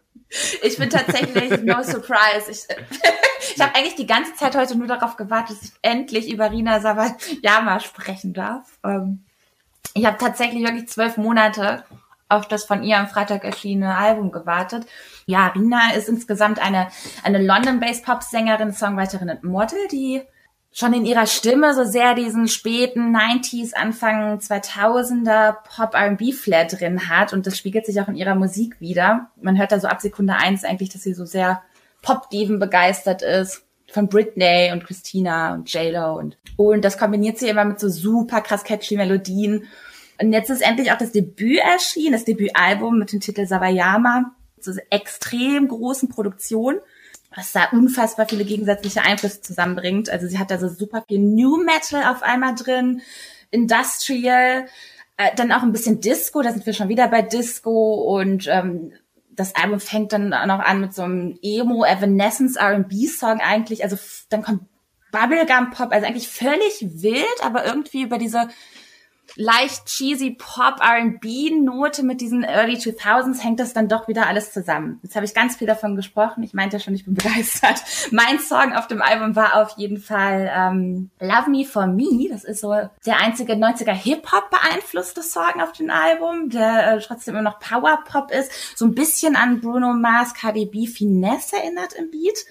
Ich 0.63 0.77
bin 0.77 0.89
tatsächlich 0.89 1.61
no 1.63 1.83
surprise. 1.83 2.49
Ich, 2.49 2.61
ich 3.57 3.61
habe 3.61 3.75
eigentlich 3.75 3.97
die 3.97 4.07
ganze 4.07 4.33
Zeit 4.35 4.55
heute 4.55 4.79
nur 4.79 4.87
darauf 4.87 5.17
gewartet, 5.17 5.57
dass 5.57 5.65
ich 5.65 5.73
endlich 5.83 6.33
über 6.33 6.53
Rina 6.53 6.79
Sawayama 6.79 7.81
sprechen 7.81 8.33
darf. 8.33 8.79
Ähm, 8.85 9.25
ich 9.95 10.05
habe 10.07 10.19
tatsächlich 10.19 10.63
wirklich 10.63 10.89
zwölf 10.89 11.17
Monate 11.17 11.83
auf 12.31 12.49
das 12.49 12.65
von 12.65 12.83
ihr 12.83 12.99
am 12.99 13.09
Freitag 13.09 13.45
erschienene 13.45 13.97
Album 13.97 14.33
gewartet. 14.33 14.87
Ja, 15.27 15.49
Rina 15.49 15.93
ist 15.97 16.09
insgesamt 16.09 16.61
eine, 16.61 16.89
eine 17.23 17.43
London-based 17.43 18.05
Pop-Sängerin, 18.05 18.73
Songwriterin 18.73 19.31
und 19.31 19.45
Model, 19.45 19.79
die 19.91 20.23
schon 20.73 20.95
in 20.95 21.05
ihrer 21.05 21.27
Stimme 21.27 21.75
so 21.75 21.85
sehr 21.85 22.15
diesen 22.15 22.47
späten 22.47 23.15
90s, 23.15 23.75
Anfang 23.75 24.39
2000er 24.39 25.57
Pop-R&B-Flair 25.77 26.67
drin 26.67 27.09
hat 27.09 27.33
und 27.33 27.47
das 27.47 27.59
spiegelt 27.59 27.87
sich 27.87 28.01
auch 28.01 28.09
in 28.09 28.15
ihrer 28.15 28.37
Musik 28.37 28.81
wieder. 28.81 29.31
Man 29.41 29.59
hört 29.59 29.73
da 29.73 29.81
so 29.81 29.89
ab 29.89 30.01
Sekunde 30.01 30.35
eins 30.35 30.65
eigentlich, 30.65 30.91
dass 30.91 31.03
sie 31.03 31.15
so 31.15 31.25
sehr 31.25 31.63
Pop-Diven 32.03 32.59
begeistert 32.59 33.23
ist 33.23 33.65
von 33.91 34.09
Britney 34.09 34.71
und 34.73 34.85
Christina 34.85 35.55
und 35.55 35.73
J-Lo 35.73 36.17
und, 36.17 36.39
und 36.57 36.85
das 36.85 36.97
kombiniert 36.97 37.39
sie 37.39 37.49
immer 37.49 37.65
mit 37.65 37.81
so 37.81 37.89
super 37.89 38.41
krass 38.41 38.63
catchy 38.63 38.97
Melodien 38.97 39.65
und 40.21 40.33
jetzt 40.33 40.51
ist 40.51 40.63
endlich 40.63 40.93
auch 40.93 40.99
das 40.99 41.13
Debüt 41.13 41.59
erschienen, 41.59 42.13
das 42.13 42.25
Debütalbum 42.25 42.99
mit 42.99 43.13
dem 43.13 43.21
Titel 43.21 43.47
Savayama, 43.47 44.35
so 44.59 44.73
extrem 44.91 45.69
großen 45.69 46.09
Produktion, 46.09 46.81
was 47.35 47.53
da 47.53 47.69
unfassbar 47.73 48.29
viele 48.29 48.45
gegensätzliche 48.45 49.03
Einflüsse 49.03 49.41
zusammenbringt. 49.41 50.11
Also 50.11 50.27
sie 50.27 50.39
hat 50.39 50.51
da 50.51 50.59
so 50.59 50.69
super 50.69 51.05
viel 51.09 51.21
New 51.21 51.65
Metal 51.65 52.05
auf 52.05 52.23
einmal 52.23 52.55
drin, 52.55 53.01
Industrial, 53.51 54.67
äh, 55.17 55.35
dann 55.37 55.53
auch 55.53 55.63
ein 55.63 55.73
bisschen 55.73 56.01
Disco, 56.01 56.43
da 56.43 56.53
sind 56.53 56.67
wir 56.67 56.75
schon 56.75 56.89
wieder 56.89 57.09
bei 57.09 57.23
Disco. 57.23 57.95
Und 58.19 58.47
ähm, 58.49 58.93
das 59.31 59.55
Album 59.55 59.81
fängt 59.81 60.13
dann 60.13 60.35
auch 60.35 60.47
noch 60.47 60.61
an 60.61 60.81
mit 60.81 60.95
so 60.95 61.03
einem 61.03 61.39
Emo 61.41 61.85
Evanescence 61.85 62.57
R&B 62.57 63.07
Song 63.07 63.41
eigentlich, 63.41 63.85
also 63.85 63.97
dann 64.29 64.43
kommt 64.43 64.63
Bubblegum 65.13 65.71
Pop, 65.71 65.93
also 65.93 66.07
eigentlich 66.07 66.29
völlig 66.29 67.03
wild, 67.03 67.43
aber 67.43 67.65
irgendwie 67.65 68.03
über 68.03 68.19
diese 68.19 68.49
leicht 69.37 69.87
cheesy 69.87 70.37
Pop 70.39 70.81
R&B 70.81 71.51
Note 71.51 72.03
mit 72.03 72.21
diesen 72.21 72.45
Early 72.45 72.75
2000s 72.75 73.43
hängt 73.43 73.61
das 73.61 73.73
dann 73.73 73.89
doch 73.89 74.09
wieder 74.09 74.27
alles 74.27 74.53
zusammen. 74.53 75.01
Jetzt 75.03 75.17
habe 75.17 75.25
ich 75.25 75.35
ganz 75.35 75.57
viel 75.57 75.67
davon 75.67 75.97
gesprochen. 75.97 76.43
Ich 76.43 76.55
meinte 76.55 76.77
ja 76.77 76.81
schon, 76.81 76.95
ich 76.95 77.05
bin 77.05 77.15
begeistert. 77.21 77.83
Mein 78.11 78.39
Song 78.39 78.73
auf 78.73 78.87
dem 78.87 79.03
Album 79.03 79.37
war 79.37 79.57
auf 79.57 79.77
jeden 79.77 79.99
Fall 79.99 80.51
ähm, 80.55 81.11
Love 81.21 81.51
Me 81.51 81.65
For 81.65 81.87
Me. 81.87 82.29
Das 82.31 82.45
ist 82.45 82.61
so 82.61 82.75
der 83.07 83.21
einzige 83.21 83.55
90er 83.55 83.93
Hip-Hop 83.93 84.51
beeinflusste 84.51 85.23
Song 85.23 85.61
auf 85.61 85.73
dem 85.73 85.91
Album, 85.91 86.51
der 86.51 86.95
äh, 86.95 87.01
trotzdem 87.01 87.35
immer 87.35 87.43
noch 87.43 87.59
Power 87.59 88.03
Pop 88.05 88.31
ist. 88.31 88.77
So 88.77 88.85
ein 88.85 88.95
bisschen 88.95 89.37
an 89.37 89.61
Bruno 89.61 89.93
Mars, 89.93 90.35
KDB 90.35 90.87
Finesse 90.87 91.57
erinnert 91.57 91.93
im 91.95 92.11
Beat. 92.11 92.45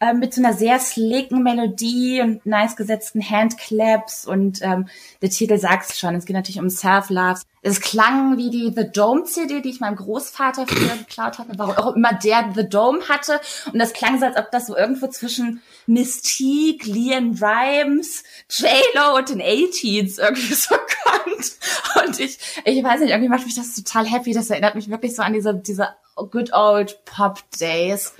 Äh, 0.00 0.12
mit 0.12 0.34
so 0.34 0.42
einer 0.42 0.52
sehr 0.52 0.78
slicken 0.80 1.42
Melodie 1.42 2.20
und 2.20 2.44
nice 2.44 2.76
gesetzten 2.76 3.22
Handclaps 3.22 4.26
und 4.26 4.60
ähm, 4.62 4.88
der 5.22 5.30
Titel 5.30 5.58
sagt's 5.58 5.98
schon, 5.98 6.14
es 6.14 6.24
geht 6.24 6.36
natürlich 6.36 6.60
um 6.60 6.68
Self-Love. 6.68 7.40
Es 7.62 7.80
klang 7.80 8.36
wie 8.36 8.50
die 8.50 8.72
The 8.74 8.90
Dome 8.90 9.24
CD, 9.24 9.60
die 9.60 9.70
ich 9.70 9.80
meinem 9.80 9.96
Großvater 9.96 10.66
früher 10.66 10.96
geklaut 10.98 11.38
hatte, 11.38 11.52
warum 11.56 11.76
auch 11.76 11.94
immer 11.94 12.12
der 12.12 12.52
The 12.54 12.68
Dome 12.68 13.08
hatte 13.08 13.40
und 13.72 13.78
das 13.78 13.92
klang 13.92 14.18
so, 14.18 14.26
als 14.26 14.36
ob 14.36 14.50
das 14.50 14.66
so 14.66 14.76
irgendwo 14.76 15.06
zwischen 15.06 15.62
Mystique, 15.86 16.86
Leon 16.86 17.38
Rhymes, 17.40 18.24
J-Lo 18.50 19.16
und 19.16 19.28
den 19.28 19.40
A-Teens 19.40 20.18
irgendwie 20.18 20.54
so 20.54 20.74
kommt 21.04 22.06
und 22.06 22.20
ich, 22.20 22.38
ich 22.64 22.84
weiß 22.84 23.00
nicht, 23.00 23.10
irgendwie 23.10 23.28
macht 23.28 23.44
mich 23.44 23.54
das 23.54 23.74
total 23.74 24.06
happy, 24.06 24.32
das 24.32 24.50
erinnert 24.50 24.74
mich 24.74 24.90
wirklich 24.90 25.14
so 25.14 25.22
an 25.22 25.32
diese, 25.32 25.54
diese 25.54 25.88
good 26.16 26.52
old 26.52 27.04
Pop 27.04 27.40
Days. 27.60 28.12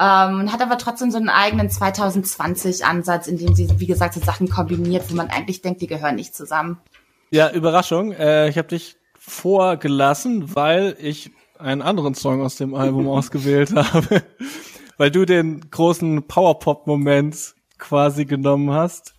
Ähm, 0.00 0.50
hat 0.50 0.62
aber 0.62 0.78
trotzdem 0.78 1.10
so 1.10 1.18
einen 1.18 1.28
eigenen 1.28 1.68
2020-Ansatz, 1.68 3.26
in 3.26 3.36
dem 3.36 3.54
sie, 3.54 3.68
wie 3.78 3.86
gesagt, 3.86 4.14
so 4.14 4.20
Sachen 4.20 4.48
kombiniert, 4.48 5.10
wo 5.10 5.14
man 5.14 5.28
eigentlich 5.28 5.60
denkt, 5.60 5.82
die 5.82 5.86
gehören 5.86 6.14
nicht 6.14 6.34
zusammen. 6.34 6.78
Ja, 7.28 7.50
Überraschung. 7.50 8.12
Äh, 8.12 8.48
ich 8.48 8.56
habe 8.56 8.68
dich 8.68 8.96
vorgelassen, 9.18 10.54
weil 10.54 10.96
ich 10.98 11.32
einen 11.58 11.82
anderen 11.82 12.14
Song 12.14 12.40
aus 12.40 12.56
dem 12.56 12.74
Album 12.74 13.08
ausgewählt 13.10 13.74
habe. 13.74 14.22
weil 14.96 15.10
du 15.10 15.26
den 15.26 15.70
großen 15.70 16.26
Powerpop-Moment 16.26 17.54
quasi 17.76 18.24
genommen 18.24 18.70
hast. 18.70 19.14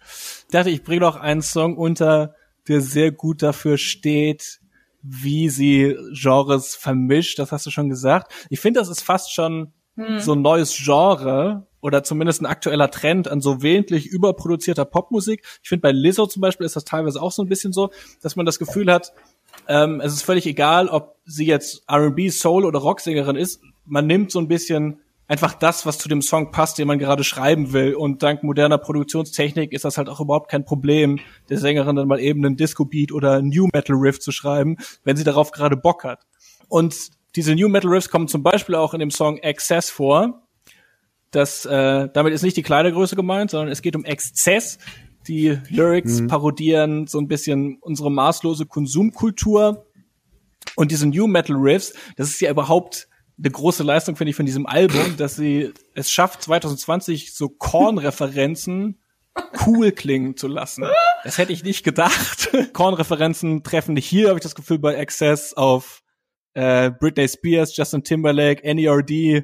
Ich 0.48 0.52
dachte, 0.52 0.72
ich 0.72 0.84
bringe 0.84 1.02
noch 1.02 1.16
einen 1.16 1.44
Song 1.44 1.78
unter, 1.78 2.34
der 2.68 2.82
sehr 2.82 3.12
gut 3.12 3.44
dafür 3.44 3.78
steht, 3.78 4.62
wie 5.04 5.50
sie 5.50 5.96
Genres 6.14 6.76
vermischt. 6.76 7.38
Das 7.38 7.52
hast 7.52 7.68
du 7.68 7.70
schon 7.70 7.90
gesagt. 7.90 8.34
Ich 8.50 8.60
finde, 8.60 8.80
das 8.80 8.90
ist 8.90 9.02
fast 9.02 9.32
schon 9.32 9.74
hm. 9.96 10.20
so 10.20 10.34
ein 10.34 10.42
neues 10.42 10.76
Genre 10.76 11.68
oder 11.82 12.04
zumindest 12.04 12.42
ein 12.42 12.46
aktueller 12.46 12.92
Trend 12.92 13.28
an 13.28 13.42
so 13.42 13.62
willentlich 13.62 14.08
überproduzierter 14.08 14.86
Popmusik. 14.86 15.44
Ich 15.64 15.70
finde 15.70 15.82
bei 15.82 15.92
Lizzo 15.92 16.28
zum 16.28 16.42
Beispiel 16.42 16.66
ist 16.66 16.76
das 16.76 16.86
teilweise 16.86 17.22
auch 17.22 17.32
so 17.32 17.42
ein 17.42 17.50
bisschen 17.50 17.74
so, 17.74 17.90
dass 18.22 18.36
man 18.36 18.46
das 18.46 18.60
Gefühl 18.60 18.92
hat, 18.92 19.14
ähm, 19.68 20.00
es 20.02 20.14
ist 20.14 20.24
völlig 20.24 20.46
egal, 20.46 20.88
ob 20.88 21.18
sie 21.26 21.46
jetzt 21.46 21.84
R&B, 21.88 22.30
Soul 22.30 22.66
oder 22.66 22.80
Rocksängerin 22.80 23.36
ist. 23.36 23.62
Man 23.86 24.08
nimmt 24.08 24.32
so 24.32 24.40
ein 24.40 24.48
bisschen 24.48 25.02
einfach 25.28 25.54
das, 25.54 25.86
was 25.86 25.98
zu 25.98 26.10
dem 26.10 26.22
Song 26.22 26.52
passt, 26.52 26.78
den 26.78 26.88
man 26.88 27.00
gerade 27.00 27.24
schreiben 27.24 27.72
will. 27.74 27.96
Und 27.96 28.22
dank 28.22 28.44
moderner 28.44 28.78
Produktionstechnik 28.78 29.72
ist 29.72 29.86
das 29.86 29.98
halt 29.98 30.10
auch 30.10 30.20
überhaupt 30.20 30.50
kein 30.50 30.66
Problem, 30.66 31.20
der 31.50 31.58
Sängerin 31.58 31.96
dann 31.96 32.08
mal 32.08 32.20
eben 32.20 32.46
einen 32.46 32.58
Disco-Beat 32.58 33.12
oder 33.12 33.42
New 33.42 33.68
Metal 33.74 33.96
Riff 33.96 34.20
zu 34.20 34.32
schreiben, 34.32 34.78
wenn 35.04 35.16
sie 35.16 35.24
darauf 35.24 35.52
gerade 35.52 35.78
Bock 35.78 36.04
hat. 36.04 36.26
Und 36.68 37.12
diese 37.36 37.56
New 37.56 37.70
Metal 37.70 37.90
Riffs 37.90 38.10
kommen 38.10 38.28
zum 38.28 38.44
Beispiel 38.44 38.76
auch 38.76 38.94
in 38.94 39.00
dem 39.00 39.12
Song 39.12 39.38
Excess 39.38 39.90
vor. 39.90 40.48
Das, 41.32 41.66
äh, 41.66 42.10
damit 42.14 42.34
ist 42.34 42.42
nicht 42.42 42.58
die 42.58 42.64
kleine 42.64 42.92
Größe 42.92 43.16
gemeint, 43.16 43.52
sondern 43.52 43.70
es 43.70 43.82
geht 43.82 43.96
um 43.96 44.04
Exzess. 44.04 44.78
Die 45.28 45.58
Lyrics 45.70 46.22
mhm. 46.22 46.28
parodieren 46.28 47.08
so 47.08 47.20
ein 47.20 47.28
bisschen 47.28 47.78
unsere 47.80 48.12
maßlose 48.12 48.66
Konsumkultur. 48.66 49.86
Und 50.76 50.92
diese 50.92 51.08
New 51.08 51.28
Metal 51.28 51.56
Riffs, 51.56 51.94
das 52.18 52.30
ist 52.30 52.42
ja 52.42 52.52
überhaupt 52.52 53.08
eine 53.38 53.52
große 53.52 53.84
Leistung, 53.84 54.16
finde 54.16 54.32
ich, 54.32 54.36
von 54.36 54.46
diesem 54.46 54.66
Album, 54.66 55.18
dass 55.18 55.36
sie 55.36 55.74
es 55.96 56.12
schafft, 56.12 56.44
2020 56.44 57.34
so 57.34 57.50
Korn-Referenzen 57.50 59.00
cool 59.66 59.92
klingen 59.92 60.36
zu 60.38 60.48
lassen. 60.48 60.86
Das 61.24 61.38
hätte 61.38 61.54
ich 61.54 61.64
nicht 61.64 61.84
gedacht. 61.84 62.52
Korn-Referenzen 62.74 63.64
treffen 63.64 63.94
nicht 63.94 64.08
hier, 64.08 64.30
habe 64.30 64.40
ich 64.40 64.44
das 64.44 64.56
Gefühl, 64.56 64.80
bei 64.80 65.00
Access 65.00 65.54
auf 65.54 66.04
äh, 66.54 66.92
Britney 66.92 67.28
Spears, 67.28 67.76
Justin 67.76 68.04
Timberlake, 68.04 68.62
NERD, 68.64 69.44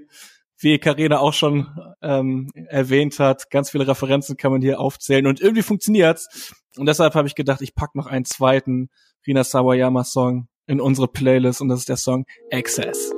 wie 0.60 0.80
Karina 0.80 1.20
auch 1.20 1.34
schon 1.34 1.68
ähm, 2.02 2.50
erwähnt 2.54 3.20
hat. 3.20 3.50
Ganz 3.50 3.70
viele 3.70 3.88
Referenzen 3.88 4.38
kann 4.38 4.52
man 4.52 4.62
hier 4.62 4.80
aufzählen 4.80 5.28
und 5.28 5.40
irgendwie 5.40 5.64
funktioniert's. 5.64 6.54
Und 6.78 6.88
deshalb 6.88 7.16
habe 7.16 7.28
ich 7.28 7.36
gedacht, 7.36 7.62
ich 7.62 7.76
pack 7.76 7.96
noch 7.96 8.08
einen 8.08 8.26
zweiten 8.26 8.90
Rina 9.26 9.44
Sawayama 9.44 10.04
Song 10.04 10.48
in 10.68 10.82
unsere 10.82 11.08
Playlist 11.08 11.62
und 11.62 11.70
das 11.70 11.80
ist 11.80 11.90
der 11.90 11.98
Song 11.98 12.26
Access. 12.52 13.14